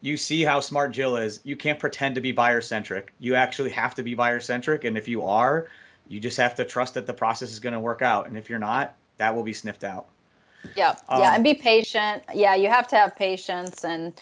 you 0.00 0.18
see 0.18 0.42
how 0.42 0.60
smart 0.60 0.92
Jill 0.92 1.16
is. 1.16 1.40
You 1.44 1.56
can't 1.56 1.78
pretend 1.78 2.14
to 2.16 2.20
be 2.20 2.30
buyer 2.30 2.60
centric. 2.60 3.14
You 3.20 3.36
actually 3.36 3.70
have 3.70 3.94
to 3.94 4.02
be 4.02 4.12
buyer 4.14 4.38
centric. 4.38 4.84
And 4.84 4.98
if 4.98 5.08
you 5.08 5.22
are, 5.22 5.68
you 6.08 6.20
just 6.20 6.36
have 6.36 6.54
to 6.56 6.64
trust 6.64 6.92
that 6.94 7.06
the 7.06 7.14
process 7.14 7.50
is 7.50 7.58
going 7.58 7.72
to 7.72 7.80
work 7.80 8.02
out. 8.02 8.26
And 8.26 8.36
if 8.36 8.50
you're 8.50 8.58
not, 8.58 8.96
that 9.18 9.34
will 9.34 9.42
be 9.42 9.52
sniffed 9.52 9.84
out. 9.84 10.06
Yeah. 10.76 10.96
Um, 11.08 11.20
yeah. 11.20 11.34
And 11.34 11.44
be 11.44 11.54
patient. 11.54 12.22
Yeah. 12.34 12.54
You 12.54 12.68
have 12.68 12.88
to 12.88 12.96
have 12.96 13.14
patience 13.16 13.84
and, 13.84 14.12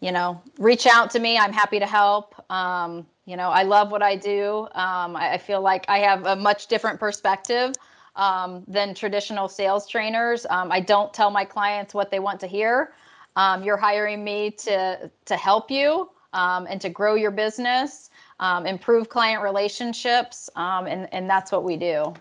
you 0.00 0.12
know, 0.12 0.40
reach 0.58 0.86
out 0.86 1.10
to 1.12 1.18
me. 1.18 1.38
I'm 1.38 1.52
happy 1.52 1.78
to 1.78 1.86
help. 1.86 2.34
Um, 2.50 3.06
you 3.24 3.36
know, 3.36 3.48
I 3.50 3.64
love 3.64 3.90
what 3.90 4.02
I 4.02 4.14
do. 4.16 4.68
Um, 4.74 5.16
I, 5.16 5.32
I, 5.32 5.38
feel 5.38 5.60
like 5.60 5.84
I 5.88 5.98
have 5.98 6.26
a 6.26 6.36
much 6.36 6.68
different 6.68 7.00
perspective 7.00 7.74
um, 8.14 8.62
than 8.68 8.94
traditional 8.94 9.48
sales 9.48 9.88
trainers. 9.88 10.46
Um, 10.48 10.70
I 10.70 10.80
don't 10.80 11.12
tell 11.12 11.30
my 11.30 11.44
clients 11.44 11.92
what 11.92 12.10
they 12.10 12.20
want 12.20 12.40
to 12.40 12.46
hear. 12.46 12.92
Um, 13.34 13.64
you're 13.64 13.76
hiring 13.76 14.24
me 14.24 14.50
to 14.50 15.10
to 15.24 15.36
help 15.36 15.70
you 15.70 16.08
um, 16.32 16.66
and 16.70 16.80
to 16.80 16.88
grow 16.88 17.14
your 17.14 17.30
business, 17.30 18.10
Um, 18.38 18.66
improve 18.66 19.08
client 19.08 19.42
relationships, 19.42 20.50
um, 20.56 20.86
and 20.86 21.08
and 21.12 21.28
that's 21.28 21.50
what 21.50 21.64
we 21.64 21.76
do. 21.76 22.14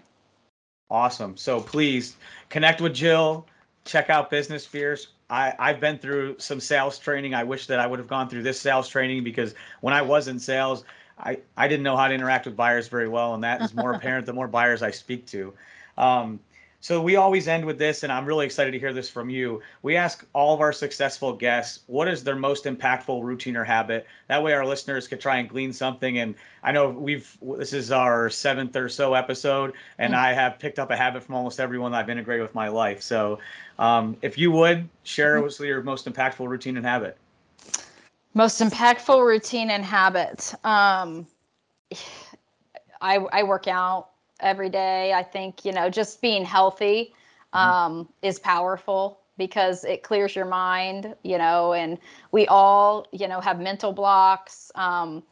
Awesome. 0.89 1.35
So 1.37 1.61
please 1.61 2.15
connect 2.49 2.81
with 2.81 2.93
Jill. 2.93 3.47
Check 3.85 4.09
out 4.09 4.29
Business 4.29 4.65
Fierce. 4.65 5.07
I, 5.29 5.53
I've 5.57 5.79
been 5.79 5.97
through 5.97 6.35
some 6.37 6.59
sales 6.59 6.99
training. 6.99 7.33
I 7.33 7.43
wish 7.43 7.67
that 7.67 7.79
I 7.79 7.87
would 7.87 7.99
have 7.99 8.07
gone 8.07 8.29
through 8.29 8.43
this 8.43 8.59
sales 8.59 8.87
training 8.87 9.23
because 9.23 9.55
when 9.81 9.93
I 9.93 10.01
was 10.01 10.27
in 10.27 10.37
sales, 10.37 10.83
I, 11.17 11.39
I 11.57 11.67
didn't 11.67 11.83
know 11.83 11.97
how 11.97 12.07
to 12.07 12.13
interact 12.13 12.45
with 12.45 12.55
buyers 12.55 12.87
very 12.87 13.07
well. 13.07 13.33
And 13.33 13.43
that 13.43 13.61
is 13.61 13.73
more 13.73 13.93
apparent 13.95 14.25
the 14.25 14.33
more 14.33 14.47
buyers 14.47 14.83
I 14.83 14.91
speak 14.91 15.25
to. 15.27 15.53
Um, 15.97 16.39
so 16.85 17.01
we 17.01 17.15
always 17.15 17.47
end 17.47 17.65
with 17.65 17.79
this, 17.79 18.03
and 18.03 18.13
I'm 18.13 18.27
really 18.27 18.45
excited 18.45 18.69
to 18.69 18.77
hear 18.77 18.93
this 18.93 19.09
from 19.09 19.27
you. 19.27 19.59
We 19.81 19.95
ask 19.95 20.23
all 20.33 20.53
of 20.53 20.61
our 20.61 20.71
successful 20.71 21.33
guests 21.33 21.79
what 21.87 22.07
is 22.07 22.23
their 22.23 22.35
most 22.35 22.65
impactful 22.65 23.23
routine 23.23 23.57
or 23.57 23.63
habit. 23.63 24.05
That 24.27 24.43
way, 24.43 24.53
our 24.53 24.63
listeners 24.63 25.07
could 25.07 25.19
try 25.19 25.37
and 25.37 25.49
glean 25.49 25.73
something. 25.73 26.19
And 26.19 26.35
I 26.61 26.71
know 26.71 26.91
we've 26.91 27.35
this 27.57 27.73
is 27.73 27.89
our 27.91 28.29
seventh 28.29 28.75
or 28.75 28.87
so 28.87 29.15
episode, 29.15 29.73
and 29.97 30.13
mm-hmm. 30.13 30.25
I 30.25 30.33
have 30.33 30.59
picked 30.59 30.77
up 30.77 30.91
a 30.91 30.95
habit 30.95 31.23
from 31.23 31.33
almost 31.33 31.59
everyone 31.59 31.91
that 31.93 32.01
I've 32.01 32.09
integrated 32.11 32.43
with 32.43 32.53
my 32.53 32.67
life. 32.67 33.01
So, 33.01 33.39
um, 33.79 34.15
if 34.21 34.37
you 34.37 34.51
would 34.51 34.87
share 35.01 35.37
mm-hmm. 35.37 35.45
with 35.45 35.59
your 35.61 35.81
most 35.81 36.05
impactful 36.05 36.47
routine 36.47 36.77
and 36.77 36.85
habit. 36.85 37.17
Most 38.35 38.61
impactful 38.61 39.25
routine 39.25 39.71
and 39.71 39.83
habit. 39.83 40.53
Um, 40.63 41.25
I 43.01 43.15
I 43.31 43.41
work 43.41 43.67
out 43.67 44.09
every 44.39 44.69
day. 44.69 45.13
I 45.13 45.23
think, 45.23 45.65
you 45.65 45.71
know, 45.71 45.89
just 45.89 46.21
being 46.21 46.45
healthy 46.45 47.13
mm-hmm. 47.53 47.57
um, 47.57 47.93
mm-hmm. 47.93 48.11
is 48.21 48.39
powerful 48.39 49.19
because 49.37 49.83
it 49.83 50.03
clears 50.03 50.35
your 50.35 50.45
mind, 50.45 51.15
you 51.23 51.37
know, 51.37 51.73
and 51.73 51.97
we 52.31 52.47
all, 52.47 53.05
you 53.11 53.27
know, 53.27 53.41
have 53.41 53.59
mental 53.59 53.91
blocks. 53.91 54.71
Um, 54.75 55.23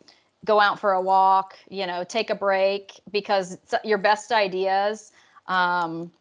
go 0.46 0.60
out 0.60 0.80
for 0.80 0.94
a 0.94 1.02
walk, 1.02 1.58
you 1.70 1.88
know, 1.88 2.04
take 2.04 2.30
a 2.30 2.36
break 2.36 3.00
because 3.12 3.58
your 3.84 3.98
best 3.98 4.32
ideas, 4.32 5.12
um, 5.48 6.12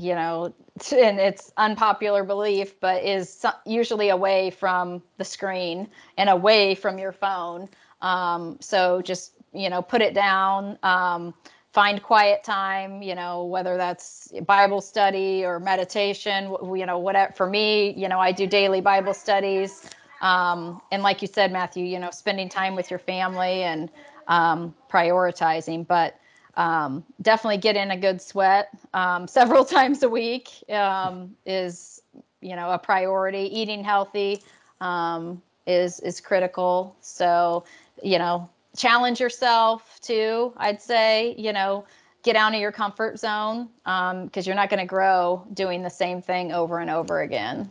you 0.00 0.14
know, 0.14 0.54
and 0.92 1.18
it's 1.18 1.52
unpopular 1.56 2.24
belief, 2.24 2.78
but 2.80 3.02
is 3.02 3.44
usually 3.66 4.08
away 4.10 4.50
from 4.50 5.02
the 5.18 5.24
screen 5.24 5.88
and 6.18 6.28
away 6.28 6.74
from 6.74 6.98
your 6.98 7.12
phone. 7.12 7.68
Um, 8.02 8.58
so 8.60 9.02
just, 9.02 9.32
you 9.52 9.70
know, 9.70 9.82
put 9.82 10.02
it 10.02 10.14
down. 10.14 10.78
Um, 10.82 11.34
find 11.74 12.02
quiet 12.02 12.44
time 12.44 13.02
you 13.02 13.16
know 13.16 13.44
whether 13.44 13.76
that's 13.76 14.32
bible 14.46 14.80
study 14.80 15.44
or 15.44 15.60
meditation 15.60 16.56
you 16.76 16.86
know 16.86 16.98
whatever 16.98 17.32
for 17.34 17.48
me 17.50 17.92
you 17.94 18.08
know 18.08 18.20
i 18.20 18.32
do 18.32 18.46
daily 18.46 18.80
bible 18.80 19.14
studies 19.14 19.90
um, 20.22 20.80
and 20.92 21.02
like 21.02 21.20
you 21.22 21.28
said 21.28 21.52
matthew 21.52 21.84
you 21.84 21.98
know 21.98 22.10
spending 22.10 22.48
time 22.48 22.76
with 22.76 22.90
your 22.90 23.00
family 23.00 23.64
and 23.64 23.90
um, 24.28 24.74
prioritizing 24.90 25.86
but 25.86 26.18
um, 26.56 27.04
definitely 27.22 27.58
get 27.58 27.76
in 27.76 27.90
a 27.90 27.96
good 27.96 28.22
sweat 28.22 28.68
um, 28.94 29.28
several 29.40 29.64
times 29.64 30.02
a 30.04 30.08
week 30.08 30.50
um, 30.70 31.36
is 31.46 32.02
you 32.44 32.56
know 32.56 32.70
a 32.70 32.78
priority. 32.78 33.50
Eating 33.58 33.82
healthy 33.82 34.42
um, 34.80 35.42
is 35.66 36.00
is 36.00 36.20
critical. 36.20 36.96
So 37.00 37.64
you 38.02 38.18
know 38.18 38.48
challenge 38.76 39.20
yourself 39.20 39.98
too 40.00 40.52
i'd 40.58 40.80
say 40.80 41.34
you 41.38 41.52
know 41.52 41.84
get 42.22 42.36
out 42.36 42.54
of 42.54 42.60
your 42.60 42.72
comfort 42.72 43.18
zone 43.18 43.68
because 43.84 44.12
um, 44.12 44.30
you're 44.34 44.54
not 44.54 44.70
going 44.70 44.80
to 44.80 44.86
grow 44.86 45.46
doing 45.52 45.82
the 45.82 45.90
same 45.90 46.22
thing 46.22 46.52
over 46.52 46.78
and 46.78 46.90
over 46.90 47.20
again 47.20 47.70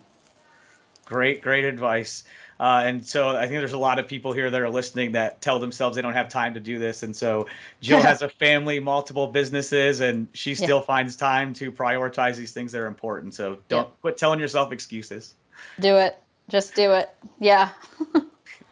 great 1.05 1.41
great 1.41 1.65
advice 1.65 2.23
uh, 2.59 2.81
and 2.85 3.05
so 3.05 3.29
I 3.29 3.41
think 3.41 3.59
there's 3.59 3.73
a 3.73 3.77
lot 3.77 3.99
of 3.99 4.07
people 4.07 4.31
here 4.31 4.49
that 4.49 4.61
are 4.61 4.69
listening 4.69 5.11
that 5.13 5.41
tell 5.41 5.59
themselves 5.59 5.95
they 5.95 6.01
don't 6.01 6.13
have 6.13 6.29
time 6.29 6.53
to 6.53 6.59
do 6.59 6.79
this. 6.79 7.03
And 7.03 7.13
so 7.13 7.47
Jill 7.81 8.01
has 8.01 8.21
a 8.21 8.29
family, 8.29 8.79
multiple 8.79 9.27
businesses, 9.27 9.99
and 9.99 10.27
she 10.33 10.55
still 10.55 10.77
yeah. 10.77 10.85
finds 10.85 11.15
time 11.17 11.53
to 11.55 11.73
prioritize 11.73 12.37
these 12.37 12.51
things 12.51 12.71
that 12.71 12.79
are 12.79 12.87
important. 12.87 13.33
So 13.33 13.57
don't 13.67 13.87
yeah. 13.87 13.93
quit 14.01 14.17
telling 14.17 14.39
yourself 14.39 14.71
excuses. 14.71 15.33
Do 15.79 15.97
it. 15.97 16.17
Just 16.47 16.73
do 16.75 16.91
it. 16.91 17.09
Yeah. 17.39 17.69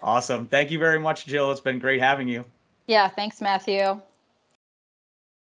Awesome. 0.03 0.47
Thank 0.47 0.71
you 0.71 0.79
very 0.79 0.99
much, 0.99 1.25
Jill. 1.25 1.51
It's 1.51 1.61
been 1.61 1.79
great 1.79 2.01
having 2.01 2.27
you. 2.27 2.45
Yeah, 2.87 3.07
thanks, 3.07 3.41
Matthew. 3.41 4.01